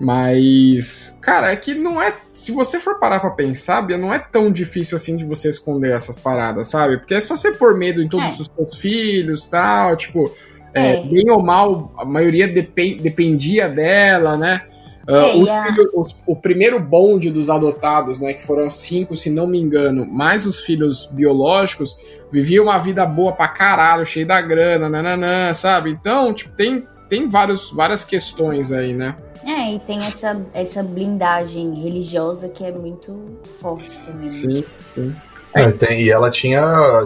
Mas, 0.00 1.18
cara, 1.22 1.50
é 1.52 1.56
que 1.56 1.74
não 1.74 2.00
é. 2.02 2.12
Se 2.32 2.50
você 2.52 2.78
for 2.80 2.98
parar 2.98 3.20
pra 3.20 3.30
pensar, 3.30 3.82
Bia, 3.82 3.96
não 3.96 4.12
é 4.12 4.18
tão 4.18 4.50
difícil 4.50 4.96
assim 4.96 5.16
de 5.16 5.24
você 5.24 5.48
esconder 5.48 5.92
essas 5.92 6.18
paradas, 6.18 6.68
sabe? 6.68 6.98
Porque 6.98 7.14
é 7.14 7.20
só 7.20 7.36
você 7.36 7.52
pôr 7.52 7.76
medo 7.76 8.02
em 8.02 8.08
todos 8.08 8.38
É. 8.38 8.42
os 8.42 8.50
seus 8.56 8.76
filhos 8.76 9.46
tal, 9.46 9.96
tipo. 9.96 10.30
é, 10.76 10.96
É. 10.96 11.00
bem 11.02 11.30
ou 11.30 11.40
mal, 11.40 11.92
a 11.96 12.04
maioria 12.04 12.48
depen- 12.48 12.96
dependia 12.96 13.68
dela, 13.68 14.36
né? 14.36 14.62
Os 15.06 16.08
os- 16.10 16.16
o 16.26 16.34
primeiro 16.34 16.80
bonde 16.80 17.30
dos 17.30 17.48
adotados, 17.48 18.20
né, 18.20 18.32
que 18.32 18.42
foram 18.44 18.68
cinco, 18.70 19.16
se 19.16 19.30
não 19.30 19.46
me 19.46 19.60
engano, 19.60 20.04
mais 20.04 20.46
os 20.46 20.64
filhos 20.64 21.06
biológicos, 21.12 21.94
viviam 22.32 22.64
uma 22.64 22.78
vida 22.78 23.06
boa 23.06 23.30
pra 23.32 23.46
caralho, 23.46 24.04
cheio 24.04 24.26
da 24.26 24.40
grana, 24.40 24.88
nananã, 24.88 25.52
sabe? 25.54 25.90
Então, 25.90 26.32
tipo, 26.34 26.50
tem, 26.56 26.84
tem 27.08 27.28
vários, 27.28 27.70
várias 27.70 28.02
questões 28.02 28.72
aí, 28.72 28.92
né? 28.94 29.14
É, 29.46 29.74
e 29.74 29.78
tem 29.78 30.04
essa, 30.04 30.40
essa 30.52 30.82
blindagem 30.82 31.74
religiosa 31.74 32.48
que 32.48 32.64
é 32.64 32.72
muito 32.72 33.38
forte 33.60 34.00
também. 34.00 34.22
né? 34.22 34.28
Sim, 34.28 34.64
sim. 34.94 35.14
É, 35.54 35.70
tem, 35.70 36.02
e 36.02 36.10
ela 36.10 36.30
tinha 36.30 36.60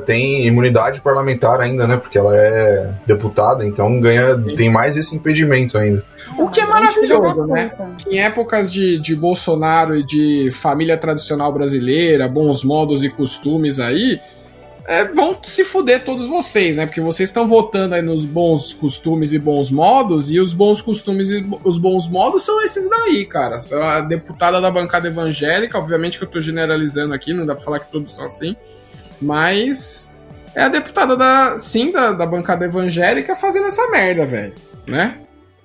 tem 0.07 0.47
imunidade 0.47 1.03
parlamentar 1.03 1.61
ainda, 1.61 1.87
né? 1.87 1.99
Porque 1.99 2.17
ela 2.17 2.35
é 2.35 2.95
deputada, 3.07 3.65
então 3.67 4.01
ganha 4.01 4.39
tem 4.57 4.71
mais 4.71 4.97
esse 4.97 5.15
impedimento 5.15 5.77
ainda. 5.77 6.03
O 6.39 6.49
que 6.49 6.61
é 6.61 6.67
maravilhoso, 6.67 7.47
né? 7.47 7.71
Em 8.11 8.19
épocas 8.19 8.73
de, 8.73 8.99
de 9.01 9.15
Bolsonaro 9.15 9.97
e 9.97 10.05
de 10.05 10.51
família 10.53 10.97
tradicional 10.97 11.53
brasileira, 11.53 12.27
bons 12.27 12.65
modos 12.65 13.05
e 13.05 13.11
costumes 13.11 13.79
aí, 13.79 14.19
é, 14.89 15.05
vão 15.05 15.39
se 15.43 15.67
fuder 15.67 16.03
todos 16.03 16.25
vocês, 16.25 16.75
né? 16.75 16.87
Porque 16.87 17.03
vocês 17.03 17.29
estão 17.29 17.47
votando 17.47 17.95
aí 17.95 18.01
nos 18.01 18.25
bons 18.25 18.73
costumes 18.73 19.35
e 19.35 19.39
bons 19.39 19.71
modos, 19.71 20.33
e 20.33 20.41
os 20.41 20.55
bons 20.55 20.81
costumes 20.81 21.29
e 21.29 21.47
os 21.63 21.77
bons 21.77 22.09
modos 22.09 22.43
são 22.43 22.65
esses 22.65 22.89
daí, 22.89 23.27
cara. 23.27 23.61
A 23.83 24.01
deputada 24.01 24.63
da 24.63 24.71
bancada 24.71 25.07
evangélica, 25.07 25.77
obviamente 25.77 26.17
que 26.17 26.25
eu 26.25 26.29
tô 26.29 26.41
generalizando 26.41 27.13
aqui, 27.13 27.35
não 27.35 27.45
dá 27.45 27.55
pra 27.55 27.63
falar 27.63 27.81
que 27.81 27.93
todos 27.93 28.15
são 28.15 28.25
assim, 28.25 28.57
mas 29.21 30.11
é 30.55 30.63
a 30.63 30.69
deputada 30.69 31.15
da, 31.15 31.59
sim, 31.59 31.93
da, 31.93 32.13
da 32.13 32.25
bancada 32.25 32.65
evangélica 32.65 33.37
fazendo 33.37 33.67
essa 33.67 33.91
merda, 33.91 34.25
velho, 34.25 34.55
né? 34.87 35.19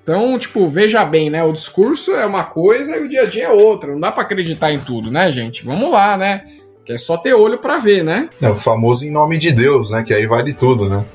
Então, 0.04 0.38
tipo, 0.38 0.68
veja 0.68 1.06
bem, 1.06 1.30
né? 1.30 1.42
O 1.46 1.54
discurso 1.54 2.12
é 2.12 2.26
uma 2.26 2.44
coisa 2.44 2.98
e 2.98 3.06
o 3.06 3.08
dia 3.08 3.22
a 3.22 3.26
dia 3.26 3.46
é 3.46 3.50
outra. 3.50 3.94
Não 3.94 4.02
dá 4.02 4.12
para 4.12 4.24
acreditar 4.24 4.74
em 4.74 4.82
tudo, 4.82 5.10
né, 5.10 5.32
gente? 5.32 5.64
Vamos 5.64 5.90
lá, 5.90 6.18
né? 6.18 6.44
Que 6.86 6.94
é 6.94 6.98
só 6.98 7.18
ter 7.18 7.34
olho 7.34 7.58
para 7.58 7.78
ver, 7.78 8.04
né? 8.04 8.30
É 8.42 8.50
o 8.50 8.56
famoso 8.56 9.06
em 9.06 9.12
nome 9.12 9.38
de 9.38 9.52
Deus, 9.52 9.92
né? 9.92 10.04
Que 10.04 10.14
aí 10.14 10.26
vale 10.26 10.54
tudo, 10.54 10.90
né? 10.90 11.06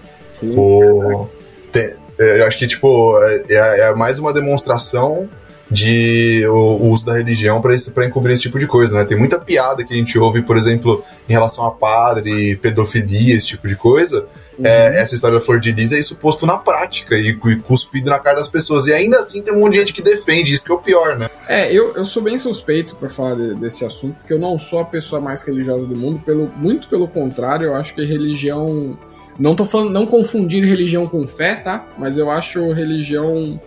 Sim, 0.40 0.54
o... 0.56 1.28
Tem, 1.70 1.92
é, 2.18 2.40
eu 2.40 2.46
acho 2.46 2.58
que, 2.58 2.66
tipo, 2.66 3.18
é, 3.22 3.80
é 3.80 3.94
mais 3.94 4.18
uma 4.18 4.32
demonstração 4.32 5.28
de 5.70 6.46
o, 6.46 6.54
o 6.54 6.90
uso 6.90 7.04
da 7.04 7.14
religião 7.14 7.60
para 7.60 8.06
encobrir 8.06 8.32
esse 8.32 8.42
tipo 8.42 8.58
de 8.58 8.66
coisa, 8.66 8.94
né? 8.94 9.04
Tem 9.04 9.18
muita 9.18 9.38
piada 9.38 9.84
que 9.84 9.92
a 9.92 9.96
gente 9.96 10.18
ouve, 10.18 10.42
por 10.42 10.56
exemplo, 10.56 11.04
em 11.28 11.32
relação 11.32 11.66
a 11.66 11.70
padre, 11.70 12.56
pedofilia, 12.56 13.36
esse 13.36 13.48
tipo 13.48 13.68
de 13.68 13.76
coisa. 13.76 14.26
Uhum. 14.58 14.66
É, 14.66 15.00
essa 15.00 15.14
história 15.14 15.38
da 15.38 15.44
Flor 15.44 15.60
de 15.60 15.70
Lis 15.70 15.92
é 15.92 16.00
isso 16.00 16.16
posto 16.16 16.44
na 16.44 16.58
prática 16.58 17.16
e, 17.16 17.28
e, 17.28 17.56
cuspido 17.56 18.10
na 18.10 18.18
cara 18.18 18.38
das 18.38 18.48
pessoas. 18.48 18.86
E 18.86 18.92
ainda 18.92 19.18
assim 19.18 19.40
tem 19.40 19.54
um 19.54 19.60
monte 19.60 19.74
de 19.74 19.78
gente 19.78 19.92
que 19.92 20.02
defende, 20.02 20.52
isso 20.52 20.64
que 20.64 20.72
é 20.72 20.74
o 20.74 20.78
pior, 20.78 21.16
né? 21.16 21.28
É, 21.46 21.72
eu, 21.72 21.94
eu 21.94 22.04
sou 22.04 22.22
bem 22.22 22.36
suspeito 22.36 22.96
para 22.96 23.08
falar 23.08 23.36
de, 23.36 23.54
desse 23.54 23.84
assunto, 23.84 24.16
porque 24.16 24.32
eu 24.32 24.38
não 24.38 24.58
sou 24.58 24.80
a 24.80 24.84
pessoa 24.84 25.20
mais 25.20 25.42
religiosa 25.42 25.86
do 25.86 25.96
mundo, 25.96 26.20
pelo, 26.24 26.48
muito 26.56 26.88
pelo 26.88 27.06
contrário, 27.06 27.66
eu 27.66 27.74
acho 27.74 27.94
que 27.94 28.04
religião. 28.04 28.98
Não 29.38 29.54
tô 29.54 29.64
falando, 29.64 29.90
não 29.90 30.04
confundir 30.04 30.64
religião 30.64 31.06
com 31.06 31.24
fé, 31.24 31.54
tá? 31.54 31.86
Mas 31.96 32.18
eu 32.18 32.28
acho 32.28 32.72
religião 32.72 33.60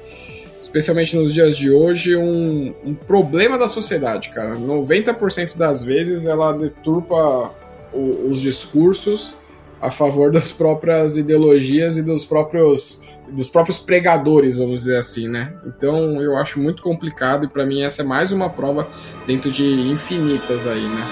especialmente 0.59 1.15
nos 1.15 1.33
dias 1.33 1.57
de 1.57 1.71
hoje, 1.71 2.15
um, 2.15 2.73
um 2.85 2.93
problema 2.93 3.57
da 3.57 3.67
sociedade, 3.67 4.29
cara. 4.29 4.55
90% 4.55 5.57
das 5.57 5.83
vezes 5.83 6.27
ela 6.27 6.51
deturpa 6.51 7.51
o, 7.91 8.29
os 8.29 8.39
discursos 8.39 9.33
a 9.81 9.89
favor 9.89 10.31
das 10.31 10.51
próprias 10.51 11.17
ideologias 11.17 11.97
e 11.97 12.01
dos 12.01 12.23
próprios 12.23 13.01
dos 13.29 13.47
próprios 13.47 13.77
pregadores, 13.77 14.57
vamos 14.57 14.81
dizer 14.81 14.97
assim, 14.97 15.29
né? 15.29 15.53
Então 15.65 16.21
eu 16.21 16.35
acho 16.35 16.59
muito 16.59 16.83
complicado 16.83 17.45
e 17.45 17.47
para 17.47 17.65
mim 17.65 17.81
essa 17.81 18.01
é 18.01 18.05
mais 18.05 18.33
uma 18.33 18.49
prova 18.49 18.89
dentro 19.25 19.49
de 19.49 19.63
infinitas 19.63 20.67
aí, 20.67 20.83
né? 20.83 21.07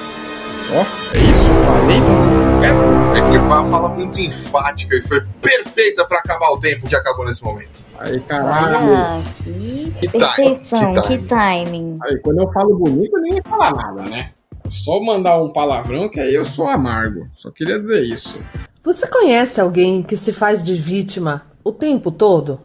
Ó, 0.72 0.82
oh, 0.82 1.16
é 1.16 1.22
isso, 1.22 1.50
falei 1.66 2.00
tudo. 2.02 2.40
É, 2.62 3.20
é 3.20 3.32
que 3.32 3.40
foi 3.40 3.48
uma 3.48 3.66
fala 3.66 3.90
muito 3.90 4.20
enfática 4.20 4.96
e 4.96 5.02
foi 5.02 5.22
perfeita 5.42 6.06
para 6.06 6.20
acabar 6.20 6.50
o 6.52 6.60
tempo 6.60 6.88
que 6.88 6.96
acabou 6.96 7.26
nesse 7.26 7.44
momento. 7.44 7.82
Aí, 7.98 8.20
caralho. 8.20 8.78
Ah, 8.96 9.20
que, 9.44 9.92
que 10.02 10.10
perfeição, 10.10 10.94
time, 10.94 11.02
que, 11.08 11.18
que 11.18 11.24
timing. 11.26 11.98
Aí, 12.04 12.20
quando 12.20 12.42
eu 12.42 12.52
falo 12.52 12.78
bonito, 12.78 13.18
nem 13.20 13.36
ia 13.36 13.44
falar 13.44 13.74
nada, 13.74 14.10
né? 14.10 14.32
Só 14.70 15.00
mandar 15.02 15.42
um 15.42 15.52
palavrão 15.52 16.10
que 16.10 16.20
aí 16.20 16.34
eu 16.34 16.46
sou 16.46 16.68
amargo. 16.68 17.28
Só 17.34 17.52
queria 17.52 17.80
dizer 17.80 18.04
isso. 18.04 18.40
Você 18.84 19.08
conhece 19.08 19.60
alguém 19.60 20.02
que 20.02 20.16
se 20.16 20.32
faz 20.32 20.64
de 20.64 20.74
vítima 20.74 21.44
o 21.64 21.72
tempo 21.72 22.12
todo? 22.12 22.62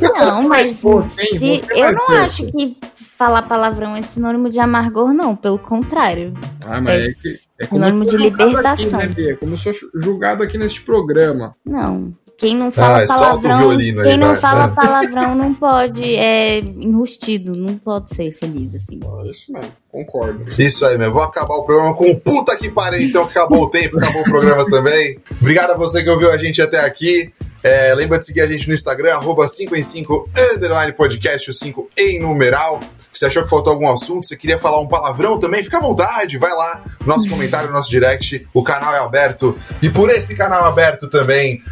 Não, 0.00 0.42
mas 0.48 0.72
se, 0.76 1.64
eu 1.70 1.92
não 1.92 2.08
acho 2.08 2.50
que 2.50 2.76
falar 2.96 3.42
palavrão 3.42 3.94
é 3.94 4.02
sinônimo 4.02 4.50
de 4.50 4.58
amargor, 4.58 5.12
não. 5.12 5.36
Pelo 5.36 5.58
contrário. 5.58 6.34
Ah, 6.64 6.80
mas 6.80 7.04
é, 7.04 7.08
é, 7.08 7.12
que, 7.12 7.38
é 7.60 7.66
sinônimo 7.66 8.04
de 8.04 8.16
libertação. 8.16 9.00
Aqui, 9.00 9.22
né, 9.22 9.34
como 9.34 9.52
eu 9.54 9.58
sou 9.58 9.72
julgado 9.94 10.42
aqui 10.42 10.58
neste 10.58 10.82
programa. 10.82 11.54
Não. 11.64 12.12
Quem 12.42 12.56
não 12.56 12.72
fala 12.72 13.04
ah, 13.04 13.06
palavrão, 13.06 13.78
quem 13.78 14.02
aí, 14.02 14.16
não 14.16 14.30
vai. 14.30 14.36
fala 14.36 14.66
palavrão 14.74 15.32
não 15.36 15.54
pode 15.54 16.16
é 16.16 16.58
enrustido, 16.58 17.54
não 17.54 17.78
pode 17.78 18.12
ser 18.12 18.32
feliz 18.32 18.74
assim. 18.74 18.98
Ah, 19.04 19.22
isso 19.24 19.52
mesmo, 19.52 19.70
concordo. 19.88 20.44
Isso 20.58 20.84
aí 20.84 20.98
mesmo. 20.98 21.14
Vou 21.14 21.22
acabar 21.22 21.54
o 21.54 21.62
programa 21.62 21.94
com 21.94 22.12
puta 22.16 22.56
que 22.56 22.68
pariu, 22.68 23.00
então 23.00 23.22
acabou 23.22 23.62
o 23.62 23.70
tempo, 23.70 23.96
acabou 23.96 24.22
o 24.22 24.24
programa 24.24 24.68
também. 24.68 25.20
Obrigado 25.40 25.70
a 25.70 25.76
você 25.76 26.02
que 26.02 26.10
ouviu 26.10 26.32
a 26.32 26.36
gente 26.36 26.60
até 26.60 26.80
aqui. 26.80 27.32
É, 27.62 27.94
lembra 27.94 28.18
de 28.18 28.26
seguir 28.26 28.40
a 28.40 28.46
gente 28.48 28.66
no 28.66 28.74
Instagram, 28.74 29.14
arroba 29.14 29.46
5 29.46 29.76
em 29.76 29.82
5, 29.82 30.30
underline 30.52 30.92
podcast, 30.94 31.48
o 31.48 31.54
5 31.54 31.90
em 31.96 32.20
numeral. 32.20 32.80
Você 33.12 33.26
achou 33.26 33.44
que 33.44 33.48
faltou 33.48 33.72
algum 33.72 33.88
assunto? 33.88 34.26
Você 34.26 34.36
queria 34.36 34.58
falar 34.58 34.80
um 34.80 34.88
palavrão 34.88 35.38
também? 35.38 35.62
Fica 35.62 35.78
à 35.78 35.80
vontade, 35.80 36.38
vai 36.38 36.50
lá. 36.50 36.82
Nosso 37.06 37.28
comentário, 37.28 37.70
nosso 37.70 37.88
direct. 37.88 38.48
O 38.52 38.64
canal 38.64 38.92
é 38.96 38.98
aberto. 38.98 39.56
E 39.80 39.88
por 39.88 40.10
esse 40.10 40.34
canal 40.34 40.64
aberto 40.64 41.08
também, 41.08 41.62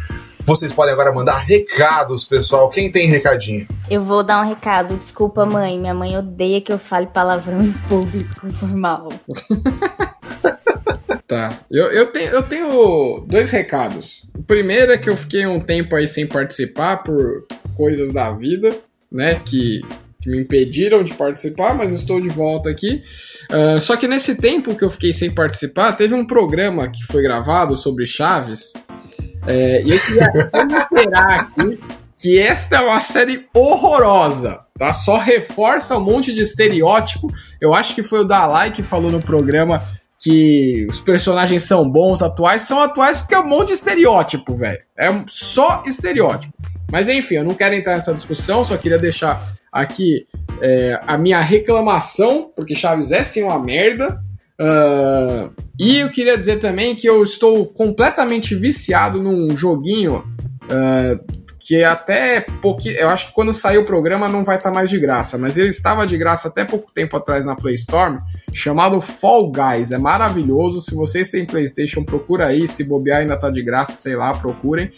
vocês 0.43 0.73
podem 0.73 0.93
agora 0.93 1.13
mandar 1.13 1.37
recados, 1.37 2.25
pessoal. 2.25 2.69
Quem 2.69 2.91
tem 2.91 3.07
recadinho? 3.07 3.67
Eu 3.89 4.03
vou 4.03 4.23
dar 4.23 4.43
um 4.43 4.47
recado. 4.47 4.95
Desculpa, 4.97 5.45
mãe. 5.45 5.79
Minha 5.79 5.93
mãe 5.93 6.17
odeia 6.17 6.61
que 6.61 6.71
eu 6.71 6.79
fale 6.79 7.07
palavrão 7.07 7.61
em 7.61 7.71
público 7.87 8.47
informal. 8.47 9.09
tá. 11.27 11.59
Eu, 11.69 11.91
eu, 11.91 12.07
tenho, 12.07 12.31
eu 12.31 12.43
tenho 12.43 13.23
dois 13.27 13.49
recados. 13.49 14.23
O 14.35 14.43
primeiro 14.43 14.91
é 14.91 14.97
que 14.97 15.09
eu 15.09 15.15
fiquei 15.15 15.45
um 15.45 15.59
tempo 15.59 15.95
aí 15.95 16.07
sem 16.07 16.25
participar 16.25 16.97
por 16.97 17.45
coisas 17.75 18.11
da 18.11 18.31
vida, 18.31 18.75
né? 19.11 19.35
Que, 19.45 19.81
que 20.21 20.29
me 20.29 20.41
impediram 20.41 21.03
de 21.03 21.13
participar, 21.13 21.75
mas 21.75 21.91
estou 21.91 22.19
de 22.19 22.29
volta 22.29 22.69
aqui. 22.69 23.03
Uh, 23.51 23.79
só 23.79 23.95
que 23.95 24.07
nesse 24.07 24.35
tempo 24.35 24.75
que 24.75 24.83
eu 24.83 24.89
fiquei 24.89 25.13
sem 25.13 25.29
participar, 25.29 25.93
teve 25.93 26.13
um 26.13 26.25
programa 26.25 26.89
que 26.89 27.03
foi 27.03 27.21
gravado 27.21 27.75
sobre 27.75 28.05
Chaves 28.05 28.73
é, 29.47 29.81
e 29.83 29.91
eu 29.91 29.99
queria 29.99 30.31
reiterar 30.93 31.39
aqui 31.39 31.79
que 32.17 32.37
esta 32.37 32.77
é 32.77 32.81
uma 32.81 33.01
série 33.01 33.47
horrorosa, 33.53 34.59
tá? 34.77 34.93
Só 34.93 35.17
reforça 35.17 35.97
um 35.97 36.01
monte 36.01 36.33
de 36.33 36.41
estereótipo. 36.41 37.27
Eu 37.59 37.73
acho 37.73 37.95
que 37.95 38.03
foi 38.03 38.19
o 38.19 38.23
Dalai 38.23 38.71
que 38.71 38.83
falou 38.83 39.09
no 39.09 39.19
programa 39.19 39.83
que 40.19 40.85
os 40.87 41.01
personagens 41.01 41.63
são 41.63 41.89
bons, 41.89 42.21
atuais, 42.21 42.61
são 42.61 42.79
atuais 42.79 43.19
porque 43.19 43.33
é 43.33 43.39
um 43.39 43.47
monte 43.47 43.69
de 43.69 43.73
estereótipo, 43.73 44.55
velho. 44.55 44.79
É 44.95 45.09
só 45.27 45.83
estereótipo. 45.87 46.53
Mas 46.91 47.09
enfim, 47.09 47.35
eu 47.35 47.43
não 47.43 47.55
quero 47.55 47.73
entrar 47.73 47.95
nessa 47.95 48.13
discussão, 48.13 48.63
só 48.63 48.77
queria 48.77 48.99
deixar 48.99 49.55
aqui 49.71 50.27
é, 50.61 51.01
a 51.07 51.17
minha 51.17 51.41
reclamação, 51.41 52.51
porque 52.55 52.75
Chaves 52.75 53.11
é 53.11 53.23
sim 53.23 53.41
uma 53.41 53.57
merda. 53.57 54.21
Uh, 54.61 55.51
e 55.79 55.97
eu 55.97 56.09
queria 56.09 56.37
dizer 56.37 56.59
também 56.59 56.93
que 56.93 57.09
eu 57.09 57.23
estou 57.23 57.65
completamente 57.65 58.53
viciado 58.53 59.19
num 59.19 59.57
joguinho 59.57 60.23
uh, 60.65 61.41
que 61.57 61.83
até 61.83 62.41
pouquinho. 62.41 62.95
Eu 62.95 63.09
acho 63.09 63.27
que 63.27 63.33
quando 63.33 63.55
sair 63.55 63.79
o 63.79 63.85
programa 63.85 64.29
não 64.29 64.43
vai 64.43 64.57
estar 64.57 64.69
tá 64.69 64.75
mais 64.75 64.87
de 64.87 64.99
graça, 64.99 65.35
mas 65.35 65.57
ele 65.57 65.69
estava 65.69 66.05
de 66.05 66.15
graça 66.15 66.47
até 66.47 66.63
pouco 66.63 66.91
tempo 66.93 67.17
atrás 67.17 67.43
na 67.43 67.55
Play 67.55 67.73
Store, 67.73 68.19
chamado 68.53 69.01
Fall 69.01 69.51
Guys. 69.51 69.91
É 69.91 69.97
maravilhoso. 69.97 70.79
Se 70.79 70.93
vocês 70.93 71.31
têm 71.31 71.43
PlayStation, 71.43 72.03
procura 72.03 72.47
aí. 72.47 72.67
Se 72.67 72.83
bobear 72.83 73.21
ainda 73.21 73.33
está 73.33 73.49
de 73.49 73.63
graça, 73.63 73.95
sei 73.95 74.15
lá, 74.15 74.31
procurem. 74.31 74.91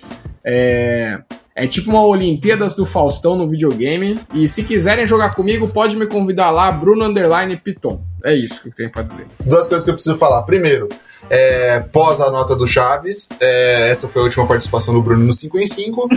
É. 0.44 1.22
É 1.56 1.68
tipo 1.68 1.92
uma 1.92 2.06
Olimpíadas 2.06 2.74
do 2.76 2.86
Faustão 2.86 3.36
no 3.36 3.48
videogame. 3.48 4.20
E 4.34 4.48
se 4.48 4.64
quiserem 4.64 5.06
jogar 5.06 5.36
comigo, 5.36 5.68
pode 5.68 5.96
me 5.96 6.08
convidar 6.08 6.50
lá, 6.50 6.72
Bruno 6.72 7.06
Underline 7.06 7.56
Piton. 7.58 8.02
É 8.24 8.34
isso 8.34 8.62
que 8.62 8.70
eu 8.70 8.74
tenho 8.74 8.92
para 8.92 9.04
dizer. 9.04 9.28
Duas 9.44 9.68
coisas 9.68 9.84
que 9.84 9.90
eu 9.90 9.94
preciso 9.94 10.18
falar. 10.18 10.42
Primeiro, 10.44 10.90
é, 11.30 11.80
pós 11.80 12.20
a 12.22 12.32
nota 12.32 12.56
do 12.56 12.68
Chaves, 12.68 13.30
é, 13.40 13.90
essa 13.90 14.08
foi 14.08 14.22
a 14.22 14.26
última 14.26 14.48
participação 14.48 14.94
do 14.94 15.02
Bruno 15.02 15.24
no 15.24 15.34
5 15.34 15.60
em 15.60 15.68
5. 15.68 16.10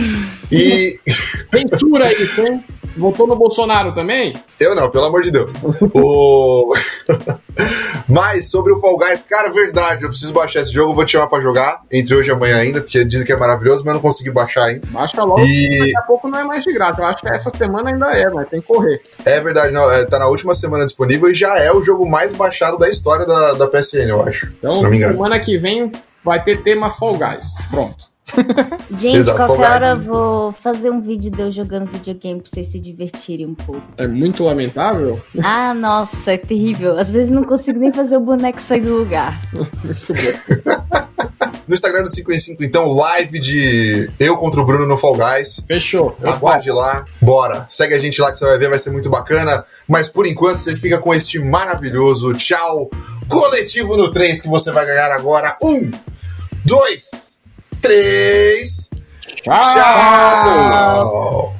e. 0.51 0.99
Censura 1.69 2.11
isso, 2.11 2.41
hein? 2.41 2.63
Votou 2.97 3.27
no 3.27 3.35
Bolsonaro 3.35 3.93
também? 3.93 4.33
Eu 4.59 4.73
não, 4.73 4.89
pelo 4.89 5.05
amor 5.05 5.21
de 5.21 5.31
Deus. 5.31 5.53
o... 5.93 6.73
Mas 8.07 8.49
sobre 8.49 8.73
o 8.73 8.79
Fall 8.79 8.97
Guys, 8.97 9.23
cara, 9.23 9.49
verdade, 9.51 10.03
eu 10.03 10.09
preciso 10.09 10.33
baixar 10.33 10.61
esse 10.61 10.71
jogo, 10.71 10.95
vou 10.95 11.05
te 11.05 11.11
chamar 11.13 11.27
pra 11.27 11.41
jogar, 11.41 11.81
entre 11.91 12.15
hoje 12.15 12.29
e 12.29 12.31
amanhã 12.31 12.57
ainda, 12.57 12.81
porque 12.81 13.03
dizem 13.03 13.25
que 13.25 13.33
é 13.33 13.35
maravilhoso, 13.35 13.79
mas 13.79 13.87
eu 13.87 13.93
não 13.95 14.01
consegui 14.01 14.31
baixar 14.31 14.65
ainda. 14.65 14.87
Baixa 14.87 15.23
logo, 15.23 15.41
e... 15.41 15.79
daqui 15.79 15.97
a 15.97 16.01
pouco 16.01 16.27
não 16.27 16.39
é 16.39 16.43
mais 16.43 16.63
de 16.63 16.73
graça. 16.73 17.01
Eu 17.01 17.05
acho 17.05 17.21
que 17.21 17.29
essa 17.29 17.49
semana 17.49 17.89
ainda 17.89 18.11
é, 18.11 18.29
mas 18.29 18.47
tem 18.49 18.61
que 18.61 18.67
correr. 18.67 19.01
É 19.25 19.39
verdade, 19.41 19.73
não, 19.73 19.91
é, 19.91 20.05
tá 20.05 20.17
na 20.17 20.27
última 20.27 20.53
semana 20.53 20.85
disponível 20.85 21.29
e 21.29 21.35
já 21.35 21.57
é 21.57 21.71
o 21.71 21.83
jogo 21.83 22.07
mais 22.07 22.33
baixado 22.33 22.77
da 22.77 22.89
história 22.89 23.25
da, 23.25 23.53
da 23.53 23.67
PSN, 23.67 24.09
eu 24.09 24.21
acho. 24.21 24.51
Então, 24.57 24.73
semana 24.73 25.39
que 25.39 25.57
vem 25.57 25.91
vai 26.23 26.43
ter 26.43 26.61
tema 26.61 26.91
Fall 26.91 27.17
Guys. 27.17 27.45
Pronto. 27.69 28.16
Gente, 28.91 29.17
Exato, 29.17 29.37
qualquer 29.37 29.71
hora 29.71 29.87
eu 29.91 30.01
vou 30.01 30.51
fazer 30.51 30.89
um 30.89 31.01
vídeo 31.01 31.31
de 31.31 31.41
eu 31.41 31.51
jogando 31.51 31.89
videogame 31.89 32.41
pra 32.41 32.49
vocês 32.49 32.67
se 32.67 32.79
divertirem 32.79 33.45
um 33.45 33.55
pouco. 33.55 33.81
É 33.97 34.07
muito 34.07 34.43
lamentável. 34.43 35.21
Ah, 35.43 35.73
nossa, 35.73 36.33
é 36.33 36.37
terrível. 36.37 36.97
Às 36.97 37.11
vezes 37.11 37.31
não 37.31 37.43
consigo 37.43 37.79
nem 37.79 37.91
fazer 37.91 38.17
o 38.17 38.21
boneco 38.21 38.61
sair 38.61 38.81
do 38.81 38.95
lugar. 38.95 39.39
No 41.67 41.73
Instagram 41.73 42.03
do 42.03 42.09
5 42.09 42.31
em 42.31 42.39
5, 42.39 42.63
então, 42.63 42.87
live 42.87 43.39
de 43.39 44.09
eu 44.17 44.37
contra 44.37 44.61
o 44.61 44.65
Bruno 44.65 44.85
no 44.85 44.95
Fall 44.95 45.17
Guys. 45.17 45.65
Fechou. 45.67 46.15
Aguarde 46.23 46.71
lá. 46.71 47.03
Bora. 47.21 47.65
Segue 47.69 47.93
a 47.93 47.99
gente 47.99 48.21
lá 48.21 48.31
que 48.31 48.37
você 48.37 48.45
vai 48.45 48.57
ver, 48.57 48.69
vai 48.69 48.79
ser 48.79 48.89
muito 48.89 49.09
bacana. 49.09 49.65
Mas 49.85 50.07
por 50.07 50.25
enquanto 50.25 50.59
você 50.59 50.77
fica 50.77 50.97
com 50.97 51.13
este 51.13 51.39
maravilhoso 51.39 52.33
tchau 52.35 52.89
coletivo 53.27 53.97
no 53.97 54.09
3 54.09 54.39
que 54.39 54.47
você 54.47 54.71
vai 54.71 54.85
ganhar 54.85 55.11
agora. 55.11 55.57
Um, 55.61 55.91
dois, 56.63 57.36
três. 57.81 58.89
Tchau. 59.43 59.61
tchau. 59.61 61.53